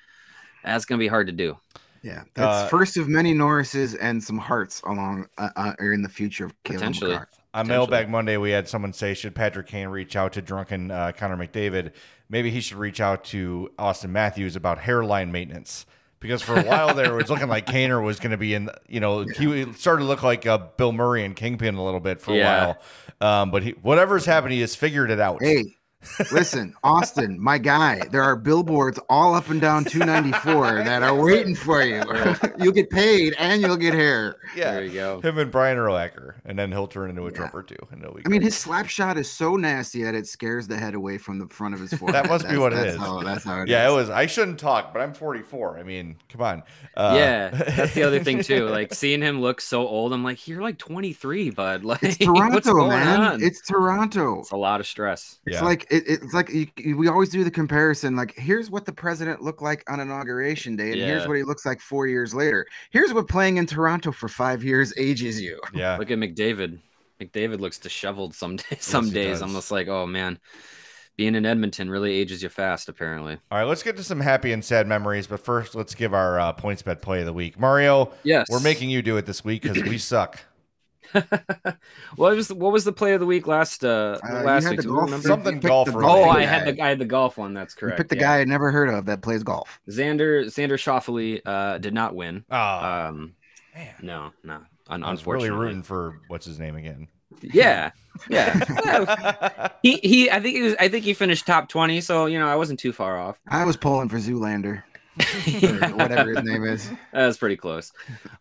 that's 0.65 0.85
gonna 0.87 0.99
be 0.99 1.09
hard 1.09 1.29
to 1.29 1.33
do. 1.33 1.57
Yeah, 2.03 2.23
that's 2.35 2.65
Uh, 2.65 2.69
first 2.69 2.97
of 2.97 3.09
many 3.09 3.35
Norrises 3.35 3.97
and 4.01 4.23
some 4.23 4.39
Harts 4.39 4.81
along 4.83 5.27
uh, 5.39 5.51
uh, 5.57 5.73
or 5.79 5.93
in 5.93 6.03
the 6.03 6.09
future 6.09 6.45
of 6.47 6.53
Caleb 6.65 6.81
Potentially. 6.81 7.13
Makar. 7.13 7.29
On 7.53 7.67
Mailbag 7.67 8.09
Monday, 8.09 8.37
we 8.37 8.51
had 8.53 8.69
someone 8.69 8.93
say, 8.93 9.13
should 9.13 9.35
Patrick 9.35 9.67
Kane 9.67 9.89
reach 9.89 10.15
out 10.15 10.33
to 10.35 10.43
drunken 10.43 10.91
uh, 10.93 11.11
Connor 11.17 11.37
McDavid? 11.37 11.91
Maybe 12.29 12.51
he 12.51 12.61
should 12.61 12.77
reach 12.79 13.01
out 13.01 13.25
to 13.25 13.71
Auston 13.77 14.11
Matthews 14.11 14.55
about 14.55 14.79
hairline 14.79 15.33
maintenance. 15.33 15.85
Because 16.21 16.43
for 16.43 16.55
a 16.59 16.63
while 16.63 16.95
there, 16.95 17.07
it 17.07 17.17
was 17.17 17.31
looking 17.31 17.49
like 17.49 17.65
Kaner 17.67 18.05
was 18.05 18.21
going 18.21 18.31
to 18.33 18.37
be 18.37 18.53
in, 18.55 18.69
you 18.87 19.01
know, 19.01 19.21
he 19.39 19.73
started 19.73 20.03
to 20.03 20.07
look 20.07 20.23
like 20.23 20.47
uh, 20.47 20.59
Bill 20.77 20.93
Murray 20.93 21.25
and 21.25 21.35
Kingpin 21.35 21.75
a 21.77 21.83
little 21.83 21.99
bit 21.99 22.21
for 22.21 22.33
a 22.33 22.37
Yeah. 22.37 22.75
while. 23.21 23.43
Um, 23.43 23.51
but 23.51 23.63
he, 23.63 23.71
whatever's 23.71 24.27
happened, 24.27 24.53
he 24.53 24.61
has 24.61 24.77
figured 24.77 25.11
it 25.11 25.19
out. 25.19 25.43
Hey, 25.43 25.75
listen, 26.33 26.75
Auston, 26.83 27.37
my 27.37 27.59
guy. 27.59 28.01
There 28.11 28.23
are 28.23 28.37
billboards 28.37 28.99
all 29.09 29.35
up 29.35 29.49
and 29.51 29.61
down 29.61 29.85
294 29.85 30.85
that 30.85 31.03
are 31.03 31.15
waiting 31.15 31.55
for 31.55 31.83
you. 31.83 32.03
you'll 32.59 32.73
get 32.73 32.91
paid 32.91 33.35
and 33.39 33.61
you'll 33.61 33.77
get 33.77 33.95
hair. 33.95 34.37
yeah. 34.57 34.73
There 34.75 34.85
you 34.85 34.93
go. 34.93 35.21
Him 35.21 35.39
and 35.39 35.51
Brian 35.51 35.77
Urlacher, 35.79 36.35
and 36.45 36.59
then 36.59 36.73
he'll 36.73 36.87
turn 36.87 37.11
into 37.11 37.27
a 37.27 37.33
Trump 37.33 37.55
or 37.55 37.63
two. 37.63 37.77
And 37.91 38.03
it'll 38.03 38.15
be 38.15 38.23
I 38.25 38.29
mean, 38.29 38.43
his 38.43 38.57
slap 38.57 38.89
shot 38.89 39.19
is 39.19 39.31
so 39.31 39.57
nasty 39.57 40.03
that 40.05 40.15
it 40.15 40.27
scares 40.27 40.67
the 40.67 40.77
head 40.79 40.95
away 40.95 41.19
from 41.19 41.39
the 41.39 41.47
front 41.49 41.75
of 41.75 41.81
his 41.81 41.93
forehead. 41.95 42.25
That 42.25 42.29
must 42.31 42.45
be 42.45 42.57
That's- 42.57 42.61
what 42.61 42.73
it 42.73 42.77
that's 42.77 42.95
is. 42.95 42.99
How, 43.01 43.23
that's 43.23 43.45
how 43.45 43.61
it 43.63 43.69
yeah, 43.69 43.85
it 43.85 43.89
is. 43.89 43.95
was. 43.95 44.11
I 44.11 44.27
shouldn't 44.27 44.59
talk, 44.59 44.93
but 44.93 45.01
I'm 45.03 45.13
44. 45.15 45.79
I 45.79 45.83
mean, 45.83 46.17
come 46.29 46.43
on. 46.43 46.63
Uh, 46.97 47.13
yeah, 47.17 47.49
that's 47.51 47.95
the 47.95 48.03
other 48.03 48.23
thing 48.23 48.43
too. 48.43 48.67
Like 48.69 48.95
seeing 48.95 49.21
him 49.23 49.41
look 49.41 49.61
so 49.61 49.87
old, 49.87 50.13
I'm 50.13 50.25
like, 50.25 50.49
you're 50.49 50.63
like 50.63 50.79
23, 50.79 51.51
bud. 51.51 51.85
Like, 51.91 52.03
It's 52.05 52.19
what's 52.27 52.67
Toronto, 52.67 52.73
going 52.73 52.89
man. 52.91 53.21
on? 53.21 53.43
It's 53.43 53.61
Toronto. 53.67 54.41
It's 54.41 54.53
a 54.53 54.57
lot 54.57 54.81
of 54.81 54.87
stress. 54.87 55.39
It's 55.47 55.57
Yeah. 55.57 55.65
like 55.65 55.87
it, 55.91 56.05
it's 56.07 56.33
like 56.33 56.49
you, 56.51 56.67
you- 56.77 56.97
we 56.97 57.09
always 57.09 57.29
do 57.29 57.45
the 57.45 57.51
comparison. 57.51 58.17
Like, 58.17 58.35
here's 58.37 58.71
what 58.71 58.85
the 58.87 58.93
president 58.93 59.43
looked 59.43 59.63
like 59.63 59.83
on 59.91 60.01
inauguration 60.01 60.77
day, 60.77 60.93
and 60.93 61.01
here's 61.01 61.27
what 61.27 61.37
he 61.37 61.43
looks 61.43 61.67
like 61.67 61.81
four 61.81 62.07
years 62.07 62.35
later. 62.35 62.67
Here's 62.91 63.13
what 63.13 63.29
playing 63.29 63.57
in 63.59 63.67
Toronto 63.67 64.13
for 64.13 64.29
five 64.29 64.63
years 64.65 64.93
ages 64.97 65.41
you. 65.41 65.61
yeah. 65.75 65.97
Look 65.97 66.11
at 66.11 66.19
McDavid. 66.19 66.79
McDavid 67.21 67.61
looks 67.61 67.79
disheveled 67.79 68.35
some 68.35 68.57
days. 68.57 68.79
Some 68.81 69.07
he 69.07 69.11
days, 69.11 69.41
does. 69.41 69.43
I'm 69.43 69.53
just 69.53 69.71
like, 69.71 69.89
oh 69.89 70.07
man, 70.07 70.39
being 71.17 71.35
in 71.35 71.45
Edmonton 71.45 71.91
really 71.91 72.15
ages 72.15 72.43
you 72.43 72.49
fast. 72.49 72.89
Apparently. 72.89 73.37
All 73.51 73.59
right, 73.59 73.65
let's 73.65 73.83
get 73.83 73.97
to 73.99 74.03
some 74.03 74.21
happy 74.21 74.53
and 74.53 74.65
sad 74.65 74.87
memories. 74.87 75.27
But 75.27 75.41
first, 75.41 75.75
let's 75.75 75.95
give 75.95 76.15
our 76.15 76.41
uh, 76.41 76.53
points 76.53 76.81
bet 76.81 77.03
play 77.03 77.21
of 77.21 77.27
the 77.27 77.33
week. 77.35 77.59
Mario, 77.59 78.13
Yes, 78.23 78.47
we're 78.49 78.61
making 78.61 78.89
you 78.89 79.03
do 79.03 79.19
it 79.19 79.27
this 79.27 79.45
week 79.45 79.63
because 79.63 79.83
we 79.83 79.99
suck. 79.99 80.41
what 82.17 82.37
was 82.37 82.49
the, 82.49 82.55
what 82.55 82.73
was 82.73 82.85
the 82.85 82.93
play 82.93 83.13
of 83.15 83.21
the 83.21 83.27
week 83.27 83.47
last 83.47 83.85
uh, 83.85 84.19
Uh, 84.23 84.43
last 84.43 84.69
week? 84.69 84.77
the 84.77 84.83
Do 84.83 84.89
we 84.91 84.95
golf- 84.95 85.05
remember? 85.07 85.29
Something 85.29 85.55
you 85.57 85.61
golf 85.69 85.89
the. 85.91 85.99
Oh, 85.99 86.25
I 86.25 86.43
had 86.45 86.77
the 86.77 86.83
I 86.83 86.89
had 86.89 86.99
the 86.99 87.05
golf 87.05 87.37
one. 87.39 87.55
That's 87.55 87.75
You 87.77 87.81
correct. 87.81 87.97
picked 87.99 88.11
the 88.11 88.17
yeah. 88.17 88.23
guy 88.23 88.41
I 88.41 88.45
never 88.45 88.71
heard 88.71 88.89
of 88.89 89.07
that 89.07 89.23
plays 89.23 89.43
golf. 89.43 89.81
Xander 89.89 90.45
Xander 90.47 90.75
Schauffele 90.79 91.41
uh, 91.45 91.79
did 91.79 91.95
not 91.95 92.15
win. 92.15 92.45
Oh, 92.51 92.57
Um, 92.57 93.35
man. 93.75 93.95
no, 94.03 94.31
no, 94.45 94.61
un- 94.89 95.03
I 95.05 95.11
was 95.11 95.27
really 95.27 95.51
rooting 95.51 95.83
for 95.83 96.21
what's 96.29 96.47
his 96.47 96.59
name 96.59 96.77
again. 96.77 97.09
Yeah, 97.43 97.93
yeah. 98.29 99.69
he 99.83 99.97
he. 100.03 100.31
I 100.31 100.41
think 100.41 100.57
he 100.57 100.63
was. 100.63 100.75
I 100.81 100.89
think 100.89 101.05
he 101.05 101.15
finished 101.15 101.47
top 101.47 101.69
twenty. 101.69 102.01
So 102.01 102.27
you 102.27 102.39
know, 102.39 102.49
I 102.49 102.57
wasn't 102.57 102.81
too 102.81 102.93
far 102.93 103.19
off. 103.19 103.39
I 103.49 103.65
was 103.65 103.77
pulling 103.77 104.09
for 104.09 104.17
Zoolander 104.19 104.83
or 105.63 105.89
whatever 105.97 106.31
his 106.31 106.45
name 106.45 106.65
is. 106.65 106.91
That's 107.13 107.37
pretty 107.39 107.57
close. 107.57 107.93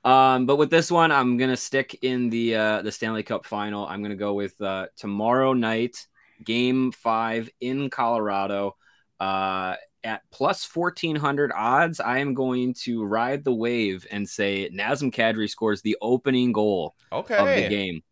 Um, 0.04 0.46
but 0.46 0.58
with 0.58 0.70
this 0.70 0.92
one, 0.92 1.12
I'm 1.12 1.38
gonna 1.38 1.58
stick 1.58 2.00
in 2.04 2.30
the 2.30 2.56
uh, 2.56 2.82
the 2.82 2.92
Stanley 2.92 3.24
Cup 3.24 3.46
final. 3.46 3.86
I'm 3.88 4.02
gonna 4.02 4.16
go 4.16 4.34
with 4.34 4.60
uh, 4.62 4.88
tomorrow 4.96 5.54
night, 5.54 6.08
Game 6.44 6.92
Five 6.92 7.50
in 7.60 7.90
Colorado, 7.90 8.76
uh, 9.20 9.76
at 10.04 10.22
plus 10.32 10.64
fourteen 10.64 11.16
hundred 11.16 11.52
odds. 11.54 12.00
I 12.00 12.20
am 12.20 12.34
going 12.34 12.74
to 12.86 13.04
ride 13.04 13.44
the 13.44 13.54
wave 13.54 14.08
and 14.12 14.28
say 14.30 14.70
Nazem 14.72 15.14
Kadri 15.14 15.50
scores 15.50 15.82
the 15.82 15.98
opening 16.02 16.52
goal 16.54 16.96
Okay. 17.12 17.36
of 17.36 17.48
the 17.48 17.68
game. 17.68 18.04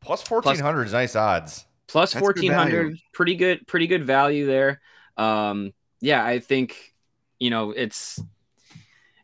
Plus 0.00 0.28
1400 0.28 0.84
is 0.84 0.92
nice 0.92 1.16
odds. 1.16 1.66
Plus 1.86 2.12
That's 2.12 2.20
good 2.20 2.20
fourteen 2.20 2.52
hundred, 2.52 2.96
pretty 3.12 3.36
good, 3.36 3.66
pretty 3.66 3.86
good 3.86 4.04
value 4.04 4.46
there. 4.46 4.80
Um, 5.16 5.72
yeah, 6.00 6.24
I 6.24 6.38
think 6.38 6.93
you 7.44 7.50
know 7.50 7.72
it's 7.72 8.18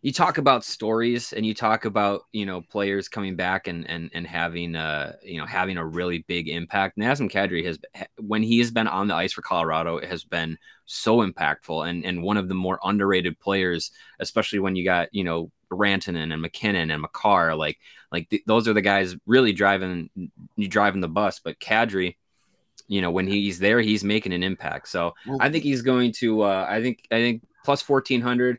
you 0.03 0.13
talk 0.13 0.37
about 0.37 0.63
stories 0.63 1.33
and 1.33 1.47
you 1.47 1.55
talk 1.55 1.87
about 1.87 2.27
you 2.33 2.45
know 2.45 2.61
players 2.61 3.09
coming 3.09 3.35
back 3.35 3.67
and 3.67 3.89
and 3.89 4.11
and 4.13 4.27
having 4.27 4.77
uh 4.77 5.15
you 5.23 5.39
know 5.39 5.47
having 5.47 5.79
a 5.79 5.87
really 5.87 6.19
big 6.29 6.47
impact. 6.47 6.99
Nazem 6.99 7.33
Kadri 7.33 7.65
has 7.65 7.79
when 8.19 8.43
he 8.43 8.59
has 8.59 8.71
been 8.71 8.87
on 8.87 9.09
the 9.09 9.15
ice 9.15 9.33
for 9.33 9.41
Colorado 9.41 9.97
it 9.97 10.11
has 10.11 10.23
been 10.23 10.59
so 10.85 11.27
impactful 11.27 11.89
and 11.89 12.05
and 12.05 12.23
one 12.23 12.37
of 12.37 12.49
the 12.49 12.55
more 12.55 12.79
underrated 12.85 13.41
players, 13.41 13.91
especially 14.19 14.59
when 14.59 14.77
you 14.77 14.85
got 14.85 15.09
you 15.13 15.25
know 15.25 15.51
Rantanen 15.73 16.31
and 16.31 16.43
MacKinnon 16.43 16.91
and 16.91 17.01
Makar 17.01 17.55
like 17.55 17.79
like 18.13 18.29
th- 18.29 18.43
those 18.47 18.69
are 18.69 18.75
the 18.75 18.83
guys 18.83 19.17
really 19.25 19.55
driving 19.55 20.11
you 20.57 20.69
driving 20.69 21.01
the 21.01 21.09
bus. 21.09 21.41
But 21.41 21.59
Kadri, 21.59 22.17
you 22.87 23.01
know 23.01 23.11
when 23.11 23.27
he's 23.27 23.59
there 23.59 23.81
he's 23.81 24.05
making 24.05 24.35
an 24.35 24.43
impact. 24.43 24.89
So 24.89 25.15
Well, 25.27 25.39
I 25.41 25.49
think 25.49 25.65
he's 25.65 25.81
going 25.81 26.13
to. 26.19 26.43
Uh, 26.43 26.67
I 26.69 26.83
think. 26.83 27.07
I 27.11 27.17
think 27.17 27.43
plus 27.65 27.83
fourteen 27.83 28.21
hundred. 28.21 28.59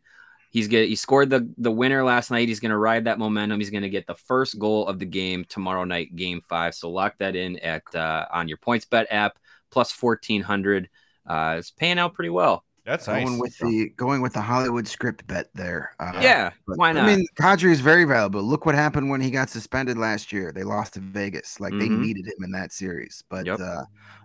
He's 0.50 0.68
get. 0.68 0.90
He 0.90 0.96
scored 0.96 1.30
the 1.30 1.50
the 1.58 1.72
winner 1.72 2.04
last 2.04 2.30
night. 2.32 2.48
He's 2.50 2.60
going 2.60 2.72
to 2.72 2.78
ride 2.78 3.06
that 3.06 3.20
momentum. 3.20 3.60
He's 3.60 3.70
going 3.70 3.84
to 3.84 3.90
get 3.90 4.06
the 4.08 4.16
first 4.16 4.60
goal 4.60 4.88
of 4.88 5.00
the 5.00 5.06
game 5.06 5.46
tomorrow 5.48 5.86
night, 5.86 6.16
Game 6.16 6.42
Five. 6.50 6.76
So 6.76 6.90
lock 6.90 7.16
that 7.20 7.36
in 7.36 7.58
at 7.60 7.84
uh, 7.96 8.26
on 8.32 8.48
your 8.48 8.58
points 8.58 8.86
bet 8.86 9.08
app 9.12 9.38
plus 9.70 9.92
fourteen 9.92 10.42
hundred. 10.42 10.90
Uh, 11.26 11.56
it's 11.60 11.72
paying 11.72 12.00
out 12.00 12.14
pretty 12.14 12.32
well. 12.32 12.66
That's 12.84 13.08
nice. 13.08 13.24
going 13.26 13.40
with 13.40 13.56
the 13.60 13.90
going 13.96 14.22
with 14.22 14.34
the 14.34 14.42
Hollywood 14.42 14.88
script 14.88 15.26
bet 15.28 15.50
there. 15.54 15.92
Uh, 16.00 16.20
Yeah, 16.20 16.50
but- 16.68 16.78
why 16.80 16.92
not? 16.92 17.04
I 17.08 17.16
mean, 17.16 17.26
Kadri 17.40 17.72
is 17.72 17.80
very 17.80 18.06
valuable. 18.06 18.42
Look 18.42 18.66
what 18.66 18.74
happened 18.76 19.10
when 19.12 19.22
he 19.22 19.30
got 19.30 19.50
suspended 19.52 19.98
last 20.00 20.34
year. 20.34 20.52
They 20.52 20.64
lost 20.64 20.96
to 20.96 21.00
Vegas. 21.00 21.60
Like 21.60 21.74
they 21.74 21.88
Mhm. 21.88 22.00
needed 22.02 22.26
him 22.26 22.44
in 22.44 22.52
that 22.54 22.74
series. 22.74 23.24
But 23.30 23.46
Yep. 23.46 23.60
uh, 23.60 23.84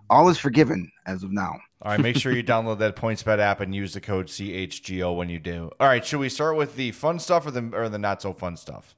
all 0.09 0.27
is 0.27 0.39
forgiven 0.39 0.91
as 1.05 1.21
of 1.23 1.31
now. 1.31 1.53
All 1.81 1.91
right, 1.91 1.99
make 2.01 2.15
sure 2.17 2.31
you 2.33 2.43
download 2.43 2.79
that 2.79 2.95
PointsBet 2.95 3.37
app 3.39 3.61
and 3.61 3.73
use 3.73 3.93
the 3.93 4.01
code 4.01 4.27
CHGO 4.27 5.15
when 5.15 5.29
you 5.29 5.37
do. 5.39 5.69
All 5.79 5.87
right, 5.87 6.03
should 6.03 6.19
we 6.19 6.29
start 6.29 6.57
with 6.57 6.75
the 6.75 6.91
fun 6.91 7.19
stuff 7.19 7.45
or 7.45 7.51
the 7.51 7.69
or 7.73 7.87
the 7.87 7.99
not 7.99 8.21
so 8.21 8.33
fun 8.33 8.57
stuff? 8.57 8.95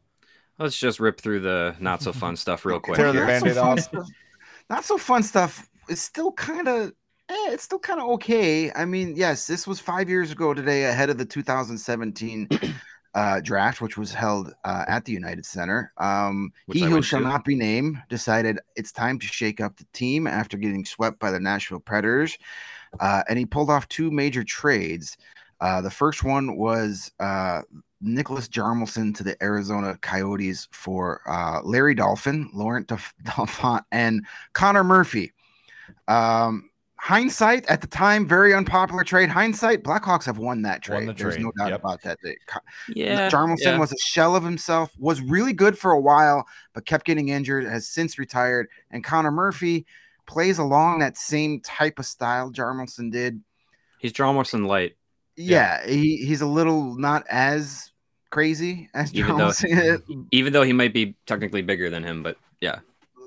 Let's 0.58 0.78
just 0.78 1.00
rip 1.00 1.20
through 1.20 1.42
the 1.42 1.76
not 1.80 2.02
so 2.02 2.14
fun 2.14 2.36
stuff 2.38 2.64
real 2.66 2.80
quick. 2.82 2.96
Tear 2.98 3.12
the 3.12 3.20
here. 3.20 3.28
Not 3.28 3.40
so 3.40 3.46
Band-Aid 3.46 3.56
fun 3.56 3.68
off. 3.68 3.80
stuff- 3.82 4.08
Not 4.70 4.86
so 4.86 4.98
fun 4.98 5.24
stuff. 5.24 5.70
It's 5.90 6.02
still 6.02 6.32
kind 6.32 6.68
of. 6.68 6.94
Eh, 7.30 7.52
it's 7.52 7.64
still 7.64 7.80
kind 7.80 8.00
of 8.00 8.08
okay. 8.12 8.72
I 8.72 8.86
mean, 8.86 9.14
yes, 9.16 9.46
this 9.46 9.68
was 9.68 9.80
five 9.80 10.10
years 10.10 10.32
ago 10.32 10.54
today, 10.54 10.86
ahead 10.86 11.10
of 11.10 11.18
the 11.18 11.26
2017 11.26 12.48
uh, 13.16 13.39
draft, 13.41 13.82
which 13.82 13.97
was 13.97 14.14
held 14.14 14.53
uh, 14.64 14.86
at 14.88 15.05
the 15.05 15.12
United 15.12 15.45
Center. 15.45 15.91
Um, 15.97 16.51
he 16.72 16.82
who 16.82 17.01
shall 17.01 17.20
to. 17.20 17.28
not 17.28 17.45
be 17.45 17.55
named 17.55 17.97
decided 18.10 18.60
it's 18.76 18.91
time 18.91 19.20
to 19.20 19.28
shake 19.28 19.60
up 19.62 19.78
the 19.78 19.86
team 19.93 20.28
after 20.28 20.57
getting 20.57 20.86
swept 20.86 21.20
by 21.20 21.32
the 21.32 21.39
Nashville 21.39 21.80
Predators, 21.80 22.38
uh, 22.99 23.24
and 23.30 23.39
he 23.39 23.45
pulled 23.45 23.70
off 23.70 23.88
two 23.88 24.12
major 24.12 24.43
trades. 24.43 25.18
Uh, 25.62 25.82
the 25.82 25.91
first 25.91 26.24
one 26.24 26.55
was 26.55 27.12
uh, 27.20 27.62
Nicholas 28.01 28.47
Hjalmarsson 28.47 29.16
to 29.18 29.24
the 29.24 29.41
Arizona 29.43 29.97
Coyotes 30.01 30.68
for 30.72 31.22
uh, 31.28 31.62
Larry 31.64 31.95
Dolphin, 31.95 32.49
Laurent 32.53 32.88
Dauphin, 32.88 33.80
and 33.91 34.26
Connor 34.53 34.84
Murphy. 34.84 35.34
Um, 36.07 36.69
hindsight 37.02 37.66
at 37.68 37.82
the 37.82 37.88
time, 37.88 38.28
very 38.28 38.54
unpopular 38.54 39.04
trade. 39.04 39.30
Hindsight, 39.30 39.84
Blackhawks 39.84 40.26
have 40.26 40.38
won 40.38 40.62
that 40.64 40.88
Won 40.88 41.00
trade. 41.00 41.10
the 41.10 41.14
There's 41.14 41.36
trade, 41.36 41.43
no 41.45 41.52
doubt 41.58 41.70
yep. 41.72 41.80
about 41.80 42.02
that. 42.04 42.20
They- 42.24 42.38
Yeah, 42.89 43.30
Hjalmarsson 43.30 43.58
yeah. 43.62 43.78
was 43.80 43.91
a 43.91 43.97
shell 43.97 44.36
of 44.36 44.43
himself, 44.43 44.91
was 44.97 45.22
really 45.22 45.54
good 45.54 45.78
for 45.78 45.91
a 45.91 46.00
while, 46.00 46.45
but 46.74 46.86
kept 46.86 47.06
getting 47.06 47.30
injured, 47.30 47.66
has 47.66 47.88
since 47.88 48.20
retired. 48.20 48.68
And 48.91 49.04
Connor 49.04 49.32
Murphy 49.32 49.86
plays 50.28 50.60
along 50.60 51.00
that 51.00 51.18
same 51.18 51.62
type 51.62 52.00
of 52.00 52.06
style 52.06 52.52
Hjalmarsson 52.52 53.12
did. 53.12 53.41
He's 54.00 54.14
Hjalmarsson 54.14 54.68
light. 54.68 54.95
Yeah, 55.36 55.86
he, 55.88 56.18
he's 56.18 56.41
a 56.41 56.45
little 56.45 56.95
not 56.95 57.26
as 57.30 57.91
crazy 58.30 58.89
as 58.93 59.14
Even 59.16 59.38
though- 59.38 59.47
Hjalmarsson. 59.47 60.28
Even 60.32 60.54
though 60.54 60.64
he 60.64 60.74
might 60.74 60.93
be 60.93 61.16
technically 61.26 61.62
bigger 61.62 61.89
than 61.89 62.04
him, 62.04 62.22
but 62.24 62.38
yeah, 62.62 62.80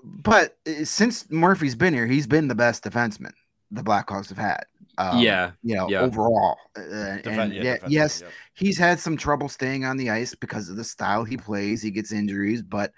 but 0.05 0.57
uh, 0.67 0.85
since 0.85 1.31
Murphy's 1.31 1.75
been 1.75 1.95
here, 1.95 2.07
he's 2.07 2.27
been 2.27 2.49
the 2.49 2.55
best 2.55 2.85
defenseman 2.85 3.33
the 3.73 3.83
Blackhawks 3.83 4.29
have 4.29 4.39
had. 4.39 4.65
Um, 4.99 5.19
yeah, 5.19 5.53
you 5.63 5.75
know, 5.75 5.89
yeah. 5.89 6.01
overall. 6.01 6.59
Uh, 6.77 6.81
Defen- 6.81 7.27
and 7.27 7.53
yeah, 7.55 7.63
yeah, 7.63 7.75
defensive, 7.75 7.91
yes, 7.91 8.21
yep. 8.21 8.31
he's 8.55 8.79
had 8.79 9.01
some 9.01 9.17
trouble 9.17 9.49
staying 9.49 9.85
on 9.85 9.97
the 9.97 10.11
ice 10.11 10.35
because 10.35 10.69
of 10.69 10.77
the 10.77 10.85
style 10.85 11.25
he 11.25 11.37
plays. 11.37 11.83
He 11.83 11.91
gets 11.91 12.13
injuries, 12.13 12.63
but 12.63 12.93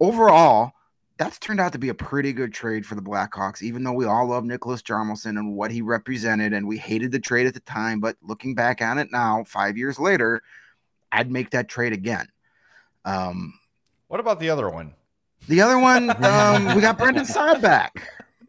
overall, 0.00 0.72
that's 1.18 1.38
turned 1.38 1.60
out 1.60 1.72
to 1.72 1.78
be 1.78 1.90
a 1.90 1.94
pretty 1.94 2.32
good 2.32 2.52
trade 2.52 2.84
for 2.86 2.94
the 2.94 3.02
Blackhawks, 3.02 3.62
even 3.62 3.84
though 3.84 3.92
we 3.92 4.06
all 4.06 4.26
love 4.26 4.44
Nicholas 4.44 4.82
Hjalmarsson 4.82 5.38
and 5.38 5.54
what 5.54 5.70
he 5.70 5.82
represented, 5.82 6.52
and 6.52 6.66
we 6.66 6.78
hated 6.78 7.12
the 7.12 7.20
trade 7.20 7.46
at 7.46 7.54
the 7.54 7.60
time. 7.60 8.00
But 8.00 8.16
looking 8.22 8.54
back 8.54 8.80
on 8.82 8.98
it 8.98 9.12
now, 9.12 9.44
five 9.44 9.76
years 9.76 9.98
later, 9.98 10.42
I'd 11.12 11.30
make 11.30 11.50
that 11.50 11.68
trade 11.68 11.92
again. 11.92 12.26
Um, 13.04 13.54
What 14.08 14.20
about 14.20 14.40
the 14.40 14.50
other 14.50 14.68
one? 14.70 14.94
the 15.46 15.60
other 15.60 15.78
one, 15.78 16.10
um, 16.24 16.74
we 16.74 16.80
got 16.80 16.98
Brandon 16.98 17.26
Saad 17.26 17.60
back. 17.60 18.02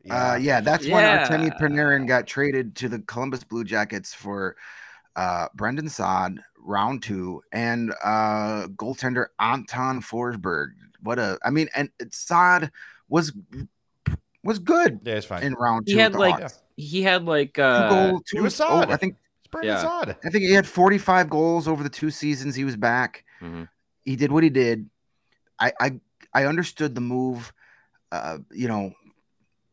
Uh, 0.09 0.37
yeah, 0.39 0.61
that's 0.61 0.83
when 0.87 1.03
Yeah. 1.03 1.27
Artemi 1.27 1.57
Panarin 1.59 2.07
got 2.07 2.27
traded 2.27 2.75
to 2.75 2.89
the 2.89 2.99
Columbus 2.99 3.43
Blue 3.43 3.63
Jackets 3.63 4.13
for 4.13 4.55
uh, 5.15 5.47
Brandon 5.55 5.89
Saad, 5.89 6.39
round 6.59 7.01
two, 7.03 7.41
and 7.51 7.93
uh, 8.03 8.67
goaltender 8.75 9.27
Anton 9.39 10.01
Forsberg. 10.01 10.69
What 11.01 11.19
a, 11.19 11.37
I 11.43 11.49
mean, 11.49 11.69
and 11.75 11.89
Saad 12.11 12.71
was 13.09 13.31
was 14.43 14.59
good 14.59 14.99
Yeah, 15.03 15.15
it's 15.15 15.25
fine. 15.25 15.43
in 15.43 15.53
round 15.53 15.87
two. 15.87 15.93
He 15.93 15.99
had 15.99 16.13
like 16.13 16.39
Hawks. 16.41 16.61
he 16.77 17.01
had 17.01 17.25
like 17.25 17.53
two 17.55 17.61
uh, 17.63 17.89
goal, 17.89 18.19
two 18.21 18.37
he 18.37 18.41
was 18.41 18.59
oh. 18.61 18.81
I 18.87 18.97
think 18.97 19.15
it's 19.39 19.47
Brandon 19.49 19.73
yeah. 19.75 19.81
Saad. 19.81 20.17
I 20.23 20.29
think 20.29 20.43
he 20.43 20.51
had 20.51 20.67
45 20.67 21.29
goals 21.29 21.67
over 21.67 21.81
the 21.83 21.89
two 21.89 22.11
seasons 22.11 22.55
he 22.55 22.63
was 22.65 22.75
back. 22.75 23.23
mhm. 23.41 23.67
He 24.03 24.15
did 24.15 24.31
what 24.31 24.43
he 24.43 24.49
did. 24.51 24.87
I 25.59 25.71
I, 25.79 25.99
I 26.33 26.45
understood 26.45 26.93
the 26.93 27.01
move. 27.01 27.53
Uh, 28.11 28.37
you 28.51 28.67
know, 28.67 28.91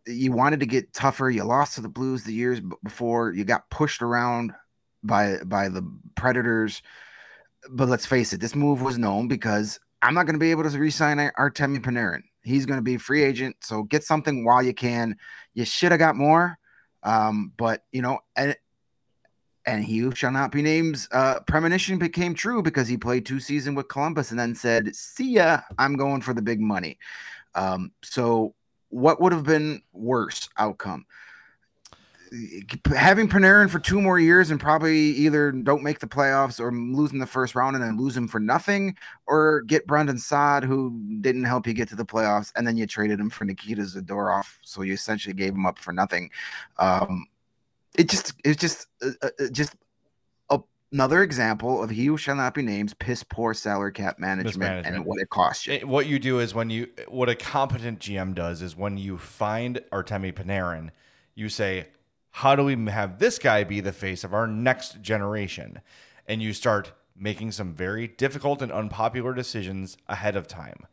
you 0.06 0.32
wanted 0.32 0.60
to 0.60 0.66
get 0.66 0.92
tougher. 0.92 1.30
You 1.30 1.44
lost 1.44 1.74
to 1.74 1.80
the 1.80 1.88
Blues 1.88 2.24
the 2.24 2.32
years 2.32 2.60
before. 2.82 3.32
You 3.32 3.44
got 3.44 3.70
pushed 3.70 4.02
around 4.02 4.52
by 5.02 5.38
by 5.44 5.68
the 5.68 5.88
Predators. 6.14 6.82
But 7.70 7.88
let's 7.88 8.06
face 8.06 8.32
it, 8.32 8.40
this 8.40 8.56
move 8.56 8.82
was 8.82 8.98
known 8.98 9.28
because 9.28 9.78
I'm 10.02 10.14
not 10.14 10.26
going 10.26 10.34
to 10.34 10.40
be 10.40 10.50
able 10.50 10.68
to 10.68 10.78
re-sign 10.78 11.20
Ar- 11.20 11.32
Artemi 11.38 11.78
Panarin. 11.78 12.22
He's 12.42 12.66
going 12.66 12.78
to 12.78 12.82
be 12.82 12.96
free 12.96 13.22
agent, 13.22 13.56
so 13.60 13.84
get 13.84 14.02
something 14.02 14.44
while 14.44 14.62
you 14.62 14.74
can. 14.74 15.16
You 15.54 15.64
should 15.64 15.92
have 15.92 16.00
got 16.00 16.16
more, 16.16 16.58
um, 17.04 17.52
but 17.56 17.84
you 17.92 18.02
know, 18.02 18.18
and 18.34 18.56
and 19.64 19.84
he 19.84 19.98
who 19.98 20.12
shall 20.12 20.32
not 20.32 20.50
be 20.50 20.60
named 20.60 21.06
uh, 21.12 21.38
premonition 21.46 21.98
became 21.98 22.34
true 22.34 22.62
because 22.62 22.88
he 22.88 22.96
played 22.96 23.24
two 23.24 23.38
seasons 23.38 23.76
with 23.76 23.88
Columbus 23.88 24.30
and 24.30 24.40
then 24.40 24.54
said, 24.56 24.94
"See 24.94 25.34
ya, 25.34 25.60
I'm 25.78 25.96
going 25.96 26.20
for 26.20 26.34
the 26.34 26.42
big 26.42 26.60
money." 26.60 26.98
Um, 27.54 27.92
so, 28.02 28.54
what 28.92 29.20
would 29.20 29.32
have 29.32 29.44
been 29.44 29.82
worse 29.92 30.48
outcome? 30.58 31.06
Having 32.96 33.28
Panarin 33.28 33.68
for 33.68 33.78
two 33.78 34.00
more 34.00 34.18
years 34.18 34.50
and 34.50 34.58
probably 34.58 34.96
either 34.96 35.52
don't 35.52 35.82
make 35.82 35.98
the 35.98 36.06
playoffs 36.06 36.60
or 36.60 36.72
losing 36.72 37.18
the 37.18 37.26
first 37.26 37.54
round 37.54 37.76
and 37.76 37.84
then 37.84 37.98
lose 37.98 38.16
him 38.16 38.26
for 38.26 38.40
nothing, 38.40 38.96
or 39.26 39.62
get 39.62 39.86
Brandon 39.86 40.18
Saad 40.18 40.64
who 40.64 40.98
didn't 41.20 41.44
help 41.44 41.66
you 41.66 41.74
get 41.74 41.88
to 41.88 41.96
the 41.96 42.06
playoffs 42.06 42.52
and 42.56 42.66
then 42.66 42.76
you 42.76 42.86
traded 42.86 43.20
him 43.20 43.28
for 43.28 43.44
Nikita 43.44 43.82
Zadorov, 43.82 44.46
so 44.62 44.82
you 44.82 44.94
essentially 44.94 45.34
gave 45.34 45.52
him 45.52 45.66
up 45.66 45.78
for 45.78 45.92
nothing. 45.92 46.30
Um, 46.78 47.26
it 47.98 48.08
just 48.08 48.32
it's 48.44 48.60
just 48.60 48.86
uh, 49.02 49.10
uh, 49.22 49.48
just 49.50 49.74
another 50.92 51.22
example 51.22 51.82
of 51.82 51.90
he 51.90 52.06
who 52.06 52.16
shall 52.16 52.36
not 52.36 52.54
be 52.54 52.62
named 52.62 52.98
piss 52.98 53.22
poor 53.22 53.54
salary 53.54 53.92
cap 53.92 54.18
management, 54.18 54.58
Mismanagement. 54.58 54.96
and 54.96 55.04
what 55.04 55.20
it 55.20 55.30
costs 55.30 55.66
you. 55.66 55.80
What 55.80 56.06
you 56.06 56.18
do 56.18 56.38
is 56.38 56.54
when 56.54 56.70
you 56.70 56.88
what 57.08 57.28
a 57.28 57.34
competent 57.34 57.98
GM 58.00 58.34
does 58.34 58.62
is 58.62 58.76
when 58.76 58.98
you 58.98 59.18
find 59.18 59.80
Artemi 59.92 60.32
Panarin, 60.32 60.90
you 61.34 61.48
say, 61.48 61.88
"How 62.30 62.54
do 62.54 62.64
we 62.64 62.76
have 62.90 63.18
this 63.18 63.38
guy 63.38 63.64
be 63.64 63.80
the 63.80 63.92
face 63.92 64.24
of 64.24 64.34
our 64.34 64.46
next 64.46 65.00
generation?" 65.00 65.80
And 66.26 66.42
you 66.42 66.52
start 66.52 66.92
making 67.16 67.52
some 67.52 67.74
very 67.74 68.06
difficult 68.08 68.62
and 68.62 68.70
unpopular 68.72 69.34
decisions 69.34 69.96
ahead 70.08 70.36
of 70.36 70.46
time. 70.46 70.86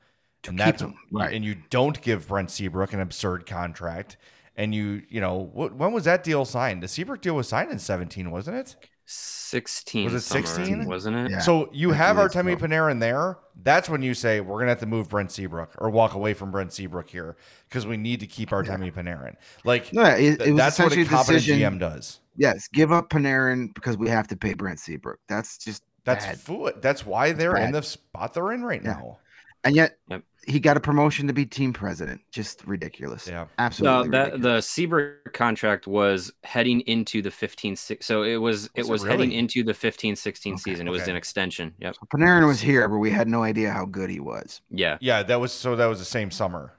To 0.43 0.52
and 0.52 0.60
keep 0.60 0.66
that's 0.66 0.82
him, 0.82 0.95
right. 1.12 1.34
and 1.34 1.43
you 1.43 1.56
don't 1.70 2.02
give 2.02 2.28
Brent 2.28 2.50
Seabrook 2.50 2.93
an 2.93 3.02
absurd 3.02 3.45
contract. 3.45 4.18
And 4.56 4.76
you, 4.76 5.04
you 5.10 5.22
know, 5.22 5.50
what, 5.54 5.74
when 5.76 5.93
was 5.93 6.04
that 6.04 6.24
deal 6.24 6.43
signed? 6.43 6.84
The 6.84 6.88
Seabrook 6.88 7.22
deal 7.22 7.36
was 7.36 7.47
signed 7.47 7.72
in 7.72 7.80
17, 7.80 8.30
wasn't 8.30 8.58
it? 8.58 8.76
16 9.12 10.05
Was 10.05 10.14
it 10.14 10.20
16? 10.22 10.86
wasn't 10.86 11.16
it? 11.18 11.32
Yeah. 11.32 11.39
So 11.39 11.70
you 11.74 11.91
have 11.91 12.16
few 12.16 12.22
years 12.24 12.32
Artemi 12.34 12.53
ago. 12.53 12.68
Panarin 12.68 12.99
there. 12.99 13.38
That's 13.64 13.89
when 13.89 14.01
you 14.03 14.14
say 14.14 14.39
we're 14.41 14.60
gonna 14.60 14.70
have 14.70 14.80
to 14.82 14.86
move 14.86 15.10
Brent 15.10 15.32
Seabrook 15.32 15.72
or 15.80 15.89
walk 15.89 16.14
away 16.14 16.34
from 16.34 16.51
Brent 16.51 16.72
Seabrook 16.72 17.10
here 17.10 17.36
because 17.68 17.88
we 17.88 17.97
need 17.97 18.20
to 18.20 18.28
keep 18.28 18.49
Artemi 18.51 18.93
Panarin. 18.93 19.36
Like 19.66 19.91
No, 19.91 20.03
it, 20.03 20.39
it 20.41 20.51
was 20.51 20.57
that's 20.57 20.80
what 20.80 20.91
essentially 20.93 21.01
a 21.01 21.05
a 21.05 21.10
competent 21.10 21.43
decision. 21.45 21.74
GM 21.78 21.80
does. 21.80 22.20
Yes, 22.38 22.68
give 22.68 22.91
up 22.91 23.10
Panarin 23.10 23.74
because 23.74 23.97
we 23.97 24.07
have 24.10 24.28
to 24.28 24.38
pay 24.38 24.53
Brent 24.53 24.80
Seabrook. 24.80 25.20
That's 25.28 25.57
just 25.57 25.84
That's 26.05 26.26
bad. 26.26 26.39
fool. 26.39 26.72
That's 26.80 27.05
why 27.05 27.32
they're 27.34 27.57
in 27.57 27.72
the 27.72 27.82
spot 27.82 28.34
they're 28.36 28.51
in 28.51 28.64
right 28.64 28.82
Yeah. 28.84 28.91
now. 28.93 29.20
and 29.64 29.76
yet 29.76 29.97
Yep. 30.10 30.24
He 30.48 30.60
got 30.60 30.78
a 30.78 30.80
promotion 30.80 31.28
to 31.28 31.34
be 31.34 31.46
team 31.46 31.74
president. 31.74 32.22
Just 32.32 32.66
ridiculous. 32.66 33.28
Yeah. 33.28 33.34
No, 33.44 33.48
absolutely. 33.60 34.10
that 34.12 34.26
the 34.32 34.38
ridiculous. 34.38 34.68
Seabrook 34.68 35.34
contract 35.34 35.86
was 35.88 36.32
heading 36.44 36.82
into 36.82 37.22
the 37.22 37.30
15 37.32 37.76
six 37.76 38.06
so 38.06 38.24
it 38.24 38.38
was 38.38 38.66
it 38.76 38.80
Was 38.80 38.88
it 38.88 38.92
was 38.92 39.04
heading 39.04 39.32
into 39.32 39.64
the 39.64 39.74
15 39.74 40.16
16 40.16 40.54
Okay, 40.54 40.60
season. 40.62 40.88
It 40.88 40.92
was 40.92 41.08
an 41.08 41.16
extension. 41.16 41.74
Yep. 41.80 41.96
Panarin 42.14 42.48
was 42.48 42.62
here, 42.62 42.88
but 42.88 42.98
we 42.98 43.12
had 43.12 43.28
no 43.28 43.44
idea 43.44 43.72
how 43.72 43.86
good 43.86 44.10
he 44.10 44.20
was. 44.20 44.62
Yeah. 44.72 44.98
Yeah, 45.02 45.24
that 45.24 45.40
was 45.40 45.52
so 45.52 45.76
that 45.76 45.86
was 45.88 46.00
the 46.00 46.06
same 46.06 46.32
summer. 46.32 46.74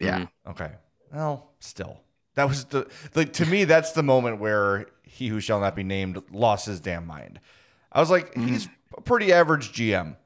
Yeah, 0.00 0.18
Mhm. 0.20 0.28
Okay. 0.50 0.72
Well, 1.12 1.52
still. 1.60 2.00
That 2.34 2.48
was 2.48 2.64
the 2.66 2.86
like 3.14 3.32
to 3.34 3.46
me 3.46 3.64
that's 3.64 3.92
the 3.92 4.02
moment 4.02 4.40
where 4.40 4.86
he 5.04 5.28
who 5.28 5.40
shall 5.40 5.60
not 5.60 5.74
be 5.74 5.82
named 5.84 6.22
lost 6.30 6.66
his 6.66 6.80
damn 6.80 7.06
mind. 7.06 7.40
I 7.92 8.00
was 8.00 8.10
like, 8.10 8.34
Mhm. 8.34 8.48
he's 8.48 8.68
a 8.96 9.00
pretty 9.00 9.32
average 9.32 9.72
GM. 9.72 10.16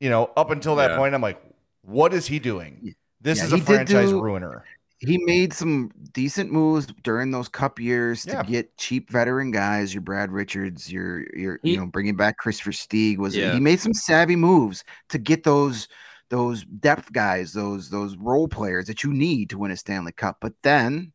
You 0.00 0.10
know, 0.10 0.30
up 0.36 0.50
until 0.50 0.74
that 0.76 0.92
Yeah. 0.92 0.96
point, 0.96 1.14
I'm 1.14 1.20
like, 1.20 1.40
what 1.82 2.14
is 2.14 2.26
he 2.26 2.38
doing? 2.38 2.94
This 3.20 3.38
Yeah, 3.38 3.44
is 3.44 3.52
a 3.52 3.58
franchise 3.58 4.10
do- 4.10 4.20
ruiner. 4.22 4.64
he 4.98 5.18
made 5.24 5.52
some 5.52 5.90
decent 6.12 6.52
moves 6.52 6.86
during 7.02 7.30
those 7.30 7.48
cup 7.48 7.78
years 7.80 8.24
Yeah. 8.26 8.42
to 8.42 8.48
get 8.50 8.76
cheap 8.76 9.10
veteran 9.10 9.50
guys. 9.50 9.92
Your 9.94 10.00
Brad 10.00 10.30
Richards, 10.32 10.90
your 10.92 11.24
your 11.36 11.58
He- 11.62 11.72
you 11.72 11.76
know 11.76 11.86
bringing 11.86 12.16
back 12.16 12.38
Kris 12.38 12.60
Versteeg 12.60 13.18
was 13.18 13.36
Yeah. 13.36 13.52
he 13.54 13.60
made 13.60 13.80
some 13.80 13.94
savvy 13.94 14.36
moves 14.36 14.84
to 15.08 15.18
get 15.18 15.42
those 15.44 15.88
those 16.30 16.64
depth 16.64 17.12
guys, 17.12 17.52
those 17.52 17.90
those 17.90 18.16
role 18.16 18.48
players 18.48 18.86
that 18.86 19.02
you 19.04 19.12
need 19.12 19.50
to 19.50 19.58
win 19.58 19.70
a 19.70 19.76
Stanley 19.76 20.12
Cup. 20.12 20.38
But 20.40 20.54
then 20.62 21.12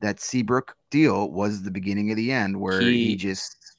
that 0.00 0.20
Seabrook 0.20 0.76
deal 0.90 1.30
was 1.30 1.62
the 1.62 1.70
beginning 1.70 2.10
of 2.10 2.16
the 2.16 2.30
end 2.32 2.58
where 2.60 2.80
he, 2.80 3.06
He- 3.08 3.16
just 3.16 3.76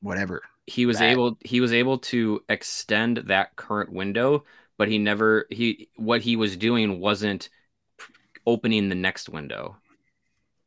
whatever. 0.00 0.42
He 0.66 0.86
was 0.86 0.98
Bad. 0.98 1.10
able 1.10 1.38
he 1.44 1.60
was 1.60 1.72
able 1.72 1.98
to 1.98 2.42
extend 2.48 3.18
that 3.26 3.56
current 3.56 3.92
window, 3.92 4.44
but 4.78 4.88
he 4.88 4.98
never 4.98 5.46
he 5.50 5.88
what 5.96 6.22
he 6.22 6.36
was 6.36 6.56
doing 6.56 7.00
wasn't 7.00 7.48
opening 8.46 8.88
the 8.88 8.94
next 8.94 9.28
window. 9.28 9.76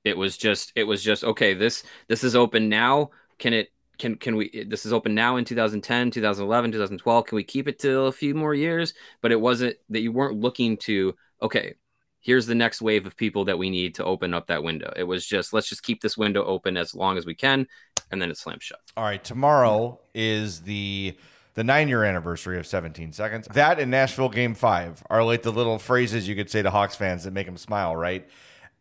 It 0.03 0.17
was 0.17 0.37
just 0.37 0.71
it 0.75 0.83
was 0.83 1.03
just 1.03 1.23
okay, 1.23 1.53
this 1.53 1.83
this 2.07 2.23
is 2.23 2.35
open 2.35 2.69
now. 2.69 3.11
Can 3.39 3.53
it 3.53 3.69
can 3.97 4.15
can 4.15 4.35
we 4.35 4.65
this 4.67 4.85
is 4.85 4.93
open 4.93 5.15
now 5.15 5.37
in 5.37 5.45
2010, 5.45 6.11
2011, 6.11 6.71
2012. 6.71 7.25
Can 7.25 7.35
we 7.35 7.43
keep 7.43 7.67
it 7.67 7.79
till 7.79 8.07
a 8.07 8.11
few 8.11 8.35
more 8.35 8.53
years? 8.53 8.93
But 9.21 9.31
it 9.31 9.41
wasn't 9.41 9.77
that 9.89 10.01
you 10.01 10.11
weren't 10.11 10.39
looking 10.39 10.77
to 10.77 11.15
okay, 11.41 11.75
here's 12.19 12.45
the 12.45 12.55
next 12.55 12.81
wave 12.81 13.05
of 13.05 13.15
people 13.15 13.45
that 13.45 13.57
we 13.57 13.69
need 13.69 13.95
to 13.95 14.05
open 14.05 14.33
up 14.33 14.47
that 14.47 14.63
window. 14.63 14.93
It 14.95 15.03
was 15.03 15.25
just 15.25 15.53
let's 15.53 15.69
just 15.69 15.83
keep 15.83 16.01
this 16.01 16.17
window 16.17 16.43
open 16.43 16.77
as 16.77 16.93
long 16.93 17.17
as 17.17 17.25
we 17.25 17.35
can 17.35 17.67
and 18.11 18.21
then 18.21 18.29
it 18.29 18.37
slams 18.37 18.63
shut. 18.63 18.79
All 18.95 19.03
right, 19.03 19.23
tomorrow 19.23 19.99
is 20.13 20.61
the 20.61 21.17
the 21.55 21.63
nine 21.63 21.87
year 21.87 22.03
anniversary 22.03 22.59
of 22.59 22.67
17 22.67 23.11
seconds. 23.13 23.47
That 23.53 23.79
and 23.79 23.89
Nashville 23.89 24.29
Game 24.29 24.53
Five 24.53 25.03
are 25.09 25.23
like 25.23 25.41
the 25.41 25.51
little 25.51 25.79
phrases 25.79 26.27
you 26.27 26.35
could 26.35 26.49
say 26.49 26.61
to 26.61 26.69
Hawks 26.69 26.95
fans 26.95 27.23
that 27.23 27.31
make 27.31 27.47
them 27.47 27.57
smile, 27.57 27.95
right? 27.95 28.27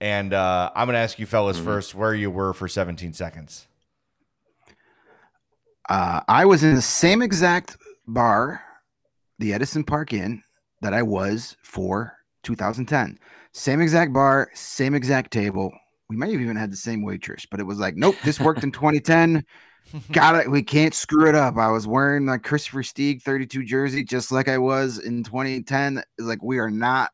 And 0.01 0.35
uh, 0.35 0.71
I'm 0.75 0.87
going 0.87 0.95
to 0.95 0.99
ask 1.01 1.19
you 1.19 1.27
fellas 1.27 1.59
Mhm. 1.59 1.65
first 1.65 1.95
where 1.95 2.15
you 2.15 2.31
were 2.31 2.53
for 2.53 2.69
17 2.69 3.13
seconds. 3.15 3.67
Uh, 5.89 6.21
I 6.29 6.45
was 6.45 6.65
in 6.65 6.75
the 6.75 6.83
same 6.83 7.23
exact 7.23 7.77
bar, 8.07 8.63
the 9.39 9.53
Edison 9.53 9.85
Park 9.85 10.13
Inn, 10.13 10.43
that 10.81 10.95
I 10.95 11.03
was 11.03 11.57
for 11.63 12.17
2010. 12.43 13.19
Same 13.53 13.81
exact 13.81 14.13
bar, 14.13 14.51
same 14.55 14.95
exact 14.95 15.31
table. 15.33 15.73
We 16.09 16.17
might 16.17 16.33
have 16.33 16.41
even 16.41 16.57
had 16.57 16.73
the 16.73 16.77
same 16.77 17.03
waitress, 17.03 17.47
but 17.51 17.61
it 17.61 17.65
was 17.65 17.79
like, 17.79 17.97
nope, 17.97 18.17
this 18.25 18.41
worked 18.41 18.65
in 18.65 18.73
2010. 18.73 19.45
Got 20.13 20.37
it. 20.37 20.51
We 20.51 20.63
can't 20.63 20.95
screw 20.95 21.29
it 21.29 21.35
up. 21.35 21.57
I 21.57 21.69
was 21.69 21.87
wearing 21.87 22.25
my 22.25 22.39
Kris 22.39 22.69
Versteeg 22.69 23.23
32 23.23 23.65
jersey, 23.65 24.05
just 24.05 24.33
like 24.33 24.49
I 24.49 24.59
was 24.59 24.99
in 24.99 25.23
2010. 25.23 25.99
It's 25.99 26.27
like 26.27 26.43
we 26.43 26.59
are 26.59 26.71
not, 26.71 27.11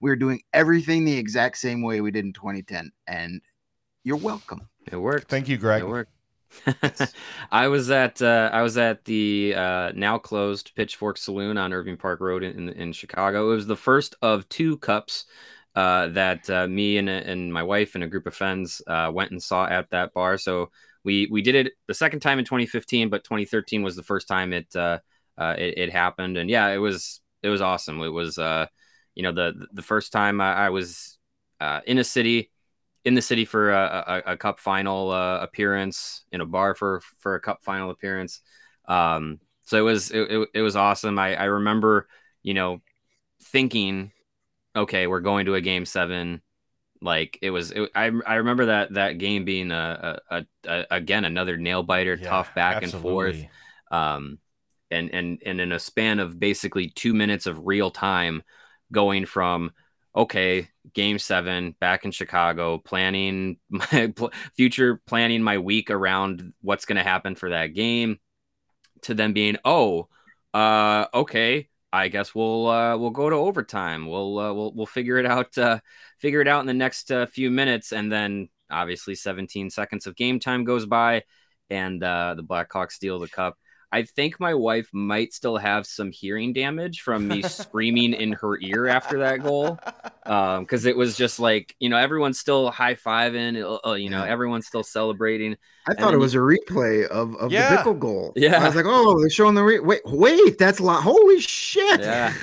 we 0.00 0.10
are 0.10 0.16
doing 0.16 0.40
everything 0.52 1.04
the 1.04 1.16
exact 1.16 1.58
same 1.58 1.82
way 1.82 2.00
we 2.00 2.10
did 2.10 2.24
in 2.24 2.32
2010. 2.32 2.90
And 3.06 3.42
you're 4.04 4.16
welcome. 4.16 4.68
It 4.90 4.96
worked. 4.96 5.28
Thank 5.28 5.48
you, 5.48 5.56
Greg. 5.56 5.82
It 5.82 5.88
worked. 5.88 6.10
I 7.52 7.68
was 7.68 7.90
at 7.90 8.22
uh, 8.22 8.48
I 8.52 8.62
was 8.62 8.78
at 8.78 9.04
the 9.04 9.54
uh, 9.56 9.92
now 9.94 10.18
closed 10.18 10.72
Pitchfork 10.76 11.18
Saloon 11.18 11.58
on 11.58 11.72
Irving 11.72 11.96
Park 11.96 12.20
Road 12.20 12.42
in, 12.42 12.68
in 12.70 12.92
Chicago. 12.92 13.50
It 13.50 13.56
was 13.56 13.66
the 13.66 13.76
first 13.76 14.14
of 14.22 14.48
two 14.48 14.78
cups 14.78 15.24
uh, 15.74 16.08
that 16.08 16.48
uh, 16.48 16.68
me 16.68 16.98
and 16.98 17.08
and 17.08 17.52
my 17.52 17.62
wife 17.62 17.96
and 17.96 18.04
a 18.04 18.08
group 18.08 18.26
of 18.26 18.36
friends 18.36 18.80
uh, 18.86 19.10
went 19.12 19.32
and 19.32 19.42
saw 19.42 19.66
at 19.66 19.90
that 19.90 20.14
bar. 20.14 20.38
So 20.38 20.70
we 21.04 21.28
we 21.30 21.42
did 21.42 21.54
it 21.54 21.72
the 21.86 21.94
second 21.94 22.20
time 22.20 22.38
in 22.38 22.44
2015, 22.44 23.08
but 23.10 23.24
2013 23.24 23.82
was 23.82 23.96
the 23.96 24.02
first 24.02 24.28
time 24.28 24.52
it 24.52 24.74
uh, 24.74 24.98
uh, 25.38 25.54
it, 25.58 25.78
it 25.78 25.92
happened. 25.92 26.36
And 26.36 26.48
yeah, 26.50 26.68
it 26.68 26.78
was 26.78 27.20
it 27.42 27.48
was 27.48 27.60
awesome. 27.60 28.00
It 28.00 28.08
was 28.08 28.38
uh, 28.38 28.66
you 29.14 29.22
know 29.22 29.32
the 29.32 29.66
the 29.72 29.82
first 29.82 30.12
time 30.12 30.40
I, 30.40 30.66
I 30.66 30.70
was 30.70 31.18
uh, 31.60 31.80
in 31.86 31.98
a 31.98 32.04
city 32.04 32.50
in 33.04 33.14
the 33.14 33.22
city 33.22 33.44
for 33.44 33.70
a, 33.70 34.22
a, 34.26 34.32
a 34.32 34.36
cup 34.36 34.58
final 34.60 35.10
uh, 35.10 35.40
appearance 35.40 36.24
in 36.32 36.40
a 36.40 36.46
bar 36.46 36.74
for 36.74 37.00
for 37.18 37.34
a 37.34 37.40
cup 37.40 37.62
final 37.62 37.90
appearance. 37.90 38.40
Um, 38.86 39.40
so 39.64 39.78
it 39.78 39.82
was 39.82 40.10
it, 40.10 40.30
it, 40.30 40.48
it 40.54 40.62
was 40.62 40.76
awesome. 40.76 41.18
I, 41.18 41.36
I 41.36 41.44
remember 41.44 42.08
you 42.42 42.54
know 42.54 42.80
thinking, 43.42 44.12
okay, 44.76 45.06
we're 45.06 45.20
going 45.20 45.46
to 45.46 45.54
a 45.54 45.60
game 45.60 45.86
seven. 45.86 46.42
Like 47.04 47.38
it 47.42 47.50
was, 47.50 47.70
it, 47.70 47.90
I 47.94 48.10
I 48.26 48.36
remember 48.36 48.66
that 48.66 48.94
that 48.94 49.18
game 49.18 49.44
being 49.44 49.70
a, 49.70 50.20
a, 50.30 50.36
a, 50.38 50.46
a 50.66 50.86
again 50.90 51.24
another 51.24 51.56
nail 51.56 51.82
biter, 51.82 52.16
Yeah, 52.16 52.28
tough 52.30 52.54
back 52.54 52.82
and 52.82 52.92
forth. 52.92 53.44
Um, 53.90 54.38
and 54.90 55.12
and 55.12 55.42
and 55.44 55.60
in 55.60 55.72
a 55.72 55.78
span 55.78 56.18
of 56.18 56.40
basically 56.40 56.88
two 56.88 57.14
minutes 57.14 57.46
of 57.46 57.66
real 57.66 57.90
time, 57.90 58.42
going 58.90 59.26
from 59.26 59.72
okay, 60.16 60.68
game 60.92 61.18
seven 61.18 61.74
back 61.80 62.04
in 62.04 62.10
Chicago, 62.10 62.78
planning 62.78 63.58
my 63.68 64.12
pl- 64.14 64.32
future, 64.56 65.00
planning 65.06 65.42
my 65.42 65.58
week 65.58 65.90
around 65.90 66.52
what's 66.62 66.84
going 66.84 66.96
to 66.96 67.02
happen 67.02 67.34
for 67.34 67.50
that 67.50 67.74
game, 67.74 68.18
to 69.02 69.14
them 69.14 69.32
being 69.32 69.56
oh, 69.64 70.08
uh, 70.52 71.06
okay, 71.12 71.68
I 71.94 72.08
guess 72.08 72.34
we'll 72.34 72.66
uh, 72.66 72.96
we'll 72.96 73.10
go 73.10 73.30
to 73.30 73.36
overtime. 73.36 74.08
We'll 74.08 74.36
uh, 74.36 74.52
we'll 74.52 74.72
we'll 74.74 74.86
figure 74.86 75.16
it 75.18 75.26
out. 75.26 75.56
Uh, 75.56 75.78
figure 76.18 76.40
it 76.40 76.48
out 76.48 76.58
in 76.60 76.66
the 76.66 76.74
next 76.74 77.12
uh, 77.12 77.26
few 77.26 77.52
minutes, 77.52 77.92
and 77.92 78.10
then 78.10 78.48
obviously 78.68 79.14
17 79.14 79.70
seconds 79.70 80.08
of 80.08 80.16
game 80.16 80.40
time 80.40 80.64
goes 80.64 80.86
by, 80.86 81.22
and 81.70 82.02
uh, 82.02 82.34
the 82.34 82.42
Blackhawks 82.42 82.92
steal 82.92 83.20
the 83.20 83.28
cup. 83.28 83.56
I 83.92 84.02
think 84.02 84.40
my 84.40 84.54
wife 84.54 84.88
might 84.92 85.32
still 85.32 85.56
have 85.56 85.86
some 85.86 86.10
hearing 86.10 86.52
damage 86.52 87.00
from 87.02 87.28
me 87.28 87.42
screaming 87.42 88.12
in 88.14 88.32
her 88.32 88.58
ear 88.60 88.86
after 88.88 89.18
that 89.20 89.42
goal, 89.42 89.78
because 90.24 90.84
it 90.84 90.96
was 90.96 91.16
just 91.16 91.38
like 91.38 91.74
you 91.78 91.88
know 91.88 91.96
everyone's 91.96 92.38
still 92.38 92.70
high 92.70 92.94
fiving, 92.94 93.78
uh, 93.86 93.92
you 93.92 94.10
know 94.10 94.24
everyone's 94.24 94.66
still 94.66 94.82
celebrating. 94.82 95.56
I 95.86 95.94
And 95.96 95.98
thought 95.98 96.14
it 96.14 96.18
then 96.18 96.20
was 96.20 96.34
a 96.34 96.38
replay 96.38 97.06
of, 97.06 97.36
of 97.36 97.52
Yeah. 97.52 97.70
the 97.70 97.76
pickle 97.76 97.94
goal. 97.94 98.32
Yeah. 98.36 98.62
I 98.62 98.66
was 98.66 98.74
like, 98.74 98.86
oh, 98.88 99.18
they're 99.20 99.30
showing 99.30 99.54
the 99.54 99.62
re- 99.62 99.80
wait, 99.80 100.00
wait, 100.04 100.58
that's 100.58 100.78
a 100.78 100.82
lot. 100.82 101.02
Holy 101.02 101.40
shit. 101.40 102.00
Yeah. 102.00 102.34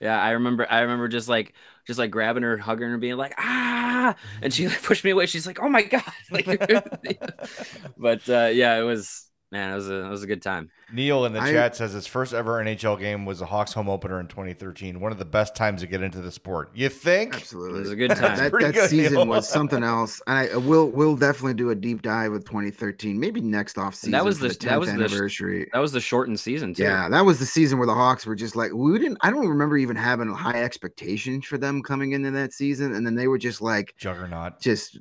Yeah, 0.00 0.20
I 0.20 0.32
remember. 0.32 0.66
I 0.70 0.80
remember 0.80 1.08
just 1.08 1.28
like, 1.28 1.54
just 1.86 1.98
like 1.98 2.10
grabbing 2.10 2.42
her, 2.42 2.58
hugging 2.58 2.88
her, 2.90 2.98
being 2.98 3.16
like, 3.16 3.34
ah, 3.38 4.14
and 4.42 4.52
she 4.52 4.68
like 4.68 4.82
pushed 4.82 5.04
me 5.04 5.10
away. 5.10 5.26
She's 5.26 5.46
like, 5.46 5.60
oh 5.60 5.68
my 5.68 5.82
god, 5.82 6.02
like, 6.30 6.46
but 7.96 8.28
uh, 8.28 8.50
yeah, 8.52 8.76
it 8.78 8.82
was 8.82 9.26
man, 9.54 9.70
it 9.72 9.74
was 9.76 9.88
a 9.88 10.04
it 10.04 10.08
was 10.10 10.22
a 10.22 10.26
good 10.26 10.42
time. 10.42 10.68
Neil 10.92 11.24
in 11.24 11.32
the 11.32 11.40
I- 11.40 11.50
chat 11.52 11.76
says 11.76 11.92
his 11.92 12.06
first 12.06 12.34
ever 12.34 12.62
NHL 12.62 12.98
game 13.00 13.24
was 13.24 13.40
a 13.40 13.46
Hawks 13.46 13.72
home 13.72 13.88
opener 13.88 14.20
in 14.20 14.26
2013. 14.28 15.00
One 15.00 15.12
of 15.12 15.18
the 15.18 15.24
best 15.24 15.54
times 15.56 15.80
to 15.80 15.86
get 15.86 16.02
into 16.02 16.20
the 16.20 16.30
sport. 16.30 16.70
You 16.74 16.88
think? 16.88 17.34
Absolutely. 17.36 17.78
It 17.78 17.82
was 17.82 17.90
a 17.92 17.96
good 17.96 18.10
time. 18.16 18.36
that, 18.36 18.52
that 18.52 18.74
good, 18.74 18.90
season 18.90 19.14
Neil. 19.14 19.26
was 19.26 19.48
something 19.48 19.82
else. 19.82 20.20
And 20.26 20.36
I 20.38 20.56
will 20.56 20.90
we'll 20.90 21.16
definitely 21.16 21.54
do 21.54 21.70
a 21.70 21.74
deep 21.74 22.02
dive 22.02 22.32
with 22.32 22.44
2013, 22.44 23.18
maybe 23.18 23.40
next 23.40 23.78
off 23.78 23.94
season. 23.94 24.12
that 24.12 24.24
was 24.24 24.38
for 24.38 24.48
the- 24.48 24.48
the 24.48 24.58
that 24.58 24.68
10th 24.74 24.80
was 24.80 24.88
the- 24.88 24.94
anniversary. 24.94 25.68
That 25.72 25.78
was 25.78 25.92
the 25.92 26.00
shortened 26.00 26.38
season 26.40 26.74
too. 26.74 26.82
yeah, 26.82 27.08
that 27.08 27.24
was 27.24 27.38
the 27.38 27.46
season 27.46 27.78
where 27.78 27.86
the 27.86 27.94
Hawks 27.94 28.26
were 28.26 28.34
just 28.34 28.56
like 28.56 28.72
we 28.72 28.98
didn't. 28.98 29.18
I 29.22 29.30
don't 29.30 29.46
remember 29.48 29.76
even 29.78 29.96
having 29.96 30.28
high 30.32 30.62
expectations 30.62 31.46
for 31.46 31.56
them 31.58 31.82
coming 31.82 32.12
into 32.12 32.30
that 32.32 32.52
season, 32.52 32.94
and 32.94 33.06
then 33.06 33.14
they 33.14 33.28
were 33.28 33.38
just 33.38 33.60
like 33.62 33.94
Juggernaut. 33.98 34.60
just 34.60 34.98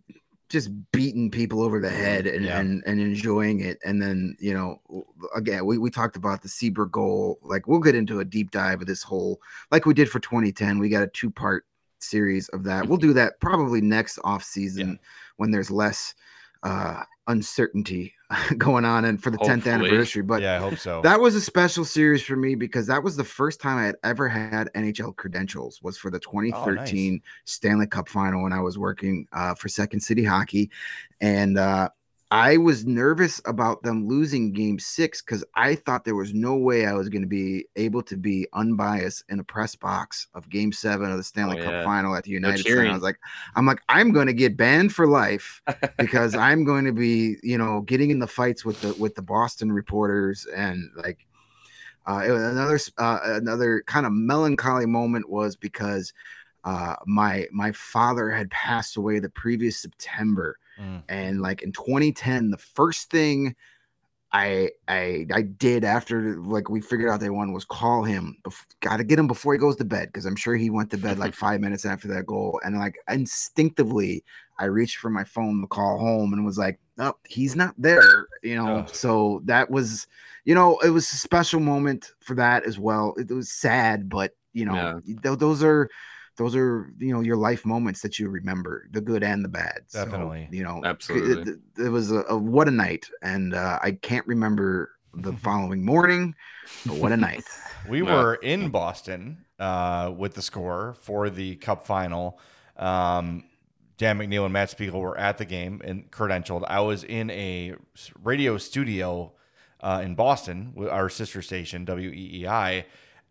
just 0.54 0.70
beating 0.92 1.32
people 1.32 1.64
over 1.64 1.80
the 1.80 1.90
head 1.90 2.28
and, 2.28 2.46
Yeah. 2.46 2.60
and 2.60 2.84
and 2.86 3.00
enjoying 3.02 3.62
it 3.62 3.80
and 3.84 4.00
then 4.00 4.38
you 4.40 4.54
know 4.54 4.80
again 5.36 5.66
we, 5.66 5.80
we 5.80 5.90
talked 5.90 6.16
about 6.16 6.44
the 6.44 6.48
Seabrook 6.48 6.92
goal 6.92 7.40
like 7.42 7.68
we'll 7.68 7.80
get 7.80 7.96
into 7.96 8.20
a 8.20 8.26
deep 8.26 8.52
dive 8.52 8.80
of 8.82 8.86
this 8.86 9.02
whole 9.02 9.42
like 9.72 9.88
we 9.88 9.96
did 9.96 10.08
for 10.12 10.20
2010 10.20 10.78
we 10.78 10.90
got 10.90 11.02
a 11.02 11.08
two 11.08 11.32
part 11.32 11.66
series 11.98 12.50
of 12.50 12.64
that 12.66 12.88
we'll 12.88 13.00
do 13.00 13.14
that 13.14 13.40
probably 13.40 13.82
next 13.82 14.20
off 14.24 14.44
season 14.44 14.90
Yeah. 14.90 15.08
when 15.38 15.50
there's 15.50 15.72
less 15.72 16.14
uh 16.62 17.02
uncertainty 17.28 18.14
going 18.58 18.86
on 18.86 19.06
and 19.06 19.22
for 19.22 19.30
the 19.30 19.38
10th 19.38 19.72
anniversary 19.72 20.22
but 20.22 20.42
yeah, 20.42 20.56
I 20.56 20.58
hope 20.58 20.78
so. 20.78 21.02
that 21.02 21.20
was 21.20 21.36
a 21.36 21.42
special 21.42 21.86
series 21.86 22.22
for 22.22 22.36
me 22.36 22.56
because 22.56 22.88
that 22.88 23.02
was 23.02 23.16
the 23.16 23.24
first 23.24 23.62
time 23.62 23.78
I 23.78 23.86
had 23.86 23.96
ever 24.04 24.28
had 24.28 24.70
NHL 24.76 25.16
credentials. 25.16 25.82
Was 25.82 25.98
for 25.98 26.12
the 26.12 26.20
2013 26.20 27.22
Stanley 27.46 27.88
Cup 27.88 28.10
Final 28.10 28.44
when 28.44 28.54
I 28.54 28.60
was 28.60 28.78
working 28.78 29.28
uh, 29.32 29.56
for 29.56 29.70
Second 29.70 30.02
City 30.02 30.24
Hockey, 30.24 30.70
and 31.22 31.58
uh, 31.58 31.90
I 32.34 32.58
was 32.58 32.84
nervous 32.84 33.40
about 33.46 33.84
them 33.84 34.08
losing 34.08 34.54
Game 34.54 34.80
Six 34.80 35.22
because 35.22 35.46
I 35.54 35.76
thought 35.76 36.04
there 36.04 36.16
was 36.16 36.34
no 36.34 36.56
way 36.56 36.88
I 36.88 36.94
was 36.94 37.08
going 37.08 37.22
to 37.22 37.28
be 37.28 37.68
able 37.76 38.02
to 38.02 38.18
be 38.18 38.48
unbiased 38.54 39.24
in 39.30 39.40
a 39.40 39.44
press 39.44 39.76
box 39.76 40.28
of 40.34 40.50
Game 40.50 40.72
Seven 40.72 41.12
of 41.12 41.18
the 41.18 41.24
Stanley 41.24 41.60
Oh, 41.62 41.64
Cup 41.64 41.72
yeah. 41.74 41.84
Final 41.84 42.16
at 42.16 42.24
the 42.24 42.32
United 42.32 42.64
Center. 42.66 42.88
I 42.88 42.94
was 42.94 43.04
like, 43.04 43.20
I'm 43.56 43.68
like, 43.68 43.84
I'm 43.88 44.12
going 44.12 44.26
to 44.26 44.34
get 44.34 44.58
banned 44.58 44.96
for 44.96 45.06
life 45.06 45.62
because 46.00 46.34
I'm 46.48 46.64
going 46.64 46.86
to 46.86 46.92
be, 46.92 47.36
you 47.44 47.56
know, 47.56 47.82
getting 47.82 48.10
in 48.10 48.18
the 48.18 48.26
fights 48.26 48.66
with 48.66 48.82
the 48.82 48.96
with 48.96 49.14
the 49.14 49.22
Boston 49.22 49.72
reporters 49.72 50.48
and 50.48 50.90
like 50.96 51.28
uh, 52.08 52.24
it 52.26 52.32
was 52.32 52.42
another 52.42 52.80
uh, 52.98 53.20
another 53.26 53.84
kind 53.86 54.08
of 54.08 54.12
melancholy 54.12 54.88
moment 54.88 55.30
was 55.30 55.56
because 55.56 56.12
uh, 56.64 56.96
my 57.06 57.46
my 57.52 57.72
father 57.74 58.32
had 58.32 58.50
passed 58.50 58.98
away 58.98 59.20
the 59.20 59.30
previous 59.30 59.78
September, 59.78 60.58
Mm. 60.80 61.04
and 61.10 61.42
like 61.42 61.62
in 61.62 61.72
2010, 61.72 62.50
the 62.50 62.58
first 62.58 63.10
thing 63.10 63.56
I 64.34 64.72
I 64.88 65.28
I 65.32 65.44
did 65.44 65.84
after 65.84 66.38
like 66.38 66.68
we 66.68 66.82
figured 66.82 67.10
out 67.10 67.20
they 67.20 67.30
won 67.30 67.54
was 67.54 67.66
call 67.66 68.04
him. 68.04 68.38
Got 68.82 68.98
to 68.98 69.04
get 69.04 69.20
him 69.20 69.28
before 69.28 69.54
he 69.54 69.60
goes 69.60 69.76
to 69.76 69.86
bed 69.86 70.08
because 70.08 70.26
I'm 70.26 70.36
sure 70.36 70.56
he 70.56 70.72
went 70.72 70.90
to 70.92 70.98
bed 70.98 71.20
like 71.20 71.34
five 71.36 71.62
minutes 71.62 71.86
after 71.86 72.08
that 72.10 72.26
goal, 72.26 72.60
and 72.66 72.80
like 72.80 72.96
instinctively 73.08 74.24
I 74.58 74.66
reached 74.66 74.98
for 74.98 75.12
my 75.12 75.24
phone 75.24 75.62
to 75.62 75.68
call 75.68 76.00
home 76.00 76.34
and 76.34 76.44
was 76.44 76.58
like, 76.58 76.80
"Oh, 76.98 77.14
he's 77.28 77.56
not 77.56 77.76
there," 77.78 78.28
you 78.42 78.56
know. 78.56 78.80
Ugh. 78.80 78.90
So 78.96 79.42
that 79.46 79.70
was, 79.70 80.08
you 80.46 80.56
know, 80.56 80.80
it 80.80 80.90
was 80.90 81.12
a 81.12 81.18
special 81.18 81.60
moment 81.60 82.12
for 82.20 82.34
that 82.36 82.64
as 82.64 82.80
well. 82.80 83.14
It 83.18 83.30
was 83.30 83.52
sad, 83.52 84.10
but 84.10 84.36
you 84.52 84.66
know, 84.66 85.00
th- 85.06 85.38
those 85.38 85.64
are 85.64 85.90
those 86.38 86.56
are 86.56 86.92
you 86.98 87.14
know 87.14 87.22
your 87.22 87.38
life 87.38 87.66
moments 87.66 88.02
that 88.02 88.20
you 88.20 88.30
remember, 88.30 88.88
the 88.92 89.02
good 89.02 89.24
and 89.24 89.44
the 89.44 89.50
bad. 89.50 89.82
So, 89.88 90.00
Definitely. 90.06 90.50
you 90.50 90.64
know, 90.64 90.82
Absolutely. 90.84 91.54
It, 91.54 91.60
it 91.78 91.90
was 91.90 92.12
a, 92.12 92.24
a 92.30 92.38
what 92.38 92.68
a 92.68 92.72
night, 92.72 93.08
and 93.22 93.54
uh, 93.54 93.80
I 93.82 93.92
can't 93.94 94.26
remember 94.28 94.92
the 95.14 95.34
following 95.38 95.86
morning, 95.86 96.36
but 96.86 96.96
what 96.96 97.12
a 97.12 97.18
night. 97.18 97.48
We 97.86 98.02
Yeah. 98.02 98.14
were 98.14 98.36
in 98.36 98.70
Boston 98.70 99.46
uh, 99.60 100.14
with 100.16 100.36
the 100.36 100.42
score 100.42 100.96
for 101.02 101.30
the 101.30 101.56
Cup 101.58 101.86
final. 101.86 102.40
Um, 102.78 103.44
Dan 103.98 104.18
McNeil 104.18 104.46
and 104.46 104.54
Matt 104.54 104.70
Spiegel 104.70 105.00
were 105.02 105.18
at 105.18 105.38
the 105.38 105.46
game 105.46 105.82
and 105.84 106.10
credentialed. 106.10 106.64
I 106.68 106.80
was 106.80 107.04
in 107.04 107.30
a 107.30 107.76
radio 108.24 108.58
studio 108.58 109.34
uh, 109.82 110.02
in 110.04 110.16
Boston, 110.16 110.72
with 110.76 110.90
our 110.90 111.10
sister 111.10 111.42
station 111.42 111.86
WEEI, 111.86 112.86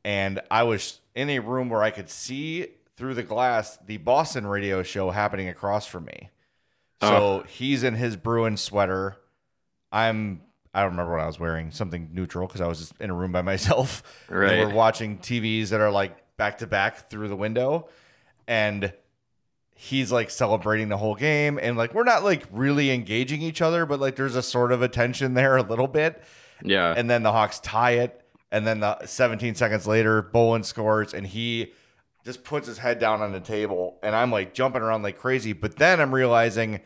and 0.05 0.41
I 0.51 0.63
was 0.65 1.01
in 1.15 1.31
a 1.31 1.39
room 1.41 1.71
where 1.71 1.83
I 1.83 1.91
could 1.91 2.11
see 2.11 2.69
through 2.97 3.15
the 3.15 3.23
glass 3.23 3.79
the 3.87 3.97
Boston 3.99 4.47
radio 4.47 4.83
show 4.83 5.11
happening 5.11 5.49
across 5.49 5.87
from 5.87 6.05
me. 6.05 6.31
So 7.01 7.09
oh. 7.09 7.45
he's 7.49 7.83
in 7.83 7.95
his 7.95 8.17
Bruin 8.17 8.57
sweater. 8.57 9.17
I'm 9.91 10.43
I 10.75 10.83
don't 10.83 10.93
remember 10.93 11.13
what 11.13 11.21
I 11.21 11.27
was 11.27 11.39
wearing, 11.39 11.71
something 11.71 12.11
neutral 12.13 12.47
because 12.47 12.61
I 12.61 12.67
was 12.67 12.79
just 12.79 12.95
in 13.01 13.11
a 13.11 13.15
room 13.15 13.33
by 13.33 13.43
myself. 13.43 14.03
Right. 14.29 14.53
And 14.53 14.69
we're 14.69 14.75
watching 14.75 15.19
TVs 15.19 15.69
that 15.69 15.81
are 15.81 15.91
like 15.91 16.37
back 16.37 16.59
to 16.59 16.67
back 16.67 17.11
through 17.11 17.29
the 17.29 17.37
window. 17.37 17.89
And 18.47 18.93
he's 19.75 20.11
like 20.13 20.31
celebrating 20.31 20.89
the 20.89 20.97
whole 20.97 21.15
game. 21.15 21.59
And 21.61 21.77
like 21.77 21.95
we're 21.95 22.05
not 22.05 22.25
like 22.25 22.45
really 22.51 22.91
engaging 22.91 23.43
each 23.43 23.61
other, 23.61 23.85
but 23.85 24.01
like 24.01 24.17
there's 24.17 24.37
a 24.37 24.43
sort 24.43 24.73
of 24.73 24.83
a 24.83 24.89
tension 24.89 25.35
there 25.35 25.57
a 25.57 25.63
little 25.63 25.89
bit. 25.89 26.23
Yeah. 26.63 26.95
And 26.97 27.11
then 27.11 27.23
the 27.23 27.33
Hawks 27.33 27.61
tie 27.61 27.93
it. 27.93 28.19
And 28.51 28.67
then 28.67 28.81
the 28.81 29.07
17 29.07 29.55
seconds 29.55 29.87
later, 29.87 30.21
Bolland 30.21 30.67
scores 30.67 31.15
and 31.15 31.27
he 31.27 31.73
just 32.25 32.45
puts 32.45 32.67
his 32.67 32.79
head 32.79 32.99
down 32.99 33.21
on 33.21 33.33
the 33.33 33.41
table. 33.41 33.99
And 34.03 34.15
I'm 34.15 34.31
like 34.31 34.55
jumping 34.55 34.83
around 34.83 35.03
like 35.03 35.19
crazy. 35.19 35.53
But 35.53 35.77
then 35.77 36.01
I'm 36.01 36.15
realizing, 36.15 36.81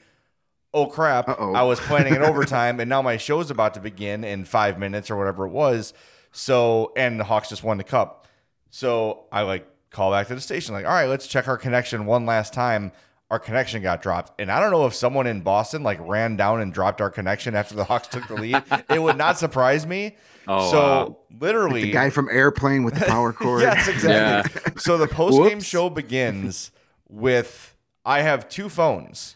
oh 0.72 0.86
crap, 0.86 1.28
Uh-oh. 1.28 1.54
I 1.54 1.62
was 1.62 1.80
planning 1.80 2.16
an 2.16 2.22
overtime 2.24 2.80
and 2.80 2.88
now 2.88 3.02
my 3.02 3.16
show's 3.16 3.50
about 3.50 3.74
to 3.74 3.80
begin 3.80 4.24
in 4.24 4.44
five 4.44 4.78
minutes 4.78 5.10
or 5.10 5.16
whatever 5.16 5.46
it 5.46 5.50
was. 5.50 5.92
So, 6.32 6.92
and 6.96 7.18
the 7.18 7.24
Hawks 7.24 7.48
just 7.48 7.62
won 7.62 7.78
the 7.78 7.84
cup. 7.84 8.26
So 8.70 9.24
I 9.32 9.42
like 9.42 9.66
call 9.90 10.10
back 10.10 10.28
to 10.28 10.34
the 10.34 10.40
station, 10.40 10.74
like, 10.74 10.84
all 10.84 10.92
right, 10.92 11.08
let's 11.08 11.26
check 11.26 11.48
our 11.48 11.56
connection 11.56 12.04
one 12.06 12.26
last 12.26 12.52
time. 12.52 12.92
Our 13.30 13.40
connection 13.40 13.82
got 13.82 14.02
dropped. 14.02 14.40
And 14.40 14.52
I 14.52 14.60
don't 14.60 14.70
know 14.70 14.86
if 14.86 14.94
someone 14.94 15.26
in 15.26 15.40
Boston 15.40 15.82
like 15.82 15.98
ran 16.00 16.36
down 16.36 16.60
and 16.60 16.72
dropped 16.72 17.00
our 17.00 17.10
connection 17.10 17.56
after 17.56 17.74
the 17.74 17.84
Hawks 17.84 18.06
took 18.08 18.28
the 18.28 18.34
lead. 18.34 18.62
it 18.90 19.02
would 19.02 19.18
not 19.18 19.38
surprise 19.38 19.86
me. 19.86 20.16
Oh, 20.46 20.70
so 20.70 20.78
wow. 20.78 21.18
literally 21.40 21.82
The 21.82 21.90
guy 21.90 22.10
from 22.10 22.28
Airplane 22.30 22.84
with 22.84 22.94
the 22.94 23.04
power 23.04 23.32
cord. 23.34 23.62
Yes, 23.62 23.88
exactly. 23.88 24.72
So 24.78 24.96
the 24.96 25.08
post 25.08 25.38
game 25.48 25.60
show 25.60 25.90
begins 25.90 26.70
with 27.08 27.74
I 28.04 28.20
have 28.20 28.48
two 28.48 28.68
phones. 28.68 29.34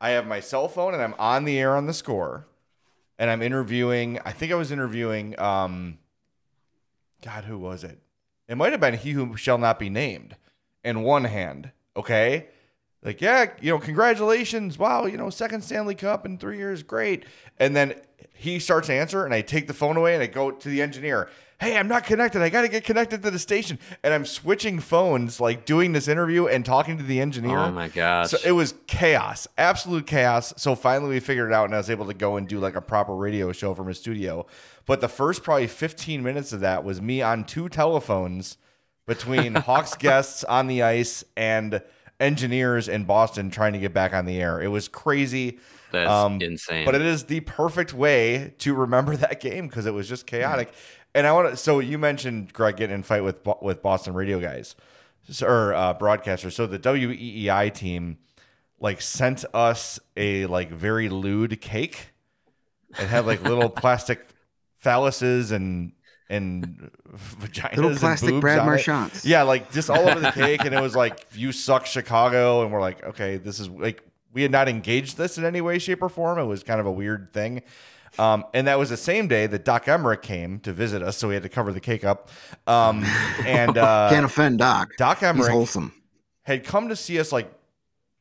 I 0.00 0.10
have 0.10 0.26
my 0.26 0.38
cell 0.38 0.68
phone 0.68 0.94
and 0.94 1.02
I'm 1.02 1.14
on 1.18 1.44
the 1.44 1.58
air 1.58 1.74
on 1.76 1.86
the 1.86 1.94
score. 1.94 2.46
And 3.18 3.30
I'm 3.30 3.42
interviewing, 3.42 4.20
I 4.24 4.30
think 4.32 4.52
I 4.52 4.54
was 4.54 4.70
interviewing 4.70 5.38
um 5.40 5.98
God, 7.22 7.44
who 7.44 7.58
was 7.58 7.82
it? 7.82 7.98
It 8.46 8.56
might 8.56 8.70
have 8.70 8.80
been 8.80 8.94
he 8.94 9.12
who 9.12 9.36
shall 9.36 9.58
not 9.58 9.80
be 9.80 9.90
named 9.90 10.36
in 10.84 11.02
one 11.02 11.24
hand. 11.24 11.72
Okay. 11.96 12.46
Like, 13.06 13.20
yeah, 13.20 13.52
you 13.60 13.70
know, 13.70 13.78
congratulations. 13.78 14.78
Wow, 14.78 15.06
you 15.06 15.16
know, 15.16 15.30
second 15.30 15.62
Stanley 15.62 15.94
Cup 15.94 16.26
in 16.26 16.38
three 16.38 16.58
years, 16.58 16.82
great. 16.82 17.24
And 17.56 17.74
then 17.76 17.94
he 18.34 18.58
starts 18.58 18.88
to 18.88 18.94
answer, 18.94 19.24
and 19.24 19.32
I 19.32 19.42
take 19.42 19.68
the 19.68 19.74
phone 19.74 19.96
away 19.96 20.14
and 20.14 20.22
I 20.24 20.26
go 20.26 20.50
to 20.50 20.68
the 20.68 20.82
engineer. 20.82 21.28
hey, 21.60 21.78
I'm 21.78 21.86
not 21.86 22.04
connected. 22.04 22.42
I 22.42 22.48
got 22.48 22.62
to 22.62 22.68
get 22.68 22.82
connected 22.82 23.22
to 23.22 23.30
the 23.30 23.38
station. 23.38 23.78
And 24.02 24.12
I'm 24.12 24.26
switching 24.26 24.80
phones, 24.80 25.40
like 25.40 25.64
doing 25.64 25.92
this 25.92 26.08
interview 26.08 26.48
and 26.48 26.66
talking 26.66 26.98
to 26.98 27.04
the 27.04 27.20
engineer. 27.20 27.58
Oh 27.58 27.70
my 27.70 27.86
gosh. 27.86 28.30
So 28.30 28.38
it 28.44 28.52
was 28.52 28.74
chaos, 28.88 29.46
absolute 29.56 30.06
chaos. 30.08 30.52
So 30.56 30.74
finally 30.74 31.10
we 31.10 31.20
figured 31.20 31.52
it 31.52 31.54
out 31.54 31.66
and 31.66 31.74
I 31.74 31.78
was 31.78 31.88
able 31.88 32.06
to 32.06 32.14
go 32.14 32.36
and 32.36 32.48
do 32.48 32.58
like 32.58 32.74
a 32.74 32.82
proper 32.82 33.14
radio 33.14 33.52
show 33.52 33.72
from 33.72 33.88
a 33.88 33.94
studio. 33.94 34.46
But 34.84 35.00
the 35.00 35.08
first 35.08 35.44
probably 35.44 35.68
15 35.68 36.22
minutes 36.24 36.52
of 36.52 36.58
that 36.60 36.82
was 36.82 37.00
me 37.00 37.22
on 37.22 37.44
two 37.44 37.68
telephones 37.68 38.58
between 39.06 39.54
Hawks 39.54 39.94
guests 39.94 40.42
on 40.44 40.66
the 40.66 40.82
ice 40.82 41.24
and 41.36 41.80
engineers 42.20 42.88
in 42.88 43.04
Boston 43.04 43.50
trying 43.50 43.72
to 43.72 43.78
get 43.78 43.92
back 43.92 44.12
on 44.14 44.24
the 44.24 44.40
air. 44.40 44.60
It 44.60 44.68
was 44.68 44.88
crazy. 44.88 45.58
That's 45.92 46.10
insane. 46.40 46.84
But 46.84 46.94
it 46.94 47.02
is 47.02 47.24
the 47.24 47.40
perfect 47.40 47.94
way 47.94 48.54
to 48.58 48.74
remember 48.74 49.16
that 49.16 49.40
game 49.40 49.68
because 49.68 49.86
it 49.86 49.94
was 49.94 50.08
just 50.08 50.26
chaotic. 50.26 50.72
And 51.14 51.26
I 51.26 51.32
want 51.32 51.50
to. 51.50 51.56
So 51.56 51.78
you 51.78 51.98
mentioned 51.98 52.52
Greg 52.52 52.76
getting 52.76 52.96
in 52.96 53.02
fight 53.02 53.22
with 53.22 53.46
with 53.62 53.82
Boston 53.82 54.14
radio 54.14 54.38
guys 54.40 54.74
or 55.42 55.74
uh, 55.74 55.94
broadcasters. 55.94 56.52
So 56.52 56.66
the 56.66 56.78
WEEI 56.78 57.72
team 57.72 58.18
like 58.78 59.00
sent 59.00 59.44
us 59.54 59.98
a 60.16 60.46
like 60.46 60.70
very 60.70 61.08
lewd 61.08 61.60
cake. 61.60 62.10
It 62.90 63.06
had 63.06 63.26
like 63.26 63.42
little 63.42 63.70
plastic 63.82 64.26
phalluses 64.84 65.52
and 65.52 65.92
and 66.28 66.90
vaginas 67.14 67.76
Little 67.76 67.90
and 67.92 68.00
plastic 68.00 68.30
boobs 68.30 68.40
Brad. 68.40 68.66
Marchands. 68.66 69.24
Yeah, 69.24 69.42
like 69.42 69.70
just 69.72 69.90
all 69.90 70.08
over 70.08 70.20
the 70.20 70.30
cake, 70.32 70.64
and 70.64 70.74
it 70.74 70.80
was 70.80 70.96
like 70.96 71.26
you 71.34 71.52
suck 71.52 71.86
Chicago, 71.86 72.62
and 72.62 72.72
we're 72.72 72.80
like, 72.80 73.02
okay, 73.04 73.36
this 73.36 73.60
is 73.60 73.68
like 73.68 74.02
we 74.32 74.42
had 74.42 74.50
not 74.50 74.68
engaged 74.68 75.16
this 75.16 75.38
in 75.38 75.44
any 75.44 75.60
way, 75.60 75.78
shape, 75.78 76.02
or 76.02 76.08
form. 76.08 76.38
It 76.38 76.44
was 76.44 76.62
kind 76.62 76.80
of 76.80 76.86
a 76.86 76.92
weird 76.92 77.32
thing. 77.32 77.62
Um, 78.18 78.44
and 78.54 78.66
that 78.66 78.78
was 78.78 78.88
the 78.90 78.96
same 78.96 79.28
day 79.28 79.46
that 79.46 79.64
Doc 79.64 79.86
Emrick 79.86 80.22
came 80.22 80.58
to 80.60 80.72
visit 80.72 81.02
us, 81.02 81.16
so 81.16 81.28
we 81.28 81.34
had 81.34 81.42
to 81.42 81.48
cover 81.48 81.72
the 81.72 81.80
cake 81.80 82.04
up. 82.04 82.30
Um, 82.66 83.04
and 83.46 83.76
uh, 83.76 84.08
Can't 84.10 84.24
offend 84.24 84.58
Doc. 84.58 84.96
Doc 84.96 85.18
He's 85.18 85.46
wholesome. 85.46 85.92
had 86.42 86.64
come 86.64 86.88
to 86.88 86.96
see 86.96 87.20
us 87.20 87.32
like 87.32 87.52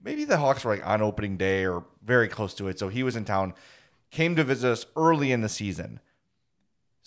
maybe 0.04 0.26
the 0.26 0.38
Hawks 0.38 0.64
were 0.64 0.76
like 0.76 0.86
on 0.86 1.02
opening 1.02 1.38
day 1.38 1.66
or 1.66 1.86
very 2.04 2.28
close 2.28 2.54
to 2.56 2.68
it. 2.68 2.78
So 2.78 2.90
he 2.90 3.04
was 3.04 3.16
in 3.16 3.26
town, 3.26 3.54
came 4.12 4.36
to 4.36 4.44
visit 4.44 4.70
us 4.70 4.86
early 4.96 5.32
in 5.32 5.42
the 5.42 5.50
season. 5.50 6.00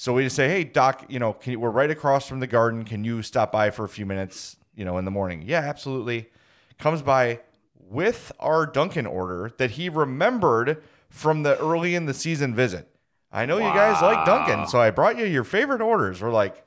So 0.00 0.14
we 0.14 0.22
just 0.22 0.36
say, 0.36 0.48
hey 0.48 0.62
Doc, 0.62 1.06
you 1.08 1.18
know, 1.18 1.32
can 1.32 1.52
you, 1.52 1.60
we're 1.60 1.70
right 1.70 1.90
across 1.90 2.28
from 2.28 2.38
the 2.38 2.46
garden. 2.46 2.84
Can 2.84 3.02
you 3.02 3.20
stop 3.20 3.50
by 3.50 3.70
for 3.70 3.84
a 3.84 3.88
few 3.88 4.06
minutes? 4.06 4.56
You 4.76 4.84
know, 4.84 4.96
in 4.96 5.04
the 5.04 5.10
morning. 5.10 5.42
Yeah, 5.44 5.58
absolutely. 5.58 6.30
Comes 6.78 7.02
by 7.02 7.40
with 7.74 8.30
our 8.38 8.64
Dunkin' 8.64 9.06
order 9.06 9.50
that 9.58 9.72
he 9.72 9.88
remembered 9.88 10.80
from 11.10 11.42
the 11.42 11.58
early 11.58 11.96
in 11.96 12.06
the 12.06 12.14
season 12.14 12.54
visit. 12.54 12.88
I 13.32 13.44
know 13.44 13.56
you 13.58 13.64
guys 13.64 14.00
like 14.00 14.24
Dunkin', 14.24 14.68
so 14.68 14.80
I 14.80 14.92
brought 14.92 15.18
you 15.18 15.26
your 15.26 15.42
favorite 15.42 15.80
orders. 15.80 16.22
We're 16.22 16.30
like, 16.30 16.64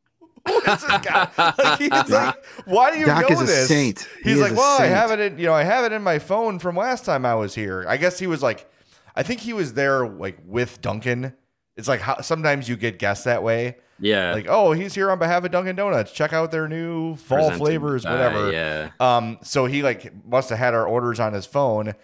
this 0.46 0.84
guy? 0.84 1.28
like, 1.58 1.78
he's 1.80 1.90
like, 1.90 2.36
why 2.64 2.92
do 2.92 2.98
you 3.00 3.06
Doc 3.06 3.28
know 3.28 3.42
this? 3.42 3.66
saint. 3.66 4.08
He 4.22 4.30
He's 4.30 4.38
is 4.38 4.40
like, 4.40 4.56
well, 4.56 4.80
I 4.80 4.86
have 4.86 5.10
it 5.10 5.18
in, 5.18 5.38
you 5.38 5.46
know, 5.46 5.52
I 5.52 5.64
have 5.64 5.84
it 5.84 5.92
in 5.92 6.02
my 6.02 6.20
phone 6.20 6.60
from 6.60 6.76
last 6.76 7.04
time 7.04 7.26
I 7.26 7.34
was 7.34 7.56
here. 7.56 7.84
I 7.88 7.96
guess 7.96 8.20
he 8.20 8.28
was 8.28 8.40
like, 8.40 8.70
I 9.16 9.24
think 9.24 9.40
he 9.40 9.52
was 9.52 9.74
there 9.74 10.06
like 10.06 10.38
with 10.46 10.80
Dunkin'. 10.80 11.32
It's 11.78 11.88
like 11.88 12.00
how 12.00 12.20
sometimes 12.20 12.68
you 12.68 12.76
get 12.76 12.98
guests 12.98 13.24
that 13.24 13.42
way. 13.42 13.76
yeah. 13.98 14.34
Like, 14.34 14.46
oh, 14.48 14.72
he's 14.72 14.94
here 14.94 15.10
on 15.10 15.18
behalf 15.18 15.44
of 15.44 15.50
Dunkin' 15.52 15.76
Donuts. 15.76 16.12
Check 16.12 16.32
out 16.34 16.50
their 16.50 16.68
new 16.68 17.16
fall 17.16 17.38
presented, 17.38 17.58
flavors, 17.58 18.04
uh, 18.04 18.10
whatever. 18.10 18.52
yeah. 18.52 18.90
Um, 19.00 19.38
so 19.42 19.64
he 19.66 19.82
like 19.82 20.12
must 20.26 20.50
have 20.50 20.58
had 20.58 20.74
our 20.74 20.86
orders 20.86 21.18
on 21.20 21.32
his 21.32 21.46
phone, 21.46 21.94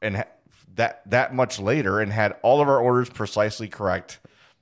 and 0.00 0.16
ha- 0.18 0.24
that 0.76 1.02
that 1.10 1.34
much 1.34 1.58
later, 1.58 1.98
and 2.00 2.12
had 2.12 2.36
all 2.42 2.60
of 2.60 2.68
our 2.68 2.78
orders 2.78 3.08
precisely 3.10 3.66
correct, 3.68 4.20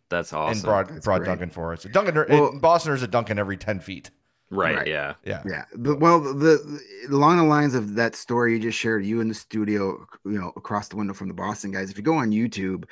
That's 0.08 0.32
awesome. 0.32 0.52
and 0.58 0.62
brought 0.62 1.02
brought 1.02 1.18
great. 1.18 1.26
Dunkin' 1.26 1.50
for 1.50 1.72
us. 1.72 1.82
Dunkin', 1.82 2.14
Well- 2.28 2.48
in 2.52 2.60
Boston, 2.60 2.90
there's 2.92 3.02
a 3.02 3.08
Dunkin' 3.08 3.38
every 3.38 3.56
ten 3.56 3.80
feet. 3.80 4.10
right, 4.50 4.76
Right. 4.76 4.86
Yeah. 4.86 5.14
Yeah, 5.24 5.42
Yeah, 5.44 5.64
but 5.76 5.98
well, 5.98 6.20
the, 6.20 6.32
the 6.32 6.80
along 7.14 7.38
the 7.38 7.44
lines 7.44 7.74
of 7.74 7.94
that 7.96 8.14
story 8.14 8.52
you 8.52 8.60
just 8.60 8.78
shared, 8.78 9.04
you 9.04 9.20
in 9.20 9.26
the 9.28 9.34
studio, 9.34 10.06
you 10.24 10.38
know, 10.38 10.52
across 10.56 10.86
the 10.88 10.96
window 10.96 11.12
from 11.14 11.26
the 11.28 11.34
Boston 11.34 11.72
guys. 11.72 11.90
If 11.90 11.96
you 11.96 12.04
go 12.04 12.14
on 12.14 12.30
YouTube, 12.30 12.84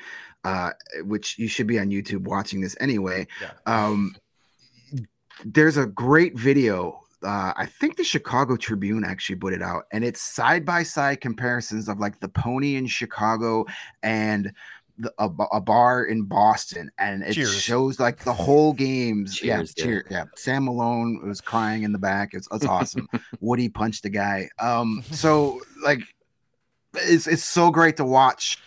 uh, 0.43 0.71
which 1.03 1.37
you 1.39 1.47
should 1.47 1.67
be 1.67 1.79
on 1.79 1.89
YouTube 1.89 2.23
watching 2.23 2.61
this 2.61 2.75
anyway, 2.79 3.27
Yeah. 3.41 3.51
um, 3.65 4.15
there's 5.45 5.77
a 5.77 5.85
great 5.85 6.37
video. 6.37 6.99
Uh, 7.23 7.53
I 7.55 7.65
think 7.65 7.95
the 7.95 8.03
Chicago 8.03 8.57
Tribune 8.57 9.03
actually 9.05 9.37
put 9.37 9.53
it 9.53 9.61
out, 9.61 9.83
and 9.91 10.03
it's 10.03 10.21
side 10.21 10.65
by 10.65 10.83
side 10.83 11.21
comparisons 11.21 11.87
of 11.87 11.99
like 11.99 12.19
the 12.19 12.27
Pony 12.27 12.75
Inn 12.75 12.85
Chicago 12.87 13.65
and 14.03 14.51
the, 14.97 15.11
a, 15.17 15.29
a 15.53 15.61
bar 15.61 16.03
in 16.05 16.23
Boston, 16.23 16.91
and 16.99 17.23
it 17.23 17.33
Cheers. 17.33 17.55
shows 17.59 17.99
like 17.99 18.19
the 18.23 18.33
whole 18.33 18.73
games. 18.73 19.35
Cheers, 19.35 19.73
yeah, 19.77 19.83
yeah. 19.83 19.85
cheer, 19.85 20.05
yeah. 20.11 20.25
Sam 20.35 20.65
Malone 20.65 21.25
was 21.25 21.39
crying 21.41 21.83
in 21.83 21.93
the 21.93 21.97
back. 21.97 22.33
It's, 22.33 22.47
it's 22.51 22.65
awesome. 22.65 23.07
Woody 23.39 23.69
punched 23.69 24.03
the 24.03 24.09
guy. 24.09 24.49
Um, 24.59 25.03
so 25.11 25.61
like, 25.81 26.01
it's 26.95 27.25
it's 27.25 27.43
so 27.45 27.71
great 27.71 27.97
to 27.97 28.05
watch 28.05 28.59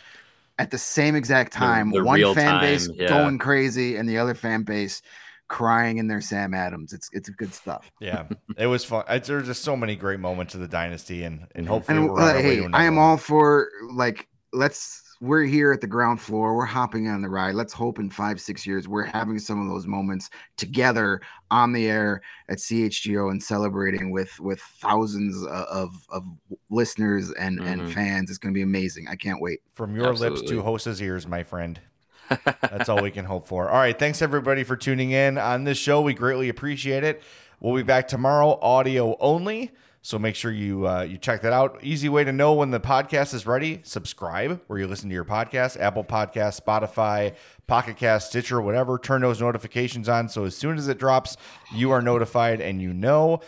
at 0.58 0.70
the 0.70 0.78
same 0.78 1.14
exact 1.14 1.52
time. 1.52 1.90
the 1.90 2.02
one 2.02 2.20
fan 2.34 2.34
time, 2.34 2.60
base 2.60 2.88
yeah. 2.94 3.08
going 3.08 3.38
crazy, 3.38 3.96
and 3.96 4.08
the 4.08 4.18
other 4.18 4.34
fan 4.34 4.62
base 4.62 5.02
crying 5.48 5.98
in 5.98 6.08
their 6.08 6.20
Sam 6.20 6.54
Adams. 6.54 6.92
It's 6.92 7.08
it's 7.12 7.28
good 7.30 7.52
stuff. 7.52 7.90
yeah, 8.00 8.24
it 8.56 8.66
was 8.66 8.84
fun. 8.84 9.04
I, 9.08 9.18
there's 9.18 9.46
just 9.46 9.62
so 9.62 9.76
many 9.76 9.96
great 9.96 10.20
moments 10.20 10.54
of 10.54 10.60
the 10.60 10.68
dynasty, 10.68 11.24
and 11.24 11.46
and 11.54 11.68
hopefully 11.68 11.98
And 11.98 12.08
we're 12.08 12.20
on 12.20 12.30
uh, 12.30 12.34
way 12.34 12.42
hey, 12.42 12.56
to 12.56 12.70
I 12.72 12.84
am 12.84 12.98
all 12.98 13.16
for 13.16 13.70
like 13.92 14.28
let's. 14.52 15.02
We're 15.20 15.44
here 15.44 15.72
at 15.72 15.80
the 15.80 15.86
ground 15.86 16.20
floor. 16.20 16.54
We're 16.54 16.66
hopping 16.66 17.08
on 17.08 17.22
the 17.22 17.28
ride. 17.28 17.54
Let's 17.54 17.72
hope 17.72 17.98
in 17.98 18.10
five, 18.10 18.40
six 18.40 18.66
years 18.66 18.86
we're 18.86 19.04
having 19.04 19.38
some 19.38 19.60
of 19.60 19.68
those 19.68 19.86
moments 19.86 20.28
together 20.56 21.20
on 21.50 21.72
the 21.72 21.88
air 21.88 22.20
at 22.50 22.58
CHGO 22.58 23.30
and 23.30 23.42
celebrating 23.42 24.10
with 24.10 24.38
with 24.40 24.60
thousands 24.60 25.42
of 25.46 26.06
of 26.10 26.24
listeners 26.70 27.32
and 27.32 27.60
and 27.60 27.80
Mhm. 27.82 27.92
fans. 27.92 28.28
It's 28.30 28.38
going 28.38 28.52
to 28.52 28.58
be 28.58 28.62
amazing. 28.62 29.08
I 29.08 29.16
can't 29.16 29.40
wait. 29.40 29.60
From 29.74 29.96
your 29.96 30.12
lips 30.14 30.42
to 30.42 30.62
host's 30.62 31.00
ears, 31.00 31.26
my 31.26 31.42
friend. 31.42 31.80
That's 32.44 32.88
all 32.88 33.02
we 33.02 33.10
can 33.12 33.24
hope 33.24 33.46
for. 33.46 33.68
All 33.70 33.76
right. 33.78 33.96
Thanks, 33.98 34.20
everybody, 34.20 34.64
for 34.64 34.76
tuning 34.76 35.12
in 35.12 35.38
on 35.38 35.64
this 35.64 35.78
show. 35.78 36.00
We 36.02 36.12
greatly 36.12 36.48
appreciate 36.48 37.04
it. 37.04 37.22
We'll 37.60 37.76
be 37.76 37.82
back 37.84 38.08
tomorrow, 38.08 38.58
audio 38.60 39.16
only. 39.20 39.70
So 40.06 40.20
make 40.20 40.36
sure 40.36 40.52
you 40.52 40.86
uh, 40.86 41.02
you 41.02 41.18
check 41.18 41.42
that 41.42 41.52
out. 41.52 41.80
Easy 41.82 42.08
way 42.08 42.22
to 42.22 42.30
know 42.30 42.52
when 42.52 42.70
the 42.70 42.78
podcast 42.78 43.34
is 43.34 43.44
ready. 43.44 43.80
Subscribe 43.82 44.60
where 44.68 44.78
you 44.78 44.86
listen 44.86 45.08
to 45.08 45.14
your 45.16 45.24
podcast, 45.24 45.80
Apple 45.80 46.04
Podcast, 46.04 46.62
Spotify, 46.62 47.34
Pocket 47.66 47.96
Cast, 47.96 48.28
Stitcher, 48.28 48.60
whatever. 48.60 48.98
Turn 48.98 49.22
those 49.22 49.40
notifications 49.40 50.08
on 50.08 50.28
so 50.28 50.44
as 50.44 50.56
soon 50.56 50.78
as 50.78 50.86
it 50.86 50.98
drops, 50.98 51.36
you 51.74 51.90
are 51.90 52.00
notified 52.00 52.60
and 52.60 52.80
you 52.80 52.94
know. 52.94 53.40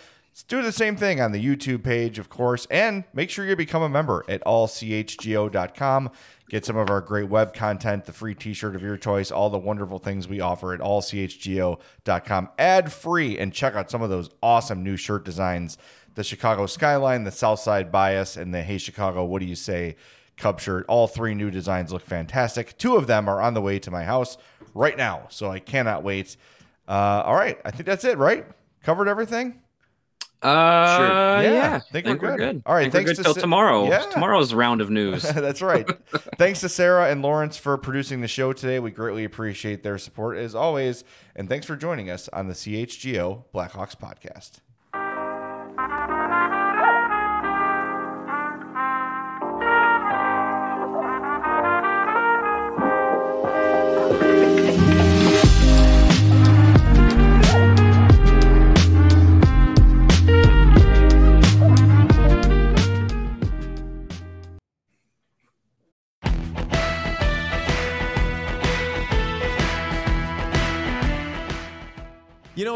Do 0.49 0.61
the 0.61 0.73
same 0.73 0.97
thing 0.97 1.21
on 1.21 1.31
the 1.31 1.45
YouTube 1.45 1.85
page, 1.85 2.19
of 2.19 2.29
course, 2.29 2.67
and 2.73 3.05
make 3.13 3.31
sure 3.31 3.47
you 3.47 3.55
become 3.55 3.83
a 3.83 3.89
member 3.89 4.25
at 4.29 4.43
allchgo.com. 4.45 6.11
Get 6.49 6.65
some 6.65 6.77
of 6.77 6.91
our 6.91 7.01
great 7.01 7.29
web 7.29 7.55
content, 7.55 8.05
the 8.05 8.13
free 8.13 8.35
t-shirt 8.35 8.75
of 8.75 8.83
your 8.83 8.97
choice, 8.97 9.31
all 9.31 9.51
the 9.51 9.59
wonderful 9.59 9.99
things 9.99 10.27
we 10.27 10.41
offer 10.41 10.73
at 10.73 10.81
allchgo.com 10.81 12.49
ad 12.59 12.93
free 12.93 13.39
and 13.39 13.53
check 13.53 13.75
out 13.75 13.91
some 13.91 14.01
of 14.03 14.11
those 14.11 14.31
awesome 14.43 14.83
new 14.83 14.97
shirt 14.97 15.25
designs. 15.25 15.77
The 16.15 16.25
Chicago 16.25 16.67
skyline, 16.67 17.25
the 17.25 17.31
South 17.31 17.61
Side 17.61 17.93
bias, 17.93 18.37
and 18.37 18.53
the 18.53 18.63
Hey 18.63 18.79
Chicago, 18.79 19.25
what 19.25 19.41
do 19.41 19.47
you 19.47 19.55
say? 19.55 19.97
Cub 20.37 20.61
shirt. 20.61 20.85
All 20.89 21.07
three 21.09 21.35
new 21.35 21.51
designs 21.51 21.93
look 21.93 22.03
fantastic. 22.05 22.77
Two 22.79 22.97
of 22.97 23.07
them 23.07 23.29
are 23.29 23.41
on 23.41 23.55
the 23.55 23.61
way 23.61 23.79
to 23.81 23.91
my 23.91 24.05
house 24.05 24.37
right 24.75 24.97
now, 24.97 25.27
so 25.31 25.51
I 25.51 25.59
cannot 25.59 26.03
wait. 26.05 26.37
Uh, 26.89 27.23
all 27.25 27.35
right, 27.35 27.59
I 27.65 27.71
think 27.71 27.87
that's 27.87 28.05
it. 28.05 28.19
Right? 28.19 28.47
Covered 28.83 29.09
everything. 29.09 29.61
Uh, 30.41 31.41
Yeah, 31.43 31.53
yeah. 31.53 31.75
I 31.77 31.93
think 31.93 32.07
we're 32.23 32.37
good. 32.37 32.63
All 32.65 32.71
All 32.71 32.75
right, 32.77 32.85
right. 32.85 32.93
thanks 32.93 33.11
Good 33.11 33.17
to 33.17 33.23
till 33.25 33.35
Sa- 33.35 33.41
tomorrow. 33.41 33.89
Yeah. 33.89 33.99
Tomorrow's 34.11 34.55
round 34.55 34.81
of 34.81 34.89
news. 34.91 35.23
That's 35.35 35.61
right. 35.61 35.85
thanks 36.39 36.61
to 36.61 36.69
Sarah 36.69 37.11
and 37.11 37.23
Lawrence 37.23 37.57
for 37.57 37.77
producing 37.77 38.21
the 38.21 38.29
show 38.29 38.53
today. 38.53 38.79
We 38.79 38.93
greatly 38.93 39.25
appreciate 39.25 39.83
their 39.83 39.99
support 39.99 40.37
as 40.39 40.55
always. 40.55 41.03
And 41.35 41.49
thanks 41.49 41.67
for 41.67 41.75
joining 41.75 42.09
us 42.09 42.29
on 42.33 42.47
the 42.47 42.55
CHGO 42.55 43.45
Blackhawks 43.53 43.97
podcast. 43.97 44.61